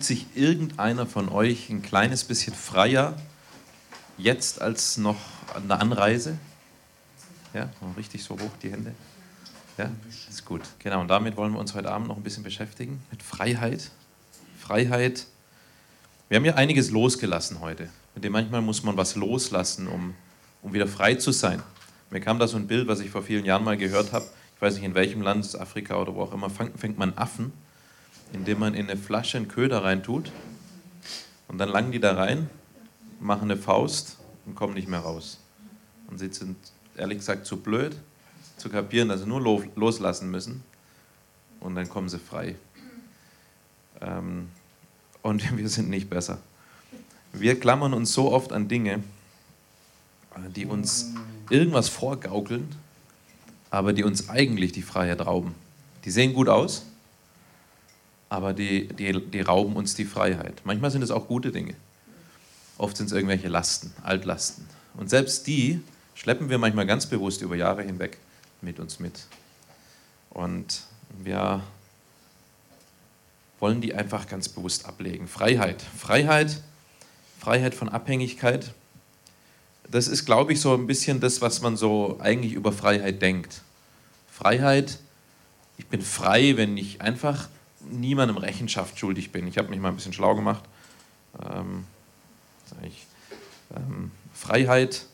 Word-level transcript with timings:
Fühlt 0.00 0.18
sich 0.18 0.26
irgendeiner 0.34 1.04
von 1.04 1.28
euch 1.28 1.68
ein 1.68 1.82
kleines 1.82 2.24
bisschen 2.24 2.54
freier 2.54 3.20
jetzt 4.16 4.62
als 4.62 4.96
noch 4.96 5.18
an 5.54 5.68
der 5.68 5.78
Anreise? 5.78 6.38
Ja, 7.52 7.68
richtig 7.98 8.24
so 8.24 8.32
hoch 8.32 8.50
die 8.62 8.72
Hände. 8.72 8.94
Ja, 9.76 9.90
ist 10.30 10.46
gut. 10.46 10.62
Genau, 10.78 11.02
und 11.02 11.08
damit 11.08 11.36
wollen 11.36 11.52
wir 11.52 11.58
uns 11.58 11.74
heute 11.74 11.92
Abend 11.92 12.08
noch 12.08 12.16
ein 12.16 12.22
bisschen 12.22 12.42
beschäftigen. 12.42 13.02
Mit 13.10 13.22
Freiheit. 13.22 13.90
Freiheit. 14.58 15.26
Wir 16.30 16.38
haben 16.38 16.46
ja 16.46 16.54
einiges 16.54 16.90
losgelassen 16.90 17.60
heute. 17.60 17.90
Mit 18.14 18.24
dem 18.24 18.32
manchmal 18.32 18.62
muss 18.62 18.82
man 18.82 18.96
was 18.96 19.16
loslassen, 19.16 19.86
um, 19.86 20.14
um 20.62 20.72
wieder 20.72 20.86
frei 20.86 21.16
zu 21.16 21.30
sein. 21.30 21.62
Mir 22.08 22.20
kam 22.20 22.38
da 22.38 22.48
so 22.48 22.56
ein 22.56 22.66
Bild, 22.66 22.88
was 22.88 23.00
ich 23.00 23.10
vor 23.10 23.22
vielen 23.22 23.44
Jahren 23.44 23.64
mal 23.64 23.76
gehört 23.76 24.14
habe. 24.14 24.24
Ich 24.56 24.62
weiß 24.62 24.76
nicht, 24.76 24.84
in 24.84 24.94
welchem 24.94 25.20
Land, 25.20 25.60
Afrika 25.60 26.00
oder 26.00 26.14
wo 26.14 26.22
auch 26.22 26.32
immer, 26.32 26.48
fängt 26.48 26.96
man 26.96 27.12
Affen, 27.18 27.52
indem 28.32 28.58
man 28.58 28.74
in 28.74 28.88
eine 28.88 28.98
Flasche 28.98 29.38
einen 29.38 29.48
Köder 29.48 29.82
reintut. 29.82 30.30
Und 31.48 31.58
dann 31.58 31.68
langen 31.68 31.92
die 31.92 32.00
da 32.00 32.14
rein, 32.14 32.48
machen 33.20 33.50
eine 33.50 33.56
Faust 33.56 34.18
und 34.46 34.54
kommen 34.54 34.74
nicht 34.74 34.88
mehr 34.88 35.00
raus. 35.00 35.38
Und 36.08 36.18
sie 36.18 36.32
sind 36.32 36.56
ehrlich 36.96 37.18
gesagt 37.18 37.46
zu 37.46 37.56
blöd 37.56 37.96
zu 38.56 38.68
kapieren, 38.68 39.08
dass 39.08 39.20
sie 39.20 39.26
nur 39.26 39.40
loslassen 39.74 40.30
müssen 40.30 40.62
und 41.60 41.74
dann 41.74 41.88
kommen 41.88 42.08
sie 42.08 42.18
frei. 42.18 42.56
Ähm, 44.00 44.48
und 45.22 45.56
wir 45.56 45.68
sind 45.68 45.88
nicht 45.88 46.10
besser. 46.10 46.38
Wir 47.32 47.58
klammern 47.58 47.94
uns 47.94 48.12
so 48.12 48.32
oft 48.32 48.52
an 48.52 48.68
Dinge, 48.68 49.02
die 50.54 50.66
uns 50.66 51.12
irgendwas 51.48 51.88
vorgaukeln, 51.88 52.68
aber 53.70 53.92
die 53.92 54.04
uns 54.04 54.28
eigentlich 54.28 54.72
die 54.72 54.82
Freiheit 54.82 55.24
rauben. 55.24 55.54
Die 56.04 56.10
sehen 56.10 56.34
gut 56.34 56.48
aus, 56.48 56.86
aber 58.30 58.54
die, 58.54 58.88
die, 58.88 59.20
die 59.20 59.40
rauben 59.40 59.76
uns 59.76 59.94
die 59.94 60.06
Freiheit. 60.06 60.62
Manchmal 60.64 60.90
sind 60.90 61.02
es 61.02 61.10
auch 61.10 61.26
gute 61.26 61.50
Dinge. 61.50 61.74
Oft 62.78 62.96
sind 62.96 63.06
es 63.06 63.12
irgendwelche 63.12 63.48
Lasten, 63.48 63.92
Altlasten. 64.02 64.66
Und 64.94 65.10
selbst 65.10 65.46
die 65.46 65.80
schleppen 66.14 66.48
wir 66.48 66.56
manchmal 66.56 66.86
ganz 66.86 67.06
bewusst 67.06 67.42
über 67.42 67.56
Jahre 67.56 67.82
hinweg 67.82 68.18
mit 68.62 68.78
uns 68.78 69.00
mit. 69.00 69.26
Und 70.30 70.84
wir 71.22 71.60
wollen 73.58 73.80
die 73.80 73.94
einfach 73.94 74.28
ganz 74.28 74.48
bewusst 74.48 74.86
ablegen. 74.86 75.26
Freiheit. 75.26 75.82
Freiheit, 75.82 76.62
Freiheit 77.40 77.74
von 77.74 77.88
Abhängigkeit. 77.88 78.72
Das 79.90 80.06
ist, 80.06 80.24
glaube 80.24 80.52
ich, 80.52 80.60
so 80.60 80.72
ein 80.72 80.86
bisschen 80.86 81.18
das, 81.18 81.42
was 81.42 81.62
man 81.62 81.76
so 81.76 82.18
eigentlich 82.20 82.52
über 82.52 82.72
Freiheit 82.72 83.20
denkt. 83.20 83.62
Freiheit, 84.30 84.98
ich 85.78 85.86
bin 85.88 86.00
frei, 86.00 86.56
wenn 86.56 86.76
ich 86.76 87.00
einfach 87.00 87.48
niemandem 87.88 88.36
Rechenschaft 88.36 88.98
schuldig 88.98 89.32
bin. 89.32 89.46
Ich 89.46 89.58
habe 89.58 89.68
mich 89.68 89.80
mal 89.80 89.88
ein 89.88 89.96
bisschen 89.96 90.12
schlau 90.12 90.34
gemacht. 90.34 90.64
Ähm, 91.44 91.84
ich, 92.82 93.06
ähm, 93.74 94.10
Freiheit 94.32 95.06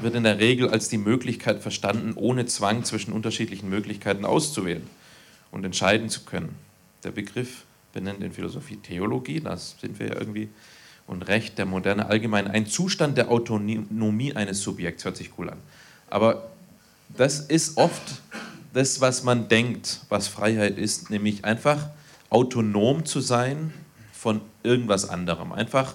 wird 0.00 0.14
in 0.14 0.22
der 0.22 0.38
Regel 0.38 0.68
als 0.68 0.88
die 0.88 0.98
Möglichkeit 0.98 1.60
verstanden, 1.60 2.12
ohne 2.14 2.46
Zwang 2.46 2.84
zwischen 2.84 3.12
unterschiedlichen 3.12 3.68
Möglichkeiten 3.68 4.24
auszuwählen 4.24 4.88
und 5.50 5.64
entscheiden 5.64 6.08
zu 6.08 6.24
können. 6.24 6.54
Der 7.04 7.10
Begriff 7.10 7.64
benennt 7.92 8.22
in 8.22 8.32
Philosophie 8.32 8.76
Theologie, 8.76 9.40
das 9.40 9.76
sind 9.80 9.98
wir 9.98 10.08
ja 10.08 10.14
irgendwie, 10.14 10.48
und 11.06 11.22
Recht 11.22 11.58
der 11.58 11.66
Moderne 11.66 12.06
allgemein 12.06 12.48
ein 12.48 12.66
Zustand 12.66 13.16
der 13.16 13.30
Autonomie 13.30 14.34
eines 14.34 14.62
Subjekts, 14.62 15.04
hört 15.04 15.16
sich 15.16 15.30
cool 15.38 15.50
an. 15.50 15.58
Aber 16.10 16.50
das 17.08 17.40
ist 17.40 17.76
oft 17.78 18.22
das, 18.72 19.00
was 19.00 19.22
man 19.22 19.48
denkt, 19.48 20.00
was 20.08 20.28
Freiheit 20.28 20.78
ist, 20.78 21.10
nämlich 21.10 21.44
einfach 21.44 21.88
autonom 22.30 23.04
zu 23.04 23.20
sein 23.20 23.72
von 24.12 24.40
irgendwas 24.62 25.08
anderem. 25.08 25.52
Einfach 25.52 25.94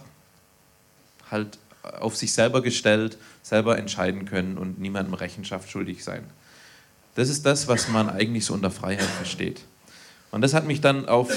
halt 1.30 1.58
auf 1.84 2.16
sich 2.16 2.34
selber 2.34 2.62
gestellt, 2.62 3.18
selber 3.42 3.78
entscheiden 3.78 4.26
können 4.26 4.58
und 4.58 4.80
niemandem 4.80 5.14
Rechenschaft 5.14 5.70
schuldig 5.70 6.04
sein. 6.04 6.24
Das 7.16 7.30
ist 7.30 7.46
das, 7.46 7.68
was 7.68 7.90
man 7.90 8.10
eigentlich 8.10 8.46
so 8.46 8.54
unter 8.54 8.72
Freiheit 8.72 9.04
versteht. 9.04 9.62
Und 10.32 10.42
das 10.42 10.54
hat 10.54 10.66
mich 10.66 10.82
dann 10.82 11.08
auf, 11.08 11.32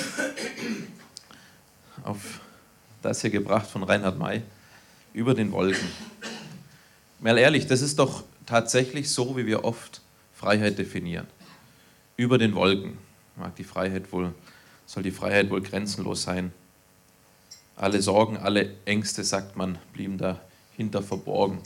auf 2.02 2.40
das 3.02 3.20
hier 3.20 3.30
gebracht 3.30 3.66
von 3.66 3.82
Reinhard 3.82 4.18
May, 4.18 4.42
über 5.12 5.34
den 5.34 5.52
Wolken. 5.52 5.88
Mal 7.20 7.36
ehrlich, 7.36 7.66
das 7.66 7.82
ist 7.82 7.98
doch 7.98 8.24
tatsächlich 8.46 9.10
so, 9.10 9.36
wie 9.36 9.46
wir 9.46 9.64
oft 9.64 10.00
Freiheit 10.34 10.78
definieren. 10.78 11.26
Über 12.16 12.38
den 12.38 12.54
Wolken. 12.54 12.98
Mag 13.36 13.54
die 13.56 13.64
Freiheit 13.64 14.10
wohl, 14.12 14.34
soll 14.86 15.02
die 15.02 15.10
Freiheit 15.10 15.50
wohl 15.50 15.60
grenzenlos 15.60 16.22
sein. 16.22 16.52
Alle 17.76 18.00
Sorgen, 18.00 18.38
alle 18.38 18.74
Ängste, 18.86 19.22
sagt 19.22 19.56
man, 19.56 19.78
blieben 19.92 20.16
dahinter 20.16 21.02
verborgen. 21.02 21.60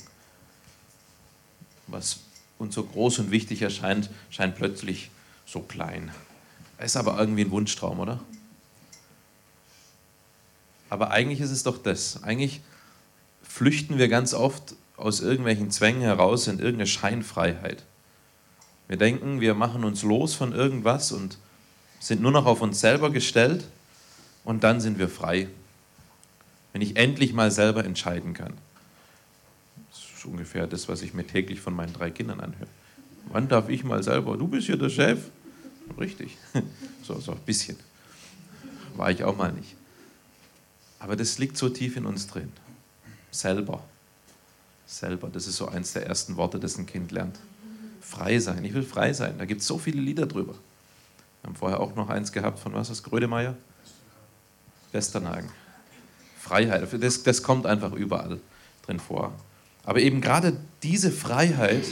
Was 1.87 2.21
uns 2.59 2.75
so 2.75 2.83
groß 2.83 3.21
und 3.21 3.31
wichtig 3.31 3.63
erscheint, 3.63 4.11
scheint 4.31 4.57
plötzlich 4.57 5.11
so 5.47 5.61
klein. 5.61 6.11
Ist 6.79 6.97
aber 6.97 7.19
irgendwie 7.19 7.45
ein 7.45 7.51
Wunschtraum, 7.51 8.01
oder? 8.01 8.21
Aber 10.89 11.13
eigentlich 11.13 11.41
ist 11.41 11.53
es 11.53 11.63
doch 11.63 11.79
das. 11.79 12.25
Eigentlich 12.25 12.61
flüchten 13.43 13.99
wir 13.99 14.09
ganz 14.09 14.35
oft 14.35 14.75
aus 14.97 15.21
irgendwelchen 15.21 15.71
Zwängen 15.71 16.03
heraus 16.03 16.49
in 16.49 16.59
irgendeine 16.59 16.89
Scheinfreiheit. 16.89 17.85
Wir 18.91 18.99
denken, 18.99 19.41
wir 19.41 19.55
machen 19.55 19.85
uns 19.85 20.03
los 20.03 20.35
von 20.35 20.53
irgendwas 20.53 21.13
und 21.13 21.39
sind 22.01 22.21
nur 22.21 22.33
noch 22.33 22.45
auf 22.45 22.61
uns 22.61 22.81
selber 22.81 23.11
gestellt 23.11 23.65
und 24.45 24.65
dann 24.65 24.81
sind 24.81 24.99
wir 24.99 25.09
frei 25.09 25.47
wenn 26.73 26.83
ich 26.83 26.97
endlich 26.97 27.33
mal 27.33 27.51
selber 27.51 27.85
entscheiden 27.85 28.35
kann. 28.35 28.55
Das 29.91 30.05
ist 30.17 30.25
ungefähr 30.25 30.67
das, 30.67 30.89
was 30.89 31.03
ich 31.03 31.15
mir 31.15 31.27
täglich 31.27 31.61
von 31.61 31.75
meinen 31.75 31.93
drei 31.93 32.11
Kindern 32.11 32.41
anhöre. 32.41 32.69
Wann 33.27 33.49
darf 33.49 33.69
ich 33.69 33.85
mal 33.85 34.03
selber? 34.03 34.37
Du 34.37 34.47
bist 34.47 34.67
hier 34.67 34.77
der 34.77 34.91
Chef. 34.91 35.19
Richtig. 35.99 36.37
So, 37.03 37.19
so 37.19 37.33
ein 37.33 37.39
bisschen. 37.39 37.77
War 38.95 39.11
ich 39.11 39.25
auch 39.25 39.35
mal 39.35 39.51
nicht. 39.51 39.75
Aber 40.99 41.17
das 41.17 41.39
liegt 41.39 41.57
so 41.57 41.71
tief 41.71 41.97
in 41.97 42.05
uns 42.05 42.27
drin. 42.27 42.53
Selber. 43.31 43.83
Selber. 44.87 45.29
Das 45.29 45.47
ist 45.47 45.57
so 45.57 45.67
eins 45.67 45.95
der 45.95 46.07
ersten 46.07 46.37
Worte, 46.37 46.61
das 46.61 46.77
ein 46.77 46.85
Kind 46.85 47.11
lernt. 47.11 47.39
Frei 48.01 48.39
sein. 48.39 48.65
Ich 48.65 48.75
will 48.75 48.83
frei 48.83 49.13
sein. 49.13 49.35
Da 49.39 49.45
gibt 49.45 49.61
es 49.61 49.67
so 49.67 49.79
viele 49.79 50.01
Lieder 50.01 50.27
drüber. 50.27 50.55
Wir 51.43 51.49
haben 51.49 51.57
vorher 51.57 51.81
auch 51.81 51.95
noch 51.95 52.09
eins 52.09 52.33
gehabt 52.33 52.59
von 52.59 52.75
was 52.75 52.91
ist 52.91 53.03
Grödemeyer? 53.03 53.57
Westernhagen. 54.93 55.51
Freiheit. 56.39 56.87
Das, 57.03 57.23
das 57.23 57.43
kommt 57.43 57.67
einfach 57.67 57.93
überall 57.93 58.41
drin 58.87 59.01
vor. 59.01 59.33
Aber 59.85 60.01
eben 60.01 60.21
gerade 60.21 60.57
diese 60.83 61.11
Freiheit, 61.11 61.85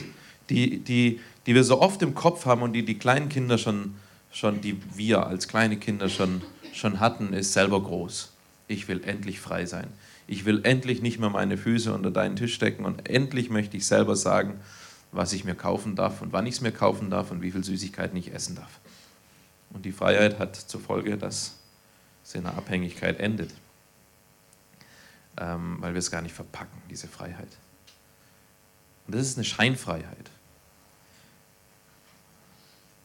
die, 0.51 0.79
die, 0.79 1.21
die 1.47 1.55
wir 1.55 1.65
so 1.65 1.81
oft 1.81 2.03
im 2.03 2.15
Kopf 2.15 2.47
haben 2.47 2.63
und 2.63 2.73
die 2.73 2.85
die 2.85 2.99
kleinen 2.99 3.29
Kinder 3.29 3.59
schon, 3.59 3.95
schon 4.31 4.61
die 4.61 4.81
wir 4.95 5.27
als 5.27 5.49
kleine 5.49 5.77
Kinder 5.77 6.09
schon, 6.09 6.43
schon 6.73 7.01
hatten, 7.01 7.33
ist 7.33 7.53
selber 7.53 7.83
groß. 7.83 8.33
Ich 8.67 8.89
will 8.89 9.03
endlich 9.05 9.41
frei 9.41 9.65
sein. 9.67 9.89
Ich 10.27 10.45
will 10.45 10.61
endlich 10.65 11.01
nicht 11.01 11.19
mehr 11.19 11.31
meine 11.31 11.57
Füße 11.57 11.93
unter 11.93 12.11
deinen 12.11 12.37
Tisch 12.37 12.55
stecken 12.55 12.85
und 12.85 13.09
endlich 13.09 13.49
möchte 13.49 13.79
ich 13.79 13.87
selber 13.87 14.15
sagen, 14.15 14.61
was 15.13 15.33
ich 15.33 15.45
mir 15.45 15.55
kaufen 15.55 15.97
darf 15.97 16.23
und 16.23 16.33
wann 16.33 16.47
ich 16.47 16.57
es 16.57 16.61
mir 16.61 16.73
kaufen 16.73 17.11
darf 17.11 17.31
und 17.31 17.43
wie 17.43 17.51
viel 17.51 17.65
Süßigkeiten 17.65 18.17
ich 18.17 18.35
essen 18.35 18.57
darf. 18.57 18.81
Und 19.71 19.85
die 19.85 19.93
Freiheit 19.93 20.39
hat 20.39 20.57
zur 20.57 20.81
Folge, 20.81 21.17
dass 21.17 21.57
es 22.25 22.35
in 22.35 22.47
einer 22.47 22.57
Abhängigkeit 22.57 23.21
endet 23.21 23.53
ähm, 25.41 25.77
weil 25.81 25.95
wir 25.95 25.99
es 25.99 26.11
gar 26.11 26.23
nicht 26.23 26.35
verpacken, 26.35 26.81
diese 26.91 27.09
Freiheit. 27.09 27.49
Und 29.07 29.15
das 29.15 29.27
ist 29.27 29.37
eine 29.37 29.45
Scheinfreiheit. 29.45 30.31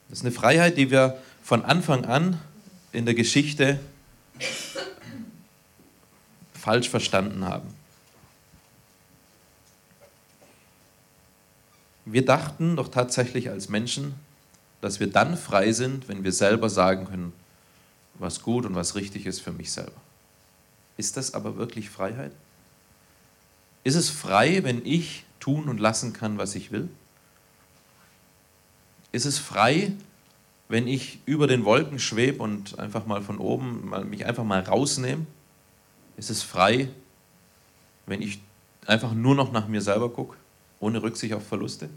Das 0.10 0.20
ist 0.20 0.26
eine 0.26 0.34
Freiheit, 0.34 0.78
die 0.78 0.92
wir 0.92 1.18
von 1.42 1.64
Anfang 1.64 2.06
an 2.06 2.40
in 2.92 3.06
der 3.06 3.16
Geschichte 3.16 3.80
falsch 6.54 6.90
verstanden 6.90 7.46
haben. 7.46 7.74
Wir 12.06 12.26
dachten 12.26 12.76
doch 12.76 12.90
tatsächlich 12.90 13.50
als 13.50 13.70
Menschen, 13.70 14.16
dass 14.82 15.00
wir 15.00 15.08
dann 15.08 15.38
frei 15.38 15.72
sind, 15.72 16.10
wenn 16.10 16.24
wir 16.24 16.34
selber 16.34 16.70
sagen 16.70 17.06
können, 17.06 17.34
was 18.16 18.42
gut 18.42 18.66
und 18.66 18.76
was 18.76 18.96
richtig 18.96 19.26
ist 19.26 19.40
für 19.40 19.52
mich 19.52 19.72
selber. 19.72 19.92
Ist 20.98 21.18
das 21.18 21.34
aber 21.34 21.58
wirklich 21.58 21.90
Freiheit? 21.90 22.32
Ist 23.84 23.96
es 23.96 24.10
frei, 24.10 24.64
wenn 24.64 24.86
ich 24.86 25.26
tun 25.40 25.70
und 25.70 25.80
lassen 25.80 26.14
kann, 26.14 26.38
was 26.38 26.56
ich 26.56 26.72
will? 26.72 26.90
Ist 29.12 29.26
es 29.26 29.38
frei, 29.40 29.92
wenn 30.70 30.88
ich 30.88 31.20
über 31.26 31.48
den 31.48 31.66
Wolken 31.66 32.00
schwebe 32.00 32.42
und 32.42 32.80
einfach 32.80 33.06
mal 33.06 33.22
von 33.22 33.38
oben 33.38 33.92
mich 34.10 34.26
einfach 34.26 34.44
mal 34.44 34.62
rausnehme? 34.62 35.26
Ist 36.18 36.30
es 36.30 36.44
frei, 36.44 36.90
wenn 38.06 38.22
ich 38.22 38.42
einfach 38.86 39.14
nur 39.14 39.36
noch 39.36 39.52
nach 39.52 39.68
mir 39.68 39.82
selber 39.82 40.10
gucke, 40.10 40.36
ohne 40.84 41.02
Rücksicht 41.02 41.34
auf 41.34 41.48
Verluste? 41.48 41.90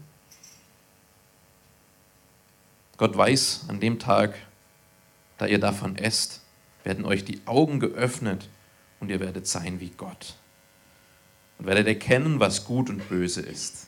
Gott 2.97 3.15
weiß 3.15 3.65
an 3.67 3.79
dem 3.79 3.99
Tag, 3.99 4.35
da 5.37 5.45
ihr 5.45 5.59
davon 5.59 5.97
esst, 5.97 6.41
werden 6.83 7.05
euch 7.05 7.23
die 7.23 7.41
Augen 7.45 7.79
geöffnet 7.79 8.49
und 8.99 9.09
ihr 9.09 9.19
werdet 9.19 9.45
sein 9.45 9.79
wie 9.79 9.89
Gott. 9.89 10.35
Und 11.59 11.67
werdet 11.67 11.87
erkennen, 11.87 12.39
was 12.39 12.65
gut 12.65 12.89
und 12.89 13.07
böse 13.09 13.41
ist. 13.41 13.87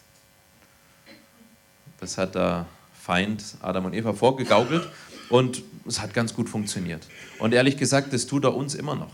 Das 1.99 2.17
hat 2.17 2.35
der 2.35 2.67
Feind 2.93 3.55
Adam 3.61 3.85
und 3.85 3.93
Eva 3.93 4.13
vorgegaukelt 4.13 4.87
und 5.29 5.63
es 5.87 6.01
hat 6.01 6.13
ganz 6.13 6.33
gut 6.33 6.49
funktioniert. 6.49 7.07
Und 7.39 7.53
ehrlich 7.53 7.77
gesagt, 7.77 8.13
das 8.13 8.27
tut 8.27 8.43
er 8.43 8.55
uns 8.55 8.75
immer 8.75 8.95
noch. 8.95 9.13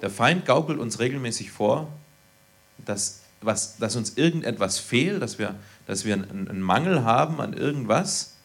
Der 0.00 0.10
Feind 0.10 0.46
gaukelt 0.46 0.78
uns 0.78 1.00
regelmäßig 1.00 1.50
vor, 1.50 1.92
dass, 2.84 3.23
was, 3.44 3.76
dass 3.78 3.96
uns 3.96 4.16
irgendetwas 4.16 4.78
fehlt, 4.78 5.22
dass 5.22 5.38
wir, 5.38 5.54
dass 5.86 6.04
wir 6.04 6.14
einen, 6.14 6.60
Mangel 6.60 7.04
haben 7.04 7.40
an 7.40 7.52
irgendwas. 7.52 8.36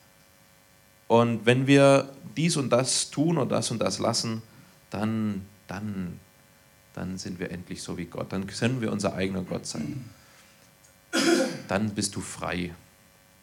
Und 1.07 1.45
wenn 1.45 1.67
wir 1.67 2.13
dies 2.37 2.57
und 2.57 2.69
das 2.69 3.09
tun 3.09 3.37
oder 3.37 3.57
das 3.57 3.71
und 3.71 3.79
das 3.79 3.99
lassen, 3.99 4.41
dann, 4.89 5.45
dann, 5.67 6.19
dann 6.93 7.17
sind 7.17 7.39
wir 7.39 7.51
endlich 7.51 7.81
so 7.81 7.97
wie 7.97 8.05
Gott. 8.05 8.31
Dann 8.31 8.47
können 8.47 8.81
wir 8.81 8.91
unser 8.91 9.15
eigener 9.15 9.43
Gott 9.43 9.65
sein. 9.65 10.09
Dann 11.67 11.89
bist 11.95 12.15
du 12.15 12.21
frei. 12.21 12.73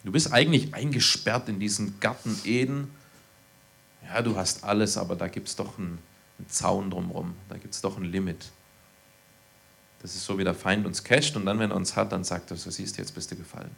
Du 0.03 0.11
bist 0.11 0.31
eigentlich 0.31 0.73
eingesperrt 0.73 1.49
in 1.49 1.59
diesen 1.59 1.99
Garten 1.99 2.39
Eden. 2.45 2.91
Ja, 4.05 4.21
du 4.21 4.37
hast 4.37 4.63
alles, 4.63 4.97
aber 4.97 5.15
da 5.15 5.27
gibt 5.27 5.49
es 5.49 5.55
doch 5.55 5.77
einen, 5.77 5.97
einen 6.37 6.47
Zaun 6.47 6.89
drumherum. 6.89 7.35
Da 7.49 7.57
gibt 7.57 7.73
es 7.73 7.81
doch 7.81 7.97
ein 7.97 8.05
Limit. 8.05 8.51
Das 10.07 10.15
ist 10.15 10.23
so, 10.23 10.37
wie 10.37 10.45
der 10.45 10.53
Feind 10.53 10.85
uns 10.85 11.03
casht 11.03 11.35
und 11.35 11.45
dann, 11.45 11.59
wenn 11.59 11.69
er 11.69 11.75
uns 11.75 11.97
hat, 11.97 12.13
dann 12.13 12.23
sagt 12.23 12.49
er, 12.49 12.55
so 12.55 12.71
siehst 12.71 12.95
du, 12.95 13.01
jetzt 13.01 13.13
bist 13.13 13.29
du 13.29 13.35
gefallen. 13.35 13.71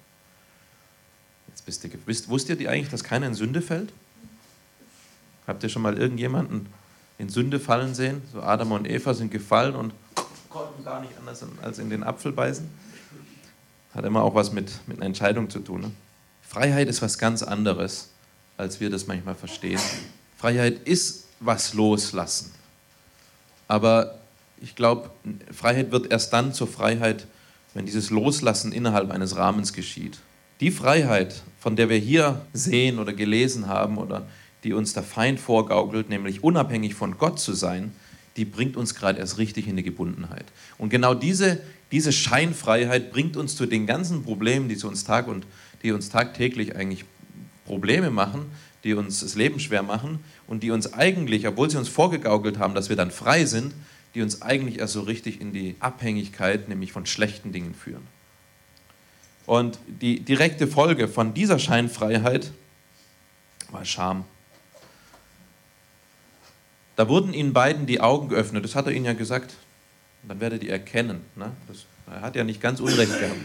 Jetzt 1.47 1.65
bist 1.65 1.83
du 1.83 1.89
gefallen. 1.89 2.17
Wusstet 2.27 2.61
ihr 2.61 2.69
eigentlich, 2.69 2.89
dass 2.89 3.03
keiner 3.03 3.25
in 3.25 3.33
Sünde 3.33 3.63
fällt? 3.63 3.91
Habt 5.47 5.63
ihr 5.63 5.69
schon 5.69 5.81
mal 5.81 5.97
irgendjemanden 5.97 6.67
in 7.17 7.29
Sünde 7.29 7.59
fallen 7.59 7.95
sehen? 7.95 8.21
So 8.31 8.43
Adam 8.43 8.73
und 8.73 8.87
Eva 8.87 9.15
sind 9.15 9.31
gefallen 9.31 9.73
und 9.73 9.91
konnten 10.49 10.83
gar 10.85 11.01
nicht 11.01 11.17
anders 11.17 11.43
als 11.63 11.79
in 11.79 11.89
den 11.89 12.03
Apfel 12.03 12.31
beißen. 12.31 12.69
Hat 13.95 14.05
immer 14.05 14.21
auch 14.21 14.35
was 14.35 14.51
mit, 14.51 14.71
mit 14.85 14.97
einer 14.97 15.07
Entscheidung 15.07 15.49
zu 15.49 15.61
tun. 15.61 15.81
Ne? 15.81 15.91
Freiheit 16.47 16.89
ist 16.89 17.01
was 17.01 17.17
ganz 17.17 17.41
anderes, 17.41 18.09
als 18.55 18.79
wir 18.79 18.91
das 18.91 19.07
manchmal 19.07 19.33
verstehen. 19.33 19.81
Freiheit 20.37 20.87
ist 20.87 21.25
was 21.39 21.73
loslassen. 21.73 22.51
Aber 23.67 24.18
ich 24.61 24.75
glaube, 24.75 25.11
Freiheit 25.51 25.91
wird 25.91 26.11
erst 26.11 26.33
dann 26.33 26.53
zur 26.53 26.67
Freiheit, 26.67 27.27
wenn 27.73 27.85
dieses 27.85 28.09
Loslassen 28.09 28.71
innerhalb 28.71 29.11
eines 29.11 29.35
Rahmens 29.35 29.73
geschieht. 29.73 30.19
Die 30.59 30.71
Freiheit, 30.71 31.43
von 31.59 31.75
der 31.75 31.89
wir 31.89 31.97
hier 31.97 32.45
sehen 32.53 32.99
oder 32.99 33.13
gelesen 33.13 33.67
haben 33.67 33.97
oder 33.97 34.27
die 34.63 34.73
uns 34.73 34.93
der 34.93 35.03
Feind 35.03 35.39
vorgaukelt, 35.39 36.09
nämlich 36.09 36.43
unabhängig 36.43 36.95
von 36.95 37.17
Gott 37.17 37.39
zu 37.39 37.53
sein, 37.53 37.93
die 38.35 38.45
bringt 38.45 38.75
uns 38.75 38.95
gerade 38.95 39.19
erst 39.19 39.37
richtig 39.37 39.67
in 39.67 39.77
die 39.77 39.83
Gebundenheit. 39.83 40.45
Und 40.77 40.89
genau 40.89 41.13
diese, 41.13 41.59
diese 41.91 42.11
Scheinfreiheit 42.11 43.11
bringt 43.11 43.37
uns 43.37 43.55
zu 43.55 43.65
den 43.65 43.87
ganzen 43.87 44.23
Problemen, 44.23 44.67
die, 44.69 44.75
uns, 44.83 45.03
Tag 45.03 45.27
und, 45.27 45.45
die 45.83 45.91
uns 45.91 46.09
tagtäglich 46.09 46.75
eigentlich 46.75 47.05
Probleme 47.65 48.11
machen, 48.11 48.45
die 48.83 48.93
uns 48.93 49.21
das 49.21 49.35
Leben 49.35 49.59
schwer 49.59 49.83
machen 49.83 50.19
und 50.47 50.63
die 50.63 50.71
uns 50.71 50.93
eigentlich, 50.93 51.47
obwohl 51.47 51.69
sie 51.69 51.77
uns 51.77 51.89
vorgegaukelt 51.89 52.59
haben, 52.59 52.75
dass 52.75 52.89
wir 52.89 52.95
dann 52.95 53.11
frei 53.11 53.45
sind, 53.45 53.73
die 54.15 54.21
uns 54.21 54.41
eigentlich 54.41 54.79
erst 54.79 54.93
so 54.93 55.01
richtig 55.01 55.39
in 55.39 55.53
die 55.53 55.75
Abhängigkeit, 55.79 56.67
nämlich 56.69 56.91
von 56.91 57.05
schlechten 57.05 57.51
Dingen 57.51 57.73
führen. 57.73 58.07
Und 59.45 59.79
die 59.87 60.19
direkte 60.19 60.67
Folge 60.67 61.07
von 61.07 61.33
dieser 61.33 61.59
Scheinfreiheit 61.59 62.51
war 63.71 63.85
Scham. 63.85 64.25
Da 66.95 67.07
wurden 67.07 67.33
ihnen 67.33 67.53
beiden 67.53 67.85
die 67.85 68.01
Augen 68.01 68.29
geöffnet, 68.29 68.63
das 68.63 68.75
hat 68.75 68.87
er 68.87 68.91
ihnen 68.91 69.05
ja 69.05 69.13
gesagt. 69.13 69.55
Dann 70.27 70.39
werdet 70.39 70.63
ihr 70.63 70.71
erkennen. 70.71 71.21
Ne? 71.35 71.51
Das, 71.67 71.85
er 72.07 72.21
hat 72.21 72.35
ja 72.35 72.43
nicht 72.43 72.61
ganz 72.61 72.79
Unrecht 72.79 73.19
gehabt. 73.19 73.39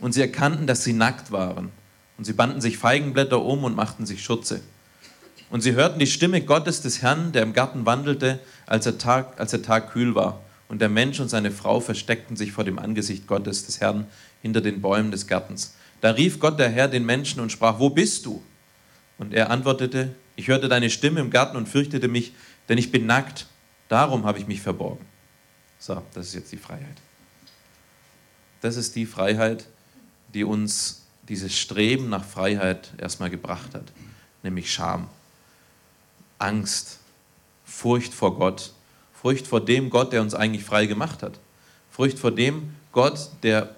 Und 0.00 0.12
sie 0.12 0.20
erkannten, 0.20 0.66
dass 0.66 0.84
sie 0.84 0.92
nackt 0.92 1.32
waren. 1.32 1.70
Und 2.16 2.24
sie 2.24 2.32
banden 2.32 2.60
sich 2.60 2.78
Feigenblätter 2.78 3.42
um 3.42 3.64
und 3.64 3.74
machten 3.74 4.06
sich 4.06 4.22
Schürze. 4.22 4.62
Und 5.50 5.60
sie 5.60 5.72
hörten 5.72 5.98
die 5.98 6.06
Stimme 6.06 6.40
Gottes 6.40 6.80
des 6.80 7.02
Herrn, 7.02 7.32
der 7.32 7.42
im 7.42 7.52
Garten 7.52 7.86
wandelte, 7.86 8.40
als 8.66 8.84
der, 8.84 8.98
Tag, 8.98 9.38
als 9.38 9.50
der 9.52 9.62
Tag 9.62 9.92
kühl 9.92 10.14
war. 10.14 10.40
Und 10.68 10.80
der 10.80 10.88
Mensch 10.88 11.20
und 11.20 11.28
seine 11.28 11.50
Frau 11.50 11.80
versteckten 11.80 12.36
sich 12.36 12.52
vor 12.52 12.64
dem 12.64 12.78
Angesicht 12.78 13.26
Gottes 13.26 13.66
des 13.66 13.80
Herrn 13.80 14.06
hinter 14.42 14.60
den 14.60 14.80
Bäumen 14.80 15.10
des 15.10 15.26
Gartens. 15.26 15.74
Da 16.00 16.10
rief 16.10 16.40
Gott 16.40 16.58
der 16.58 16.70
Herr 16.70 16.88
den 16.88 17.06
Menschen 17.06 17.40
und 17.40 17.52
sprach, 17.52 17.78
wo 17.78 17.90
bist 17.90 18.26
du? 18.26 18.42
Und 19.18 19.32
er 19.32 19.50
antwortete, 19.50 20.14
ich 20.36 20.48
hörte 20.48 20.68
deine 20.68 20.90
Stimme 20.90 21.20
im 21.20 21.30
Garten 21.30 21.56
und 21.56 21.68
fürchtete 21.68 22.08
mich, 22.08 22.32
denn 22.68 22.78
ich 22.78 22.90
bin 22.90 23.06
nackt, 23.06 23.46
darum 23.88 24.24
habe 24.24 24.38
ich 24.38 24.46
mich 24.46 24.60
verborgen. 24.60 25.04
So, 25.78 26.02
das 26.14 26.28
ist 26.28 26.34
jetzt 26.34 26.52
die 26.52 26.56
Freiheit. 26.56 26.96
Das 28.60 28.76
ist 28.76 28.96
die 28.96 29.06
Freiheit, 29.06 29.66
die 30.32 30.44
uns 30.44 31.02
dieses 31.28 31.56
Streben 31.56 32.08
nach 32.08 32.24
Freiheit 32.24 32.92
erstmal 32.98 33.30
gebracht 33.30 33.74
hat, 33.74 33.92
nämlich 34.42 34.72
Scham. 34.72 35.08
Angst, 36.44 36.98
Furcht 37.64 38.12
vor 38.12 38.36
Gott, 38.36 38.72
Furcht 39.12 39.46
vor 39.46 39.64
dem 39.64 39.88
Gott, 39.88 40.12
der 40.12 40.20
uns 40.20 40.34
eigentlich 40.34 40.64
frei 40.64 40.86
gemacht 40.86 41.22
hat. 41.22 41.40
Furcht 41.90 42.18
vor 42.18 42.30
dem 42.30 42.74
Gott, 42.92 43.30
der, 43.42 43.74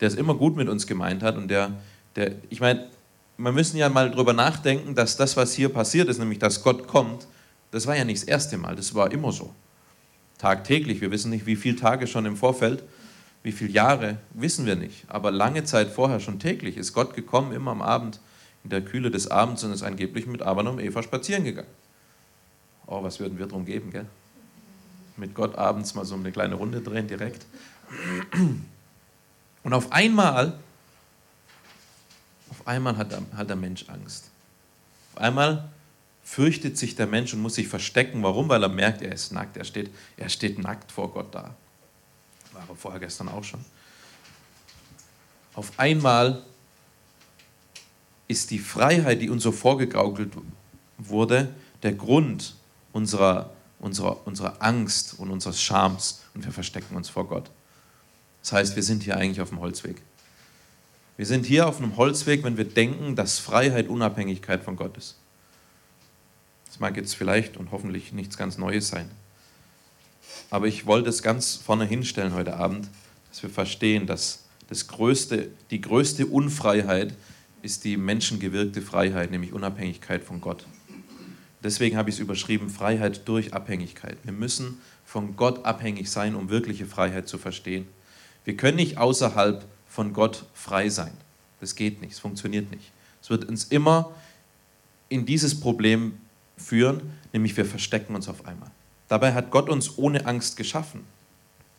der 0.00 0.08
es 0.08 0.14
immer 0.14 0.34
gut 0.34 0.56
mit 0.56 0.68
uns 0.68 0.86
gemeint 0.86 1.22
hat 1.22 1.36
und 1.36 1.48
der, 1.48 1.72
der 2.14 2.36
ich 2.48 2.60
meine, 2.60 2.88
wir 3.36 3.52
müssen 3.52 3.76
ja 3.76 3.88
mal 3.88 4.10
drüber 4.10 4.32
nachdenken, 4.32 4.94
dass 4.94 5.16
das, 5.16 5.36
was 5.36 5.54
hier 5.54 5.70
passiert 5.70 6.08
ist, 6.08 6.18
nämlich 6.18 6.38
dass 6.38 6.62
Gott 6.62 6.86
kommt, 6.86 7.26
das 7.70 7.86
war 7.86 7.96
ja 7.96 8.04
nicht 8.04 8.22
das 8.22 8.28
erste 8.28 8.56
Mal, 8.56 8.76
das 8.76 8.94
war 8.94 9.10
immer 9.10 9.32
so. 9.32 9.52
Tagtäglich, 10.38 11.00
wir 11.00 11.10
wissen 11.10 11.30
nicht, 11.30 11.46
wie 11.46 11.56
viele 11.56 11.76
Tage 11.76 12.06
schon 12.06 12.26
im 12.26 12.36
Vorfeld, 12.36 12.84
wie 13.42 13.52
viele 13.52 13.70
Jahre, 13.70 14.18
wissen 14.34 14.66
wir 14.66 14.76
nicht. 14.76 15.04
Aber 15.08 15.30
lange 15.30 15.64
Zeit 15.64 15.88
vorher, 15.88 16.20
schon 16.20 16.38
täglich, 16.38 16.76
ist 16.76 16.92
Gott 16.92 17.14
gekommen, 17.14 17.52
immer 17.52 17.70
am 17.72 17.82
Abend 17.82 18.20
in 18.64 18.70
der 18.70 18.82
Kühle 18.82 19.10
des 19.10 19.28
Abends 19.28 19.64
und 19.64 19.72
ist 19.72 19.82
angeblich 19.82 20.26
mit 20.26 20.42
Adam 20.42 20.68
und 20.68 20.80
Eva 20.80 21.02
spazieren 21.02 21.44
gegangen. 21.44 21.68
Oh, 22.86 23.02
was 23.02 23.20
würden 23.20 23.38
wir 23.38 23.46
drum 23.46 23.64
geben, 23.64 23.90
gell? 23.90 24.06
Mit 25.16 25.34
Gott 25.34 25.56
abends 25.56 25.94
mal 25.94 26.04
so 26.04 26.14
eine 26.14 26.32
kleine 26.32 26.54
Runde 26.54 26.80
drehen 26.80 27.06
direkt. 27.06 27.46
Und 29.62 29.72
auf 29.72 29.92
einmal, 29.92 30.58
auf 32.50 32.66
einmal 32.66 32.96
hat 32.96 33.12
der, 33.12 33.22
hat 33.36 33.48
der 33.48 33.56
Mensch 33.56 33.88
Angst. 33.88 34.30
Auf 35.12 35.20
einmal 35.20 35.68
fürchtet 36.22 36.78
sich 36.78 36.96
der 36.96 37.06
Mensch 37.06 37.34
und 37.34 37.40
muss 37.40 37.56
sich 37.56 37.68
verstecken. 37.68 38.22
Warum? 38.22 38.48
Weil 38.48 38.62
er 38.62 38.68
merkt, 38.68 39.02
er 39.02 39.12
ist 39.12 39.32
nackt. 39.32 39.56
Er 39.56 39.64
steht, 39.64 39.90
er 40.16 40.28
steht 40.28 40.58
nackt 40.58 40.90
vor 40.90 41.12
Gott 41.12 41.34
da. 41.34 41.54
War 42.52 42.64
er 42.68 42.76
vorher 42.76 43.00
gestern 43.00 43.28
auch 43.28 43.44
schon. 43.44 43.64
Auf 45.54 45.78
einmal 45.78 46.42
ist 48.30 48.52
die 48.52 48.60
Freiheit, 48.60 49.20
die 49.20 49.28
uns 49.28 49.42
so 49.42 49.50
vorgegaukelt 49.50 50.32
wurde, 50.98 51.52
der 51.82 51.92
Grund 51.92 52.54
unserer, 52.92 53.50
unserer, 53.80 54.24
unserer 54.24 54.62
Angst 54.62 55.18
und 55.18 55.30
unseres 55.30 55.60
Schams 55.60 56.22
und 56.32 56.44
wir 56.44 56.52
verstecken 56.52 56.94
uns 56.94 57.08
vor 57.08 57.26
Gott. 57.26 57.50
Das 58.40 58.52
heißt, 58.52 58.76
wir 58.76 58.84
sind 58.84 59.02
hier 59.02 59.16
eigentlich 59.16 59.40
auf 59.40 59.48
dem 59.48 59.58
Holzweg. 59.58 60.00
Wir 61.16 61.26
sind 61.26 61.44
hier 61.44 61.66
auf 61.66 61.78
einem 61.78 61.96
Holzweg, 61.96 62.44
wenn 62.44 62.56
wir 62.56 62.64
denken, 62.64 63.16
dass 63.16 63.40
Freiheit 63.40 63.88
Unabhängigkeit 63.88 64.62
von 64.62 64.76
Gott 64.76 64.96
ist. 64.96 65.16
Das 66.66 66.78
mag 66.78 66.96
jetzt 66.96 67.16
vielleicht 67.16 67.56
und 67.56 67.72
hoffentlich 67.72 68.12
nichts 68.12 68.38
ganz 68.38 68.58
Neues 68.58 68.88
sein. 68.88 69.10
Aber 70.50 70.68
ich 70.68 70.86
wollte 70.86 71.10
es 71.10 71.24
ganz 71.24 71.56
vorne 71.56 71.84
hinstellen 71.84 72.32
heute 72.32 72.56
Abend, 72.56 72.88
dass 73.28 73.42
wir 73.42 73.50
verstehen, 73.50 74.06
dass 74.06 74.44
das 74.68 74.86
größte, 74.86 75.48
die 75.72 75.80
größte 75.80 76.26
Unfreiheit 76.26 77.12
ist 77.62 77.84
die 77.84 77.96
menschengewirkte 77.96 78.82
Freiheit, 78.82 79.30
nämlich 79.30 79.52
Unabhängigkeit 79.52 80.24
von 80.24 80.40
Gott. 80.40 80.66
Deswegen 81.62 81.96
habe 81.96 82.08
ich 82.08 82.16
es 82.16 82.20
überschrieben, 82.20 82.70
Freiheit 82.70 83.28
durch 83.28 83.52
Abhängigkeit. 83.52 84.16
Wir 84.22 84.32
müssen 84.32 84.80
von 85.04 85.36
Gott 85.36 85.64
abhängig 85.64 86.10
sein, 86.10 86.34
um 86.34 86.48
wirkliche 86.48 86.86
Freiheit 86.86 87.28
zu 87.28 87.36
verstehen. 87.36 87.86
Wir 88.44 88.56
können 88.56 88.76
nicht 88.76 88.96
außerhalb 88.96 89.64
von 89.86 90.12
Gott 90.12 90.46
frei 90.54 90.88
sein. 90.88 91.12
Das 91.60 91.74
geht 91.74 92.00
nicht, 92.00 92.12
es 92.12 92.18
funktioniert 92.18 92.70
nicht. 92.70 92.92
Es 93.20 93.28
wird 93.28 93.44
uns 93.44 93.64
immer 93.64 94.12
in 95.10 95.26
dieses 95.26 95.60
Problem 95.60 96.14
führen, 96.56 97.02
nämlich 97.32 97.56
wir 97.56 97.66
verstecken 97.66 98.14
uns 98.14 98.28
auf 98.28 98.46
einmal. 98.46 98.70
Dabei 99.08 99.34
hat 99.34 99.50
Gott 99.50 99.68
uns 99.68 99.98
ohne 99.98 100.24
Angst 100.24 100.56
geschaffen. 100.56 101.04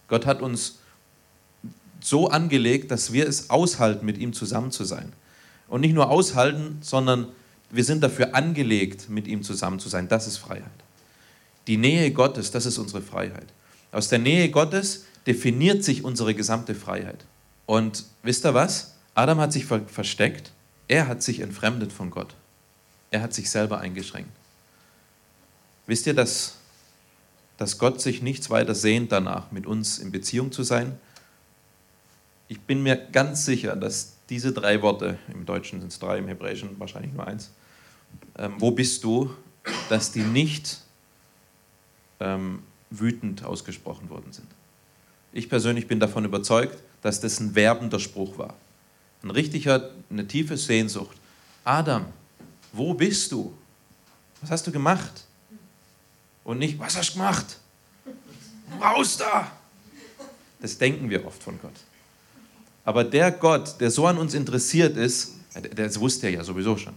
Gott 0.08 0.26
hat 0.26 0.42
uns 0.42 0.80
so 2.02 2.30
angelegt, 2.30 2.92
dass 2.92 3.14
wir 3.14 3.28
es 3.28 3.50
aushalten, 3.50 4.06
mit 4.06 4.18
ihm 4.18 4.34
zusammen 4.34 4.72
zu 4.72 4.84
sein. 4.84 5.14
Und 5.72 5.80
nicht 5.80 5.94
nur 5.94 6.10
aushalten, 6.10 6.80
sondern 6.82 7.30
wir 7.70 7.86
sind 7.86 8.04
dafür 8.04 8.36
angelegt, 8.36 9.10
mit 9.10 9.26
ihm 9.26 9.42
zusammen 9.42 9.80
zu 9.80 9.88
sein. 9.88 10.10
Das 10.10 10.28
ist 10.28 10.38
Freiheit. 10.38 10.68
Die 11.66 11.78
Nähe 11.78 12.12
Gottes, 12.12 12.52
das 12.52 12.66
ist 12.66 12.78
unsere 12.78 13.02
Freiheit. 13.02 13.48
Aus 13.94 14.10
der 14.10 14.20
Nähe 14.20 14.50
Gottes 14.50 15.06
definiert 15.26 15.86
sich 15.86 16.04
unsere 16.04 16.36
gesamte 16.36 16.76
Freiheit. 16.76 17.24
Und 17.66 18.04
wisst 18.22 18.46
ihr 18.46 18.54
was? 18.54 18.96
Adam 19.16 19.40
hat 19.40 19.54
sich 19.54 19.66
versteckt, 19.66 20.52
er 20.90 21.08
hat 21.08 21.24
sich 21.24 21.40
entfremdet 21.40 21.94
von 21.94 22.10
Gott. 22.10 22.36
Er 23.10 23.22
hat 23.22 23.34
sich 23.34 23.50
selber 23.50 23.80
eingeschränkt. 23.80 24.32
Wisst 25.88 26.06
ihr, 26.06 26.14
dass, 26.14 26.56
dass 27.56 27.78
Gott 27.78 28.02
sich 28.02 28.22
nichts 28.22 28.50
weiter 28.50 28.76
sehnt 28.76 29.14
danach, 29.14 29.52
mit 29.54 29.66
uns 29.66 30.00
in 30.00 30.12
Beziehung 30.12 30.52
zu 30.52 30.64
sein? 30.64 31.00
Ich 32.50 32.60
bin 32.60 32.84
mir 32.84 32.98
ganz 32.98 33.46
sicher, 33.46 33.78
dass 33.78 34.18
diese 34.32 34.54
drei 34.54 34.82
Worte, 34.82 35.20
im 35.34 35.46
Deutschen 35.46 35.82
sind 35.82 35.92
es 35.92 36.00
drei, 36.00 36.18
im 36.18 36.28
Hebräischen 36.30 36.80
wahrscheinlich 36.80 37.12
nur 37.12 37.28
eins, 37.28 37.52
ähm, 38.38 38.56
wo 38.60 38.72
bist 38.72 39.04
du, 39.04 39.30
dass 39.90 40.14
die 40.14 40.24
nicht 40.24 40.80
ähm, 42.22 42.64
wütend 42.90 43.44
ausgesprochen 43.44 44.10
worden 44.10 44.32
sind. 44.32 44.48
Ich 45.34 45.50
persönlich 45.50 45.86
bin 45.86 46.00
davon 46.00 46.24
überzeugt, 46.24 46.82
dass 47.02 47.20
das 47.20 47.42
ein 47.42 47.56
werbender 47.56 48.00
Spruch 48.00 48.38
war. 48.38 48.56
Ein 49.22 49.32
richtiger, 49.32 49.92
eine 50.10 50.26
tiefe 50.26 50.56
Sehnsucht. 50.56 51.18
Adam, 51.66 52.06
wo 52.72 52.94
bist 52.94 53.34
du? 53.34 53.54
Was 54.40 54.50
hast 54.50 54.66
du 54.66 54.72
gemacht? 54.72 55.26
Und 56.46 56.58
nicht, 56.58 56.80
was 56.80 56.96
hast 56.96 57.12
du 57.12 57.14
gemacht? 57.16 57.60
Raus 58.82 59.18
da! 59.18 59.52
Das 60.62 60.78
denken 60.78 61.10
wir 61.10 61.26
oft 61.26 61.44
von 61.44 61.60
Gott. 61.62 61.74
Aber 62.84 63.04
der 63.04 63.32
Gott, 63.32 63.80
der 63.80 63.92
so 63.92 64.08
an 64.08 64.18
uns 64.18 64.34
interessiert 64.34 64.98
ist, 64.98 65.34
das 65.76 66.00
wusste 66.00 66.28
er 66.28 66.34
ja 66.34 66.44
sowieso 66.44 66.78
schon. 66.78 66.94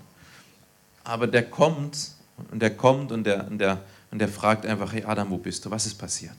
Aber 1.02 1.26
der 1.26 1.48
kommt 1.48 2.12
und 2.50 2.60
der 2.60 2.74
kommt 2.76 3.12
und 3.12 3.24
der, 3.24 3.46
und 3.48 3.58
der, 3.58 3.82
und 4.10 4.18
der 4.18 4.28
fragt 4.28 4.64
einfach, 4.64 4.92
hey 4.92 5.04
Adam, 5.04 5.30
wo 5.30 5.36
bist 5.36 5.64
du? 5.64 5.70
Was 5.70 5.86
ist 5.86 5.94
passiert? 5.94 6.34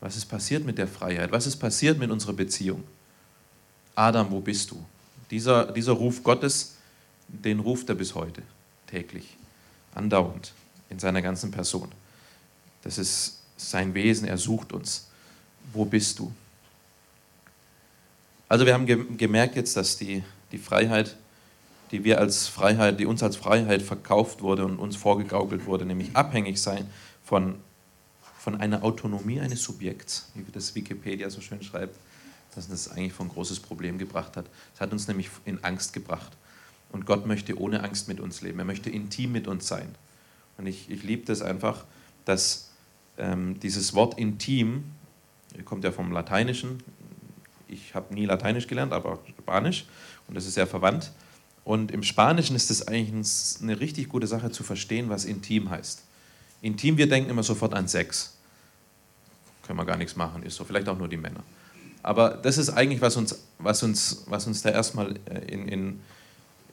Was 0.00 0.16
ist 0.16 0.26
passiert 0.26 0.64
mit 0.64 0.78
der 0.78 0.88
Freiheit? 0.88 1.30
Was 1.30 1.46
ist 1.46 1.56
passiert 1.56 1.98
mit 1.98 2.10
unserer 2.10 2.32
Beziehung? 2.32 2.82
Adam, 3.94 4.30
wo 4.30 4.40
bist 4.40 4.70
du? 4.70 4.84
Dieser, 5.30 5.70
dieser 5.70 5.92
Ruf 5.92 6.22
Gottes, 6.24 6.76
den 7.28 7.60
ruft 7.60 7.88
er 7.88 7.94
bis 7.94 8.14
heute, 8.14 8.42
täglich, 8.86 9.36
andauernd, 9.94 10.52
in 10.90 10.98
seiner 10.98 11.22
ganzen 11.22 11.50
Person. 11.50 11.88
Das 12.82 12.98
ist 12.98 13.38
sein 13.56 13.94
Wesen, 13.94 14.26
er 14.26 14.38
sucht 14.38 14.72
uns. 14.72 15.08
Wo 15.72 15.84
bist 15.84 16.18
du? 16.18 16.32
Also 18.52 18.66
wir 18.66 18.74
haben 18.74 19.16
gemerkt 19.16 19.56
jetzt, 19.56 19.78
dass 19.78 19.96
die, 19.96 20.22
die 20.52 20.58
Freiheit, 20.58 21.16
die 21.90 22.04
wir 22.04 22.18
als 22.18 22.48
Freiheit, 22.48 23.00
die 23.00 23.06
uns 23.06 23.22
als 23.22 23.34
Freiheit 23.34 23.80
verkauft 23.80 24.42
wurde 24.42 24.66
und 24.66 24.76
uns 24.76 24.94
vorgegaukelt 24.94 25.64
wurde, 25.64 25.86
nämlich 25.86 26.14
abhängig 26.14 26.60
sein 26.60 26.86
von, 27.24 27.54
von 28.38 28.60
einer 28.60 28.84
Autonomie 28.84 29.40
eines 29.40 29.62
Subjekts, 29.62 30.30
wie 30.34 30.44
das 30.52 30.74
Wikipedia 30.74 31.30
so 31.30 31.40
schön 31.40 31.62
schreibt, 31.62 31.96
dass 32.54 32.68
das 32.68 32.90
eigentlich 32.90 33.14
von 33.14 33.28
ein 33.28 33.30
großes 33.30 33.58
Problem 33.58 33.96
gebracht 33.96 34.36
hat. 34.36 34.44
Es 34.74 34.82
hat 34.82 34.92
uns 34.92 35.08
nämlich 35.08 35.30
in 35.46 35.64
Angst 35.64 35.94
gebracht. 35.94 36.32
Und 36.90 37.06
Gott 37.06 37.24
möchte 37.24 37.58
ohne 37.58 37.82
Angst 37.82 38.06
mit 38.06 38.20
uns 38.20 38.42
leben. 38.42 38.58
Er 38.58 38.66
möchte 38.66 38.90
intim 38.90 39.32
mit 39.32 39.48
uns 39.48 39.66
sein. 39.66 39.94
Und 40.58 40.66
ich, 40.66 40.90
ich 40.90 41.02
liebe 41.04 41.24
das 41.24 41.40
einfach, 41.40 41.86
dass 42.26 42.68
ähm, 43.16 43.58
dieses 43.60 43.94
Wort 43.94 44.18
intim, 44.18 44.84
kommt 45.64 45.84
ja 45.84 45.90
vom 45.90 46.12
Lateinischen, 46.12 46.82
ich 47.72 47.94
habe 47.94 48.14
nie 48.14 48.26
Lateinisch 48.26 48.66
gelernt, 48.66 48.92
aber 48.92 49.18
Spanisch 49.38 49.86
und 50.28 50.34
das 50.34 50.46
ist 50.46 50.54
sehr 50.54 50.66
verwandt. 50.66 51.12
Und 51.64 51.92
im 51.92 52.02
Spanischen 52.02 52.56
ist 52.56 52.70
es 52.70 52.88
eigentlich 52.88 53.62
eine 53.62 53.78
richtig 53.78 54.08
gute 54.08 54.26
Sache 54.26 54.50
zu 54.50 54.64
verstehen, 54.64 55.08
was 55.08 55.24
intim 55.24 55.70
heißt. 55.70 56.02
Intim, 56.60 56.96
wir 56.96 57.08
denken 57.08 57.30
immer 57.30 57.42
sofort 57.42 57.74
an 57.74 57.88
Sex. 57.88 58.36
Können 59.66 59.78
wir 59.78 59.84
gar 59.84 59.96
nichts 59.96 60.16
machen, 60.16 60.42
ist 60.42 60.56
so, 60.56 60.64
vielleicht 60.64 60.88
auch 60.88 60.98
nur 60.98 61.08
die 61.08 61.16
Männer. 61.16 61.42
Aber 62.02 62.30
das 62.30 62.58
ist 62.58 62.70
eigentlich, 62.70 63.00
was 63.00 63.16
uns, 63.16 63.44
was 63.58 63.82
uns, 63.84 64.24
was 64.26 64.46
uns 64.48 64.62
da 64.62 64.70
erstmal 64.70 65.14
äh, 65.26 65.38
in, 65.46 65.68
in, 65.68 66.00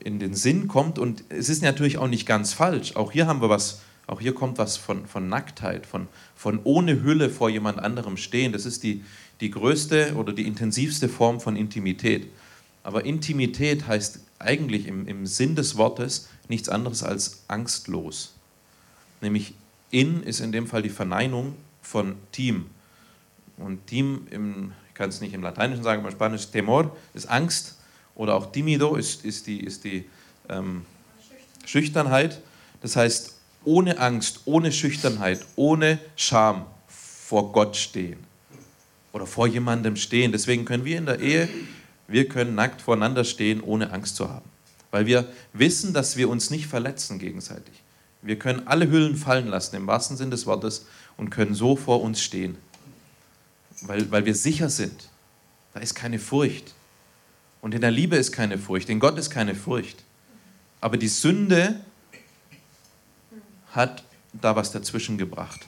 in 0.00 0.18
den 0.18 0.34
Sinn 0.34 0.66
kommt. 0.66 0.98
Und 0.98 1.22
es 1.28 1.48
ist 1.48 1.62
natürlich 1.62 1.98
auch 1.98 2.08
nicht 2.08 2.26
ganz 2.26 2.52
falsch. 2.52 2.96
Auch 2.96 3.12
hier 3.12 3.28
haben 3.28 3.40
wir 3.40 3.48
was, 3.48 3.80
auch 4.08 4.20
hier 4.20 4.34
kommt 4.34 4.58
was 4.58 4.76
von, 4.76 5.06
von 5.06 5.28
Nacktheit, 5.28 5.86
von, 5.86 6.08
von 6.34 6.58
ohne 6.64 7.02
Hülle 7.02 7.30
vor 7.30 7.48
jemand 7.48 7.78
anderem 7.78 8.16
stehen. 8.16 8.52
Das 8.52 8.66
ist 8.66 8.82
die, 8.82 9.04
die 9.40 9.50
größte 9.50 10.14
oder 10.16 10.32
die 10.32 10.46
intensivste 10.46 11.08
Form 11.08 11.40
von 11.40 11.56
Intimität. 11.56 12.28
Aber 12.82 13.04
Intimität 13.04 13.86
heißt 13.86 14.20
eigentlich 14.38 14.86
im, 14.86 15.06
im 15.06 15.26
Sinn 15.26 15.54
des 15.54 15.76
Wortes 15.76 16.28
nichts 16.48 16.68
anderes 16.68 17.02
als 17.02 17.44
angstlos. 17.48 18.34
Nämlich 19.20 19.54
in 19.90 20.22
ist 20.22 20.40
in 20.40 20.52
dem 20.52 20.66
Fall 20.66 20.82
die 20.82 20.90
Verneinung 20.90 21.54
von 21.82 22.16
Team. 22.32 22.66
Und 23.56 23.86
Team, 23.86 24.26
im, 24.30 24.72
ich 24.88 24.94
kann 24.94 25.10
es 25.10 25.20
nicht 25.20 25.34
im 25.34 25.42
Lateinischen 25.42 25.84
sagen, 25.84 26.00
aber 26.00 26.10
im 26.10 26.14
Spanisch 26.14 26.46
Temor 26.46 26.96
ist 27.14 27.28
Angst 27.28 27.78
oder 28.14 28.34
auch 28.34 28.52
Timido 28.52 28.96
ist, 28.96 29.24
ist 29.24 29.46
die, 29.46 29.60
ist 29.60 29.84
die 29.84 30.04
ähm, 30.48 30.84
Schüchternheit. 31.66 32.40
Das 32.80 32.96
heißt, 32.96 33.36
ohne 33.64 33.98
Angst, 33.98 34.40
ohne 34.46 34.72
Schüchternheit, 34.72 35.44
ohne 35.56 35.98
Scham 36.16 36.64
vor 36.86 37.52
Gott 37.52 37.76
stehen 37.76 38.29
oder 39.12 39.26
vor 39.26 39.46
jemandem 39.46 39.96
stehen. 39.96 40.32
Deswegen 40.32 40.64
können 40.64 40.84
wir 40.84 40.98
in 40.98 41.06
der 41.06 41.20
Ehe, 41.20 41.48
wir 42.08 42.28
können 42.28 42.54
nackt 42.54 42.82
voreinander 42.82 43.24
stehen, 43.24 43.60
ohne 43.60 43.92
Angst 43.92 44.16
zu 44.16 44.28
haben. 44.28 44.48
Weil 44.90 45.06
wir 45.06 45.28
wissen, 45.52 45.92
dass 45.92 46.16
wir 46.16 46.28
uns 46.28 46.50
nicht 46.50 46.66
verletzen 46.66 47.18
gegenseitig. 47.18 47.82
Wir 48.22 48.38
können 48.38 48.66
alle 48.66 48.90
Hüllen 48.90 49.16
fallen 49.16 49.46
lassen, 49.46 49.76
im 49.76 49.86
wahrsten 49.86 50.16
Sinn 50.16 50.30
des 50.30 50.46
Wortes, 50.46 50.86
und 51.16 51.30
können 51.30 51.54
so 51.54 51.76
vor 51.76 52.02
uns 52.02 52.20
stehen. 52.22 52.56
Weil, 53.82 54.10
weil 54.10 54.26
wir 54.26 54.34
sicher 54.34 54.68
sind. 54.68 55.08
Da 55.72 55.80
ist 55.80 55.94
keine 55.94 56.18
Furcht. 56.18 56.74
Und 57.60 57.74
in 57.74 57.80
der 57.80 57.90
Liebe 57.90 58.16
ist 58.16 58.32
keine 58.32 58.58
Furcht, 58.58 58.88
in 58.88 59.00
Gott 59.00 59.18
ist 59.18 59.30
keine 59.30 59.54
Furcht. 59.54 60.04
Aber 60.80 60.96
die 60.96 61.08
Sünde 61.08 61.80
hat 63.72 64.02
da 64.32 64.56
was 64.56 64.72
dazwischen 64.72 65.18
gebracht. 65.18 65.60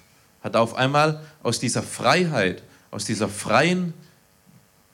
Hat 0.43 0.57
auf 0.57 0.75
einmal 0.75 1.23
aus 1.43 1.61
dieser 1.61 1.83
Freiheit, 1.83 2.63
aus 2.93 3.05
dieser 3.05 3.29
freien 3.29 3.95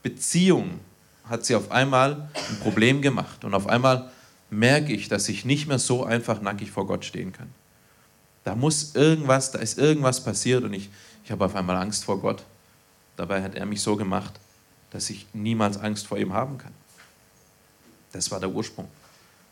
Beziehung 0.03 0.81
hat 1.25 1.45
sie 1.45 1.55
auf 1.55 1.71
einmal 1.71 2.31
ein 2.33 2.61
Problem 2.61 3.03
gemacht. 3.03 3.45
Und 3.45 3.53
auf 3.53 3.67
einmal 3.67 4.11
merke 4.49 4.95
ich, 4.95 5.09
dass 5.09 5.29
ich 5.29 5.45
nicht 5.45 5.67
mehr 5.67 5.79
so 5.79 6.05
einfach 6.05 6.41
nackig 6.41 6.71
vor 6.71 6.87
Gott 6.87 7.05
stehen 7.05 7.33
kann. 7.33 7.51
Da 8.45 8.55
muss 8.55 8.95
irgendwas, 8.95 9.51
da 9.51 9.59
ist 9.59 9.79
irgendwas 9.79 10.25
passiert 10.25 10.65
und 10.65 10.73
ich, 10.73 10.89
ich 11.25 11.31
habe 11.31 11.45
auf 11.45 11.55
einmal 11.55 11.77
Angst 11.77 12.05
vor 12.05 12.21
Gott. 12.21 12.45
Dabei 13.17 13.43
hat 13.43 13.57
er 13.57 13.67
mich 13.67 13.83
so 13.83 13.97
gemacht, 13.97 14.33
dass 14.91 15.11
ich 15.11 15.27
niemals 15.35 15.77
Angst 15.77 16.07
vor 16.07 16.17
ihm 16.17 16.33
haben 16.33 16.57
kann. 16.57 16.73
Das 18.13 18.31
war 18.31 18.41
der 18.41 18.51
Ursprung. 18.51 18.89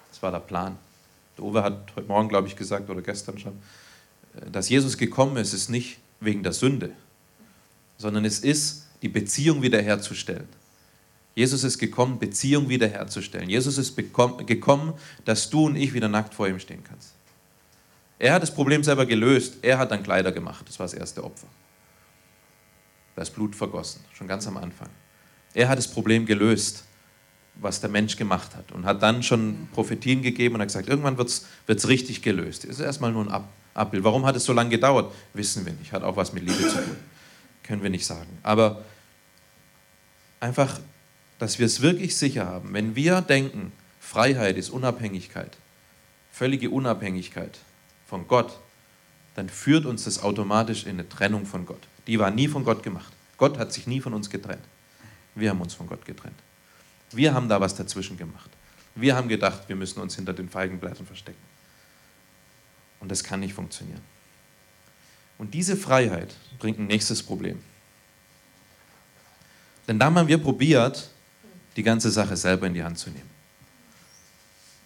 Das 0.09 0.23
war 0.23 0.31
der 0.31 0.39
Plan. 0.39 0.79
Der 1.37 1.45
Uwe 1.45 1.63
hat 1.63 1.93
heute 1.95 2.09
Morgen, 2.09 2.29
glaube 2.29 2.49
ich, 2.49 2.57
gesagt, 2.57 2.89
oder 2.89 3.03
gestern 3.03 3.39
schon, 3.39 3.59
dass 4.51 4.71
Jesus 4.71 4.97
gekommen 4.97 5.37
ist, 5.37 5.53
ist 5.53 5.69
nicht 5.69 5.99
wegen 6.21 6.43
der 6.43 6.53
Sünde, 6.53 6.93
sondern 7.99 8.25
es 8.25 8.41
ist, 8.41 8.87
die 9.03 9.09
Beziehung 9.09 9.63
wiederherzustellen. 9.63 10.49
Jesus 11.35 11.65
ist 11.65 11.79
gekommen, 11.79 12.19
Beziehung 12.19 12.69
wiederherzustellen. 12.69 13.51
Jesus 13.51 13.77
ist 13.77 13.95
gekommen, 13.95 14.95
dass 15.25 15.51
du 15.51 15.67
und 15.67 15.77
ich 15.77 15.93
wieder 15.93 16.09
nackt 16.09 16.33
vor 16.33 16.49
ihm 16.49 16.59
stehen 16.59 16.83
kannst. 16.83 17.13
Er 18.19 18.33
hat 18.33 18.43
das 18.43 18.55
Problem 18.55 18.83
selber 18.83 19.05
gelöst. 19.05 19.59
Er 19.61 19.77
hat 19.77 19.91
dann 19.91 20.03
Kleider 20.03 20.33
gemacht. 20.33 20.67
Das 20.67 20.79
war 20.79 20.85
das 20.87 20.95
erste 20.95 21.23
Opfer. 21.23 21.47
Da 23.15 23.23
ist 23.23 23.35
Blut 23.35 23.55
vergossen, 23.55 24.01
schon 24.15 24.27
ganz 24.27 24.47
am 24.47 24.57
Anfang. 24.57 24.89
Er 25.53 25.69
hat 25.69 25.77
das 25.77 25.89
Problem 25.89 26.25
gelöst, 26.25 26.85
was 27.55 27.81
der 27.81 27.91
Mensch 27.91 28.17
gemacht 28.17 28.55
hat 28.57 28.73
und 28.73 28.85
hat 28.87 29.03
dann 29.03 29.23
schon 29.23 29.69
Prophetien 29.73 30.23
gegeben 30.23 30.55
und 30.55 30.63
hat 30.63 30.69
gesagt, 30.69 30.89
irgendwann 30.89 31.19
wird 31.19 31.29
es 31.29 31.89
richtig 31.89 32.23
gelöst. 32.23 32.65
Es 32.65 32.79
ist 32.79 32.81
erstmal 32.81 33.13
nur 33.13 33.27
ein 33.27 33.45
Abbild. 33.75 34.05
Warum 34.05 34.25
hat 34.25 34.37
es 34.37 34.45
so 34.45 34.55
lange 34.55 34.71
gedauert? 34.71 35.15
Wissen 35.35 35.67
wir 35.67 35.73
nicht. 35.75 35.93
Hat 35.93 36.03
auch 36.03 36.17
was 36.17 36.33
mit 36.33 36.45
Liebe 36.45 36.63
zu 36.69 36.77
tun 36.77 36.97
können 37.67 37.83
wir 37.83 37.91
nicht 37.91 38.07
sagen. 38.07 38.39
Aber 38.43 38.85
einfach, 40.41 40.81
dass 41.39 41.59
wir 41.59 41.67
es 41.67 41.83
wirklich 41.83 42.17
sicher 42.17 42.47
haben. 42.47 42.73
Wenn 42.73 42.97
wir 42.97 43.21
denken, 43.21 43.73
Freiheit 44.01 44.57
ist 44.57 44.71
Unabhängigkeit, 44.71 45.57
völlige 46.31 46.71
Unabhängigkeit 46.71 47.59
von 48.07 48.29
Gott, 48.29 48.59
dann 49.35 49.49
führt 49.49 49.85
uns 49.85 50.05
das 50.05 50.23
automatisch 50.23 50.85
in 50.85 50.93
eine 50.93 51.09
Trennung 51.09 51.45
von 51.45 51.67
Gott. 51.67 51.83
Die 52.07 52.19
war 52.19 52.31
nie 52.31 52.49
von 52.49 52.65
Gott 52.65 52.83
gemacht. 52.83 53.13
Gott 53.37 53.59
hat 53.59 53.73
sich 53.73 53.87
nie 53.87 54.01
von 54.01 54.15
uns 54.15 54.31
getrennt. 54.31 54.65
Wir 55.35 55.51
haben 55.51 55.61
uns 55.61 55.75
von 55.75 55.87
Gott 55.87 56.05
getrennt. 56.05 56.39
Wir 57.11 57.35
haben 57.35 57.49
da 57.49 57.61
was 57.61 57.75
dazwischen 57.75 58.17
gemacht. 58.17 58.51
Wir 58.95 59.15
haben 59.15 59.29
gedacht, 59.29 59.69
wir 59.69 59.77
müssen 59.77 60.01
uns 60.01 60.17
hinter 60.17 60.33
den 60.33 60.49
Feigenblättern 60.49 61.05
verstecken. 61.05 61.43
Und 63.01 63.11
das 63.11 63.23
kann 63.23 63.41
nicht 63.41 63.53
funktionieren. 63.53 64.01
Und 65.39 65.55
diese 65.55 65.77
Freiheit 65.77 66.35
bringt 66.59 66.79
ein 66.79 66.87
nächstes 66.87 67.23
Problem. 67.23 67.61
Denn 69.87 69.99
dann 69.99 70.15
haben 70.15 70.29
wir 70.29 70.39
probiert, 70.39 71.11
die 71.77 71.83
ganze 71.83 72.11
Sache 72.11 72.37
selber 72.37 72.67
in 72.67 72.75
die 72.75 72.83
Hand 72.83 72.99
zu 72.99 73.11
nehmen. 73.11 73.31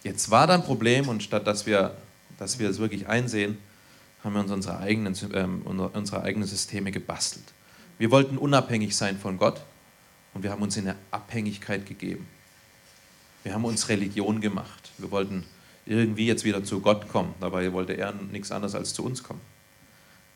Jetzt 0.02 0.30
war 0.30 0.47
da 0.47 0.54
ein 0.54 0.64
Problem 0.64 1.09
und 1.09 1.23
statt 1.23 1.47
dass 1.47 1.66
wir, 1.66 1.97
dass 2.38 2.59
wir 2.59 2.69
es 2.69 2.78
wirklich 2.78 3.07
einsehen, 3.07 3.59
haben 4.25 4.35
wir 4.35 4.40
uns 4.40 4.50
unsere 4.50 4.78
eigenen, 4.78 5.14
äh, 5.33 5.45
unsere 5.97 6.23
eigenen 6.23 6.49
Systeme 6.49 6.90
gebastelt. 6.90 7.45
Wir 7.99 8.11
wollten 8.11 8.38
unabhängig 8.38 8.97
sein 8.97 9.19
von 9.19 9.38
Gott 9.38 9.61
und 10.35 10.42
wir 10.42 10.50
haben 10.50 10.62
uns 10.62 10.76
in 10.76 10.88
eine 10.88 10.99
Abhängigkeit 11.11 11.87
gegeben. 11.87 12.26
Wir 13.42 13.54
haben 13.54 13.64
uns 13.64 13.88
Religion 13.88 14.40
gemacht. 14.40 14.90
Wir 14.99 15.11
wollten 15.11 15.45
irgendwie 15.87 16.26
jetzt 16.26 16.45
wieder 16.45 16.62
zu 16.62 16.80
Gott 16.80 17.09
kommen. 17.09 17.35
Dabei 17.40 17.73
wollte 17.73 17.95
er 17.95 18.12
nichts 18.12 18.50
anderes 18.52 18.75
als 18.75 18.92
zu 18.92 19.04
uns 19.04 19.23
kommen. 19.23 19.40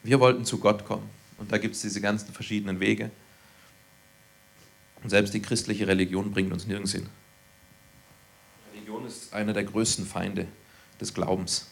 Wir 0.04 0.20
wollten 0.20 0.44
zu 0.44 0.58
Gott 0.58 0.84
kommen. 0.84 1.08
Und 1.38 1.50
da 1.50 1.58
gibt 1.58 1.74
es 1.74 1.80
diese 1.80 2.00
ganzen 2.00 2.32
verschiedenen 2.32 2.78
Wege. 2.78 3.10
Und 5.02 5.10
selbst 5.10 5.34
die 5.34 5.42
christliche 5.42 5.88
Religion 5.88 6.30
bringt 6.30 6.52
uns 6.52 6.66
nirgends 6.66 6.92
hin. 6.92 7.08
Religion 8.72 9.06
ist 9.06 9.32
einer 9.32 9.52
der 9.52 9.64
größten 9.64 10.06
Feinde 10.06 10.46
des 11.00 11.12
Glaubens. 11.12 11.66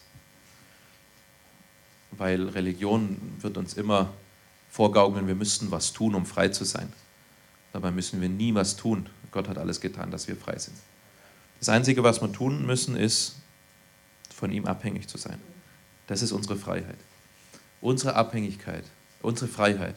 Weil 2.11 2.49
Religion 2.49 3.17
wird 3.39 3.57
uns 3.57 3.75
immer 3.75 4.11
vorgaukeln, 4.69 5.27
wir 5.27 5.35
müssten 5.35 5.71
was 5.71 5.93
tun, 5.93 6.15
um 6.15 6.25
frei 6.25 6.49
zu 6.49 6.65
sein. 6.65 6.91
Dabei 7.71 7.91
müssen 7.91 8.19
wir 8.19 8.29
nie 8.29 8.53
was 8.53 8.75
tun. 8.75 9.09
Gott 9.31 9.47
hat 9.47 9.57
alles 9.57 9.79
getan, 9.79 10.11
dass 10.11 10.27
wir 10.27 10.35
frei 10.35 10.57
sind. 10.57 10.77
Das 11.59 11.69
Einzige, 11.69 12.03
was 12.03 12.21
wir 12.21 12.31
tun 12.31 12.65
müssen, 12.65 12.95
ist, 12.95 13.35
von 14.33 14.51
ihm 14.51 14.65
abhängig 14.65 15.07
zu 15.07 15.17
sein. 15.17 15.39
Das 16.07 16.21
ist 16.21 16.31
unsere 16.31 16.57
Freiheit. 16.57 16.97
Unsere 17.83 18.15
Abhängigkeit, 18.15 18.85
unsere 19.21 19.51
Freiheit 19.51 19.95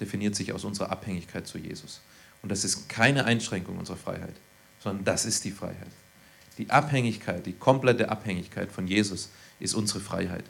definiert 0.00 0.34
sich 0.34 0.54
aus 0.54 0.64
unserer 0.64 0.90
Abhängigkeit 0.90 1.46
zu 1.46 1.58
Jesus. 1.58 2.00
Und 2.40 2.50
das 2.50 2.64
ist 2.64 2.88
keine 2.88 3.26
Einschränkung 3.26 3.76
unserer 3.76 3.98
Freiheit, 3.98 4.32
sondern 4.78 5.04
das 5.04 5.26
ist 5.26 5.44
die 5.44 5.50
Freiheit. 5.50 5.90
Die 6.56 6.70
Abhängigkeit, 6.70 7.44
die 7.44 7.52
komplette 7.52 8.08
Abhängigkeit 8.08 8.72
von 8.72 8.88
Jesus 8.88 9.28
ist 9.60 9.74
unsere 9.74 10.00
Freiheit. 10.00 10.44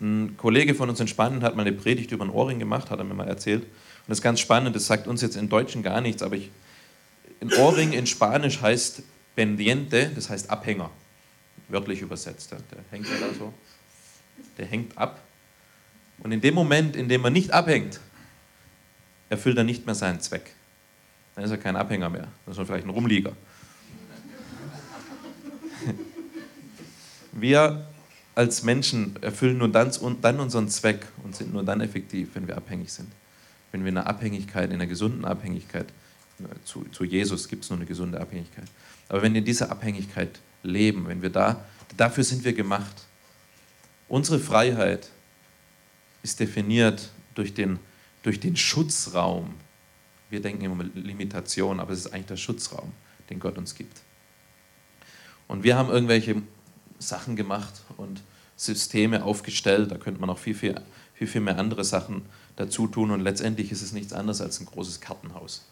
Ein 0.00 0.36
Kollege 0.36 0.74
von 0.74 0.90
uns 0.90 0.98
in 0.98 1.06
Spanien 1.06 1.44
hat 1.44 1.54
mal 1.54 1.62
eine 1.62 1.70
Predigt 1.70 2.10
über 2.10 2.24
einen 2.24 2.34
Ohrring 2.34 2.58
gemacht, 2.58 2.90
hat 2.90 2.98
er 2.98 3.04
mir 3.04 3.14
mal 3.14 3.28
erzählt. 3.28 3.62
Und 3.62 4.08
das 4.08 4.18
ist 4.18 4.22
ganz 4.22 4.40
spannend, 4.40 4.74
das 4.74 4.88
sagt 4.88 5.06
uns 5.06 5.22
jetzt 5.22 5.36
in 5.36 5.48
Deutschen 5.48 5.84
gar 5.84 6.00
nichts, 6.00 6.22
aber 6.22 6.34
ich, 6.34 6.50
ein 7.40 7.52
Ohrring 7.52 7.92
in 7.92 8.08
Spanisch 8.08 8.60
heißt 8.60 9.04
pendiente, 9.36 10.10
das 10.16 10.30
heißt 10.30 10.50
Abhänger, 10.50 10.90
wörtlich 11.68 12.00
übersetzt. 12.00 12.50
Der, 12.50 12.58
der 12.72 12.80
hängt 12.90 13.06
ja 13.06 13.20
da 13.20 13.32
so, 13.38 13.54
der 14.56 14.66
hängt 14.66 14.98
ab. 14.98 15.22
Und 16.20 16.32
in 16.32 16.40
dem 16.40 16.54
Moment, 16.54 16.96
in 16.96 17.08
dem 17.08 17.24
er 17.24 17.30
nicht 17.30 17.52
abhängt, 17.52 18.00
erfüllt 19.28 19.56
er 19.56 19.64
nicht 19.64 19.86
mehr 19.86 19.94
seinen 19.94 20.20
Zweck. 20.20 20.54
Dann 21.34 21.44
ist 21.44 21.50
er 21.50 21.58
kein 21.58 21.76
Abhänger 21.76 22.10
mehr, 22.10 22.28
sondern 22.46 22.66
vielleicht 22.66 22.86
ein 22.86 22.90
Rumlieger. 22.90 23.32
Wir 27.32 27.86
als 28.34 28.62
Menschen 28.62 29.16
erfüllen 29.20 29.58
nur 29.58 29.68
dann, 29.68 29.90
dann 30.20 30.40
unseren 30.40 30.68
Zweck 30.68 31.06
und 31.24 31.34
sind 31.34 31.52
nur 31.52 31.64
dann 31.64 31.80
effektiv, 31.80 32.30
wenn 32.34 32.46
wir 32.46 32.56
abhängig 32.56 32.92
sind. 32.92 33.08
Wenn 33.72 33.82
wir 33.82 33.88
in 33.88 33.98
einer 33.98 34.06
Abhängigkeit, 34.06 34.68
in 34.68 34.76
einer 34.76 34.86
gesunden 34.86 35.24
Abhängigkeit, 35.24 35.86
zu, 36.64 36.84
zu 36.92 37.02
Jesus 37.02 37.48
gibt 37.48 37.64
es 37.64 37.70
nur 37.70 37.80
eine 37.80 37.86
gesunde 37.86 38.20
Abhängigkeit. 38.20 38.68
Aber 39.08 39.22
wenn 39.22 39.32
wir 39.32 39.40
in 39.40 39.44
dieser 39.44 39.72
Abhängigkeit 39.72 40.38
leben, 40.62 41.08
wenn 41.08 41.20
wir 41.20 41.30
da, 41.30 41.64
dafür 41.96 42.22
sind 42.22 42.44
wir 42.44 42.52
gemacht. 42.52 43.06
Unsere 44.08 44.38
Freiheit 44.38 45.10
ist 46.22 46.40
definiert 46.40 47.10
durch 47.34 47.54
den, 47.54 47.78
durch 48.22 48.40
den 48.40 48.56
Schutzraum. 48.56 49.54
Wir 50.30 50.40
denken 50.40 50.64
immer 50.64 50.84
Limitation, 50.94 51.80
aber 51.80 51.92
es 51.92 52.00
ist 52.00 52.12
eigentlich 52.12 52.26
der 52.26 52.36
Schutzraum, 52.36 52.92
den 53.30 53.40
Gott 53.40 53.56
uns 53.58 53.74
gibt. 53.74 54.02
Und 55.46 55.64
wir 55.64 55.76
haben 55.76 55.88
irgendwelche 55.88 56.42
Sachen 56.98 57.36
gemacht 57.36 57.82
und 57.96 58.22
Systeme 58.56 59.24
aufgestellt. 59.24 59.90
Da 59.90 59.96
könnte 59.96 60.20
man 60.20 60.28
auch 60.30 60.38
viel, 60.38 60.54
viel, 60.54 60.74
viel, 61.14 61.26
viel 61.26 61.40
mehr 61.40 61.58
andere 61.58 61.84
Sachen 61.84 62.22
dazu 62.56 62.86
tun. 62.86 63.10
Und 63.10 63.20
letztendlich 63.20 63.72
ist 63.72 63.82
es 63.82 63.92
nichts 63.92 64.12
anderes 64.12 64.40
als 64.40 64.60
ein 64.60 64.66
großes 64.66 65.00
Kartenhaus. 65.00 65.64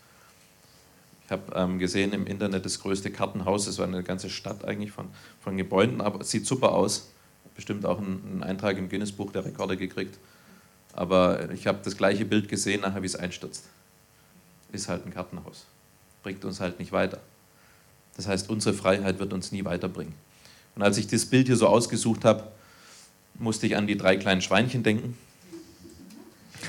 Ich 1.27 1.33
habe 1.33 1.53
ähm, 1.57 1.79
gesehen 1.79 2.13
im 2.13 2.27
Internet 2.27 2.65
das 2.65 2.81
größte 2.81 3.11
Kartenhaus. 3.11 3.67
Es 3.67 3.79
war 3.79 3.87
eine 3.87 4.05
ganze 4.05 4.31
Stadt 4.31 4.65
eigentlich 4.65 4.93
von, 4.93 5.09
von 5.41 5.57
Gebäuden, 5.57 6.01
aber 6.01 6.21
es 6.21 6.31
sieht 6.31 6.47
super 6.47 6.73
aus. 6.73 7.11
Bestimmt 7.57 7.85
auch 7.85 7.99
einen, 7.99 8.23
einen 8.25 8.43
Eintrag 8.45 8.79
im 8.79 8.89
Guinness-Buch 8.89 9.33
der 9.33 9.45
Rekorde 9.45 9.77
gekriegt. 9.77 10.19
Aber 10.97 11.51
ich 11.53 11.67
habe 11.67 11.79
das 11.85 11.97
gleiche 11.97 12.25
Bild 12.25 12.49
gesehen, 12.49 12.81
nachher 12.81 13.03
wie 13.03 13.07
es 13.07 13.17
einstürzt. 13.17 13.65
Ist 14.73 14.89
halt 14.89 15.05
ein 15.05 15.13
Kartenhaus. 15.13 15.67
Bringt 16.23 16.43
uns 16.47 16.59
halt 16.59 16.79
nicht 16.79 16.91
weiter. 16.91 17.21
Das 18.17 18.27
heißt, 18.27 18.49
unsere 18.49 18.75
Freiheit 18.75 19.19
wird 19.19 19.35
uns 19.35 19.53
nie 19.53 19.63
weiterbringen. 19.65 20.15
Und 20.75 20.83
als 20.83 20.97
ich 20.97 21.07
das 21.07 21.27
Bild 21.27 21.49
hier 21.49 21.57
so 21.57 21.69
ausgesucht 21.69 22.25
habe, 22.25 22.51
musste 23.35 23.67
ich 23.67 23.77
an 23.77 23.87
die 23.87 23.99
drei 23.99 24.17
kleinen 24.17 24.41
Schweinchen 24.41 24.83
denken. 24.83 25.19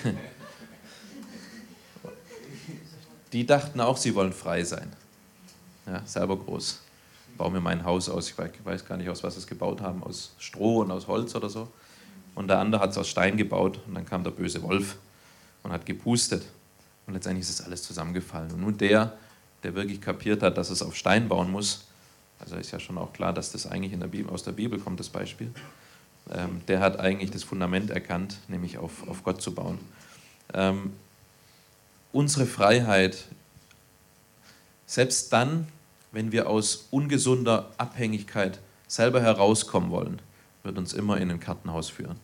Die 3.33 3.45
dachten 3.45 3.81
auch, 3.81 3.97
sie 3.97 4.15
wollen 4.15 4.31
frei 4.31 4.63
sein. 4.63 4.91
Ja, 5.85 6.01
selber 6.05 6.37
groß. 6.37 6.79
Ich 7.31 7.37
baue 7.37 7.51
mir 7.51 7.59
mein 7.59 7.83
Haus 7.83 8.07
aus. 8.07 8.29
Ich 8.29 8.37
weiß 8.37 8.85
gar 8.85 8.95
nicht, 8.97 9.09
aus 9.09 9.21
was 9.21 9.33
sie 9.33 9.41
es 9.41 9.47
gebaut 9.47 9.81
haben. 9.81 10.01
Aus 10.01 10.31
Stroh 10.39 10.79
und 10.79 10.91
aus 10.91 11.07
Holz 11.07 11.35
oder 11.35 11.49
so. 11.49 11.67
Und 12.37 12.49
der 12.49 12.59
andere 12.59 12.81
hat 12.81 12.91
es 12.91 12.97
aus 12.99 13.09
Stein 13.09 13.35
gebaut. 13.35 13.79
Und 13.87 13.95
dann 13.95 14.05
kam 14.05 14.23
der 14.23 14.29
böse 14.29 14.61
Wolf 14.61 14.97
und 15.63 15.71
hat 15.71 15.87
gepustet. 15.87 16.45
Und 17.07 17.15
letztendlich 17.15 17.49
ist 17.49 17.59
es 17.59 17.65
alles 17.65 17.81
zusammengefallen. 17.81 18.51
Und 18.51 18.61
nur 18.61 18.71
der, 18.71 19.17
der 19.63 19.73
wirklich 19.73 19.99
kapiert 19.99 20.43
hat, 20.43 20.55
dass 20.55 20.69
es 20.69 20.83
auf 20.83 20.95
Stein 20.95 21.27
bauen 21.27 21.49
muss, 21.49 21.85
also 22.39 22.55
ist 22.55 22.69
ja 22.69 22.79
schon 22.79 22.99
auch 22.99 23.11
klar, 23.11 23.33
dass 23.33 23.51
das 23.51 23.65
eigentlich 23.65 23.91
in 23.91 23.99
der 23.99 24.07
Bibel, 24.07 24.31
aus 24.31 24.43
der 24.43 24.51
Bibel 24.51 24.79
kommt, 24.79 24.99
das 24.99 25.09
Beispiel. 25.09 25.51
Ähm, 26.31 26.61
der 26.67 26.79
hat 26.79 26.99
eigentlich 26.99 27.31
das 27.31 27.43
Fundament 27.43 27.89
erkannt, 27.89 28.37
nämlich 28.47 28.77
auf, 28.77 29.07
auf 29.07 29.23
Gott 29.23 29.41
zu 29.41 29.55
bauen. 29.55 29.79
Ähm, 30.53 30.93
unsere 32.11 32.45
Freiheit, 32.45 33.25
selbst 34.85 35.33
dann, 35.33 35.67
wenn 36.11 36.31
wir 36.31 36.47
aus 36.47 36.87
ungesunder 36.91 37.71
Abhängigkeit 37.79 38.59
selber 38.87 39.21
herauskommen 39.21 39.89
wollen, 39.89 40.21
wird 40.61 40.77
uns 40.77 40.93
immer 40.93 41.17
in 41.17 41.31
ein 41.31 41.39
Kartenhaus 41.39 41.89
führen, 41.89 42.19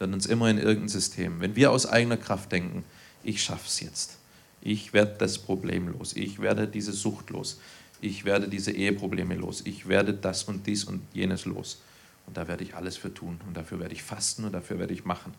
wird 0.00 0.14
uns 0.14 0.26
immer 0.26 0.48
in 0.48 0.58
irgendein 0.58 0.88
System. 0.88 1.40
Wenn 1.40 1.54
wir 1.54 1.70
aus 1.70 1.86
eigener 1.86 2.16
Kraft 2.16 2.50
denken, 2.50 2.84
ich 3.22 3.42
schaff's 3.44 3.80
jetzt, 3.80 4.16
ich 4.62 4.92
werde 4.92 5.14
das 5.18 5.38
Problem 5.38 5.88
los, 5.88 6.16
ich 6.16 6.40
werde 6.40 6.66
diese 6.66 6.92
Sucht 6.92 7.30
los, 7.30 7.60
ich 8.00 8.24
werde 8.24 8.48
diese 8.48 8.72
Eheprobleme 8.72 9.34
los, 9.34 9.60
ich 9.64 9.86
werde 9.88 10.14
das 10.14 10.44
und 10.44 10.66
dies 10.66 10.84
und 10.84 11.02
jenes 11.12 11.44
los. 11.44 11.82
Und 12.26 12.36
da 12.36 12.48
werde 12.48 12.64
ich 12.64 12.74
alles 12.74 12.96
für 12.96 13.12
tun 13.12 13.40
und 13.46 13.56
dafür 13.56 13.78
werde 13.78 13.94
ich 13.94 14.02
fasten 14.02 14.44
und 14.44 14.52
dafür 14.52 14.78
werde 14.78 14.94
ich 14.94 15.04
machen. 15.04 15.34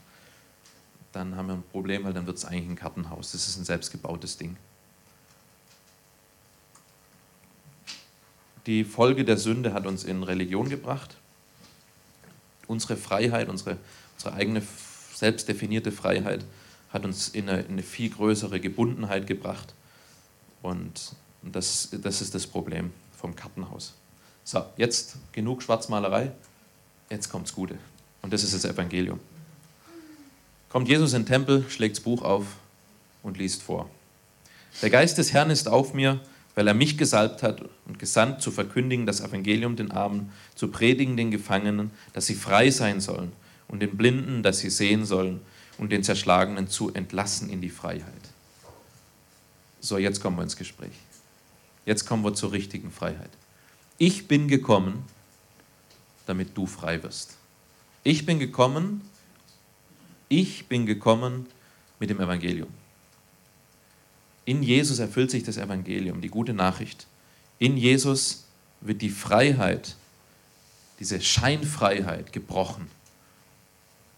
Dann 1.12 1.36
haben 1.36 1.48
wir 1.48 1.56
ein 1.56 1.64
Problem, 1.72 2.04
weil 2.04 2.14
dann 2.14 2.28
wird 2.28 2.38
es 2.38 2.46
eigentlich 2.46 2.70
ein 2.70 2.76
Kartenhaus. 2.76 3.32
Das 3.32 3.48
ist 3.48 3.58
ein 3.58 3.66
selbstgebautes 3.66 4.38
Ding. 4.38 4.58
Die 8.68 8.84
Folge 8.84 9.26
der 9.26 9.38
Sünde 9.38 9.74
hat 9.74 9.88
uns 9.88 10.04
in 10.04 10.22
Religion 10.22 10.70
gebracht. 10.70 11.18
Unsere 12.68 12.96
Freiheit, 12.96 13.50
unsere, 13.50 13.78
unsere 14.22 14.36
eigene 14.36 14.62
selbstdefinierte 15.16 15.92
Freiheit 15.92 16.46
hat 16.94 17.06
uns 17.06 17.30
in 17.30 17.50
eine, 17.50 17.62
in 17.62 17.72
eine 17.72 17.84
viel 17.84 18.12
größere 18.12 18.60
Gebundenheit 18.60 19.26
gebracht. 19.26 19.74
Und 20.62 21.14
das, 21.42 21.90
das 21.92 22.22
ist 22.22 22.36
das 22.36 22.46
Problem 22.46 22.92
vom 23.18 23.36
Kartenhaus. 23.36 23.96
So, 24.44 24.64
jetzt 24.78 25.16
genug 25.32 25.64
Schwarzmalerei, 25.64 26.32
jetzt 27.10 27.30
kommt's 27.30 27.54
Gute. 27.56 27.80
Und 28.22 28.32
das 28.32 28.44
ist 28.44 28.54
das 28.54 28.66
Evangelium. 28.66 29.20
Kommt 30.70 30.88
Jesus 30.88 31.14
in 31.14 31.24
den 31.24 31.28
Tempel, 31.28 31.66
schlägt 31.70 31.98
das 31.98 32.04
Buch 32.04 32.22
auf 32.22 32.46
und 33.24 33.40
liest 33.40 33.64
vor. 33.64 33.90
Der 34.84 34.92
Geist 34.92 35.18
des 35.18 35.34
Herrn 35.34 35.50
ist 35.50 35.68
auf 35.68 35.96
mir, 35.96 36.20
weil 36.54 36.68
er 36.68 36.76
mich 36.76 36.98
gesalbt 36.98 37.42
hat 37.42 37.64
und 37.88 37.98
gesandt, 37.98 38.42
zu 38.44 38.52
verkündigen 38.52 39.08
das 39.08 39.22
Evangelium 39.22 39.76
den 39.76 39.90
Armen, 39.90 40.32
zu 40.54 40.68
predigen 40.68 41.18
den 41.18 41.32
Gefangenen, 41.32 41.90
dass 42.14 42.28
sie 42.28 42.36
frei 42.36 42.70
sein 42.70 43.02
sollen, 43.02 43.32
und 43.72 43.80
den 43.80 43.98
Blinden, 43.98 44.44
dass 44.44 44.60
sie 44.60 44.70
sehen 44.70 45.06
sollen, 45.06 45.42
und 45.78 45.92
den 45.92 46.04
Zerschlagenen 46.04 46.68
zu 46.68 46.94
entlassen 46.94 47.50
in 47.50 47.60
die 47.60 47.70
Freiheit. 47.70 48.30
So, 49.80 49.98
jetzt 49.98 50.22
kommen 50.22 50.38
wir 50.38 50.44
ins 50.44 50.56
Gespräch. 50.56 50.92
Jetzt 51.88 52.06
kommen 52.06 52.24
wir 52.24 52.36
zur 52.36 52.52
richtigen 52.52 52.92
Freiheit. 52.92 53.32
Ich 53.98 54.28
bin 54.28 54.48
gekommen, 54.48 55.04
damit 56.28 56.56
du 56.56 56.68
frei 56.68 57.02
wirst. 57.02 57.36
Ich 58.04 58.28
bin 58.28 58.38
gekommen, 58.38 59.02
ich 60.30 60.68
bin 60.68 60.86
gekommen 60.86 61.48
mit 62.00 62.12
dem 62.12 62.20
Evangelium. 62.20 62.70
In 64.46 64.62
Jesus 64.62 65.00
erfüllt 65.00 65.32
sich 65.32 65.44
das 65.44 65.58
Evangelium, 65.58 66.22
die 66.22 66.30
gute 66.30 66.54
Nachricht. 66.54 67.08
In 67.58 67.76
Jesus 67.76 68.46
wird 68.82 69.02
die 69.02 69.10
Freiheit, 69.10 69.96
diese 71.00 71.22
Scheinfreiheit 71.22 72.34
gebrochen. 72.34 72.88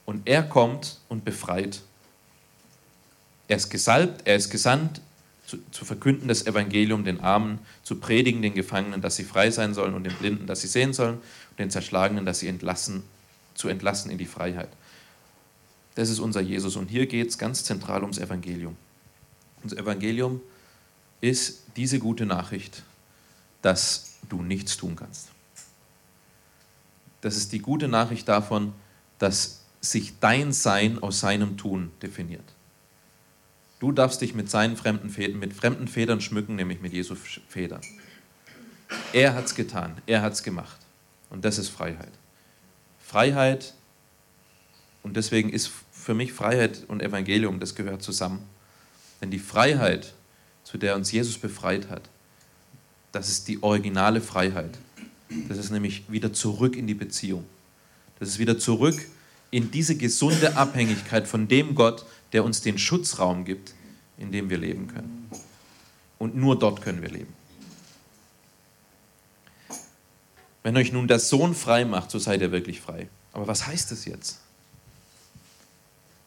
Und 0.06 0.28
er 0.28 0.44
kommt 0.44 1.00
und 1.10 1.24
befreit. 1.26 1.82
Er 3.48 3.58
ist 3.58 3.70
gesalbt, 3.70 4.28
er 4.28 4.36
ist 4.36 4.50
gesandt, 4.50 5.02
zu, 5.46 5.58
zu, 5.72 5.86
verkünden 5.86 6.28
das 6.28 6.46
Evangelium 6.48 7.04
den 7.04 7.20
Armen, 7.20 7.60
zu 7.84 7.98
predigen 8.00 8.42
den 8.42 8.54
Gefangenen, 8.54 9.02
dass 9.02 9.18
sie 9.18 9.24
frei 9.24 9.52
sein 9.52 9.74
sollen 9.74 9.94
und 9.94 10.04
den 10.06 10.16
Blinden, 10.16 10.48
dass 10.48 10.62
sie 10.62 10.68
sehen 10.68 10.94
sollen 10.94 11.16
und 11.16 11.60
den 11.60 11.70
Zerschlagenen, 11.70 12.26
dass 12.26 12.40
sie 12.40 12.48
entlassen, 12.48 13.04
zu 13.54 13.68
entlassen 13.68 14.10
in 14.10 14.18
die 14.18 14.26
Freiheit. 14.26 14.70
Das 15.96 16.10
ist 16.10 16.20
unser 16.20 16.42
Jesus 16.42 16.76
und 16.76 16.90
hier 16.90 17.06
geht 17.06 17.30
es 17.30 17.38
ganz 17.38 17.64
zentral 17.64 18.02
ums 18.02 18.18
Evangelium. 18.18 18.76
Unser 19.62 19.78
Evangelium 19.78 20.42
ist 21.22 21.64
diese 21.76 22.00
gute 22.00 22.26
Nachricht, 22.26 22.84
dass 23.62 24.16
du 24.30 24.42
nichts 24.42 24.76
tun 24.78 24.96
kannst. 24.96 25.30
Das 27.22 27.38
ist 27.38 27.52
die 27.54 27.60
gute 27.60 27.88
Nachricht 27.88 28.28
davon, 28.28 28.74
dass 29.20 29.63
sich 29.84 30.14
dein 30.20 30.54
Sein 30.54 31.04
aus 31.04 31.20
seinem 31.20 31.58
Tun 31.58 31.92
definiert. 32.02 32.54
Du 33.80 33.92
darfst 33.92 34.22
dich 34.22 34.34
mit 34.34 34.50
seinen 34.50 34.78
fremden 34.78 35.10
Federn, 35.10 35.40
mit 35.40 35.54
fremden 35.54 35.90
Federn 35.90 36.22
schmücken, 36.22 36.56
nämlich 36.56 36.80
mit 36.80 36.94
Jesu 36.94 37.16
Federn. 37.16 37.82
Er 39.12 39.36
hat 39.36 39.46
es 39.46 39.56
getan, 39.56 39.98
er 40.06 40.22
hat 40.22 40.34
es 40.34 40.44
gemacht. 40.44 40.78
Und 41.30 41.44
das 41.44 41.58
ist 41.58 41.68
Freiheit. 41.68 42.12
Freiheit, 43.04 43.74
und 45.04 45.18
deswegen 45.18 45.50
ist 45.50 45.70
für 45.92 46.14
mich 46.14 46.32
Freiheit 46.32 46.86
und 46.88 47.02
Evangelium, 47.02 47.60
das 47.60 47.76
gehört 47.76 48.02
zusammen. 48.04 48.42
Denn 49.22 49.32
die 49.32 49.40
Freiheit, 49.40 50.14
zu 50.64 50.78
der 50.78 50.96
uns 50.96 51.12
Jesus 51.12 51.38
befreit 51.38 51.90
hat, 51.90 52.10
das 53.12 53.28
ist 53.28 53.50
die 53.50 53.62
originale 53.62 54.22
Freiheit. 54.22 54.78
Das 55.50 55.58
ist 55.58 55.72
nämlich 55.72 56.10
wieder 56.10 56.32
zurück 56.32 56.78
in 56.78 56.88
die 56.88 56.94
Beziehung. 56.94 57.44
Das 58.20 58.30
ist 58.30 58.40
wieder 58.40 58.58
zurück 58.58 58.96
in 59.54 59.70
diese 59.70 59.96
gesunde 59.96 60.58
Abhängigkeit 60.58 61.28
von 61.28 61.48
dem 61.48 61.76
Gott, 61.76 62.08
der 62.32 62.44
uns 62.44 62.62
den 62.62 62.80
Schutzraum 62.80 63.46
gibt, 63.46 63.76
in 64.18 64.32
dem 64.32 64.50
wir 64.50 64.58
leben 64.58 64.88
können. 64.88 65.30
Und 66.18 66.36
nur 66.36 66.58
dort 66.58 66.82
können 66.82 67.04
wir 67.04 67.10
leben. 67.10 67.32
Wenn 70.64 70.76
euch 70.76 70.92
nun 70.92 71.08
der 71.08 71.20
Sohn 71.20 71.54
frei 71.54 71.86
macht, 71.86 72.10
so 72.10 72.18
seid 72.18 72.42
ihr 72.42 72.52
wirklich 72.52 72.82
frei. 72.82 73.08
Aber 73.32 73.46
was 73.46 73.68
heißt 73.68 73.92
das 73.92 74.06
jetzt? 74.06 74.40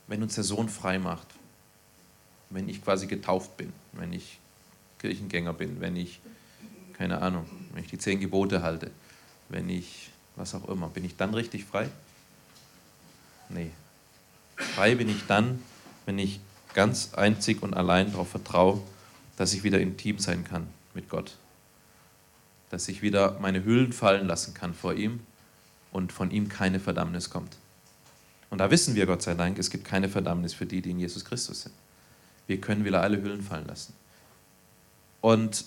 Wenn 0.07 0.23
uns 0.23 0.37
der 0.37 0.45
Sohn 0.45 0.69
frei 0.69 1.01
macht, 1.01 1.27
wenn 2.51 2.69
ich 2.69 2.81
quasi 2.81 3.09
getauft 3.09 3.57
bin, 3.57 3.73
wenn 3.95 4.13
ich 4.13 4.39
Kirchengänger 5.01 5.53
bin, 5.53 5.81
wenn 5.81 5.97
ich, 5.97 6.21
keine 6.93 7.21
Ahnung, 7.23 7.47
wenn 7.73 7.83
ich 7.83 7.91
die 7.91 7.99
zehn 7.99 8.21
Gebote 8.21 8.63
halte, 8.63 8.93
wenn 9.49 9.69
ich, 9.69 10.11
was 10.37 10.55
auch 10.55 10.69
immer, 10.69 10.87
bin 10.87 11.05
ich 11.05 11.17
dann 11.17 11.35
richtig 11.35 11.65
frei? 11.65 11.91
Nee. 13.49 13.71
Frei 14.57 14.95
bin 14.95 15.09
ich 15.09 15.27
dann, 15.27 15.63
wenn 16.05 16.19
ich 16.19 16.41
ganz 16.75 17.15
einzig 17.15 17.63
und 17.63 17.75
allein 17.75 18.13
darauf 18.13 18.29
vertraue, 18.29 18.81
dass 19.37 19.53
ich 19.53 19.65
wieder 19.65 19.81
intim 19.81 20.19
sein 20.19 20.45
kann 20.45 20.67
mit 20.95 21.09
Gott. 21.09 21.37
Dass 22.71 22.89
ich 22.89 23.03
wieder 23.03 23.39
meine 23.41 23.65
Hüllen 23.65 23.93
fallen 23.93 24.27
lassen 24.27 24.55
kann 24.55 24.75
vor 24.75 24.95
ihm 24.95 25.21
und 25.93 26.13
von 26.13 26.31
ihm 26.31 26.49
keine 26.49 26.81
Verdammnis 26.81 27.31
kommt. 27.31 27.57
Und 28.51 28.59
da 28.59 28.71
wissen 28.71 28.95
wir, 28.95 29.07
Gott 29.07 29.23
sei 29.23 29.35
Dank, 29.35 29.59
es 29.59 29.71
gibt 29.71 29.85
keine 29.85 30.09
Verdammnis 30.09 30.55
für 30.55 30.67
die, 30.67 30.81
die 30.81 30.91
in 30.91 31.01
Jesus 31.01 31.25
Christus 31.25 31.63
sind. 31.63 31.75
Wir 32.47 32.61
können 32.61 32.85
wieder 32.85 33.03
alle 33.03 33.21
Hüllen 33.21 33.43
fallen 33.43 33.67
lassen. 33.67 33.93
Und, 35.21 35.65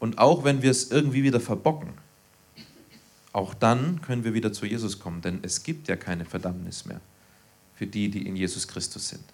und 0.00 0.18
auch 0.18 0.44
wenn 0.44 0.62
wir 0.62 0.70
es 0.70 0.90
irgendwie 0.90 1.22
wieder 1.22 1.40
verbocken, 1.40 1.90
auch 3.32 3.54
dann 3.54 4.02
können 4.02 4.24
wir 4.24 4.34
wieder 4.34 4.52
zu 4.52 4.66
Jesus 4.66 4.98
kommen, 4.98 5.22
denn 5.22 5.40
es 5.42 5.62
gibt 5.62 5.88
ja 5.88 5.96
keine 5.96 6.24
Verdammnis 6.24 6.84
mehr 6.84 7.00
für 7.76 7.86
die, 7.86 8.08
die 8.10 8.26
in 8.26 8.36
Jesus 8.36 8.68
Christus 8.68 9.08
sind. 9.08 9.24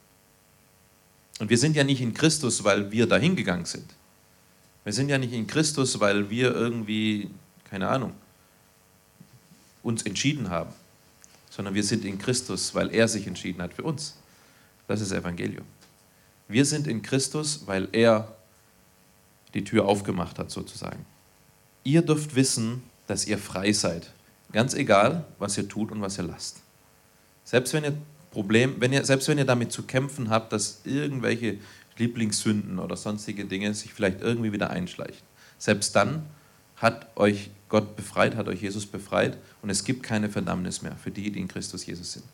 Und 1.41 1.51
wir 1.51 1.59
sind 1.59 1.77
ja 1.77 1.85
nicht 1.85 2.01
in 2.01 2.15
Christus, 2.15 2.65
weil 2.65 2.91
wir 2.91 3.07
dahin 3.07 3.37
gegangen 3.37 3.65
sind. 3.65 3.95
Wir 4.85 4.93
sind 4.93 5.09
ja 5.09 5.19
nicht 5.19 5.33
in 5.33 5.47
Christus, 5.47 6.01
weil 6.01 6.31
wir 6.31 6.55
irgendwie, 6.55 7.31
keine 7.65 7.89
Ahnung, 7.89 8.13
uns 9.83 10.03
entschieden 10.05 10.51
haben, 10.51 10.71
sondern 11.51 11.75
wir 11.75 11.85
sind 11.85 12.05
in 12.05 12.19
Christus, 12.19 12.75
weil 12.75 12.95
er 12.95 13.09
sich 13.09 13.27
entschieden 13.27 13.61
hat 13.63 13.75
für 13.75 13.83
uns. 13.83 14.15
Das 14.87 15.01
ist 15.01 15.13
Evangelium. 15.13 15.65
Wir 16.49 16.65
sind 16.65 16.87
in 16.87 17.03
Christus, 17.03 17.67
weil 17.67 17.89
er 17.93 18.35
die 19.55 19.65
Tür 19.65 19.85
aufgemacht 19.85 20.39
hat, 20.39 20.51
sozusagen. 20.51 21.05
Ihr 21.85 22.03
dürft 22.03 22.35
wissen, 22.35 22.83
dass 23.09 23.27
ihr 23.27 23.38
frei 23.38 23.73
seid. 23.73 24.12
Ganz 24.53 24.75
egal, 24.75 25.25
was 25.38 25.59
ihr 25.59 25.68
tut 25.68 25.90
und 25.90 26.01
was 26.01 26.18
ihr 26.18 26.25
lasst. 26.25 26.61
Selbst 27.44 27.73
wenn 27.73 27.85
ihr 27.85 27.94
Problem, 28.31 28.77
wenn 28.79 28.92
ihr, 28.92 29.05
selbst 29.05 29.27
wenn 29.29 29.38
ihr 29.38 29.44
damit 29.44 29.73
zu 29.73 29.83
kämpfen 29.83 30.31
habt, 30.31 30.53
dass 30.53 30.83
irgendwelche 30.85 31.59
Lieblingssünden 31.97 32.79
oder 32.79 32.97
sonstige 32.97 33.44
Dinge 33.44 33.75
sich 33.75 33.92
vielleicht 33.92 34.21
irgendwie 34.21 34.53
wieder 34.53 34.71
einschleichen. 34.71 35.27
Selbst 35.59 35.97
dann 35.97 36.25
hat 36.77 37.09
euch 37.16 37.51
Gott 37.68 37.97
befreit, 37.97 38.37
hat 38.37 38.49
euch 38.49 38.62
Jesus 38.62 38.87
befreit 38.87 39.37
und 39.62 39.71
es 39.71 39.85
gibt 39.85 40.03
keine 40.03 40.29
Verdammnis 40.29 40.83
mehr 40.83 40.97
für 40.97 41.11
die, 41.11 41.31
die 41.31 41.40
in 41.40 41.49
Christus 41.49 41.85
Jesus 41.87 42.12
sind. 42.12 42.25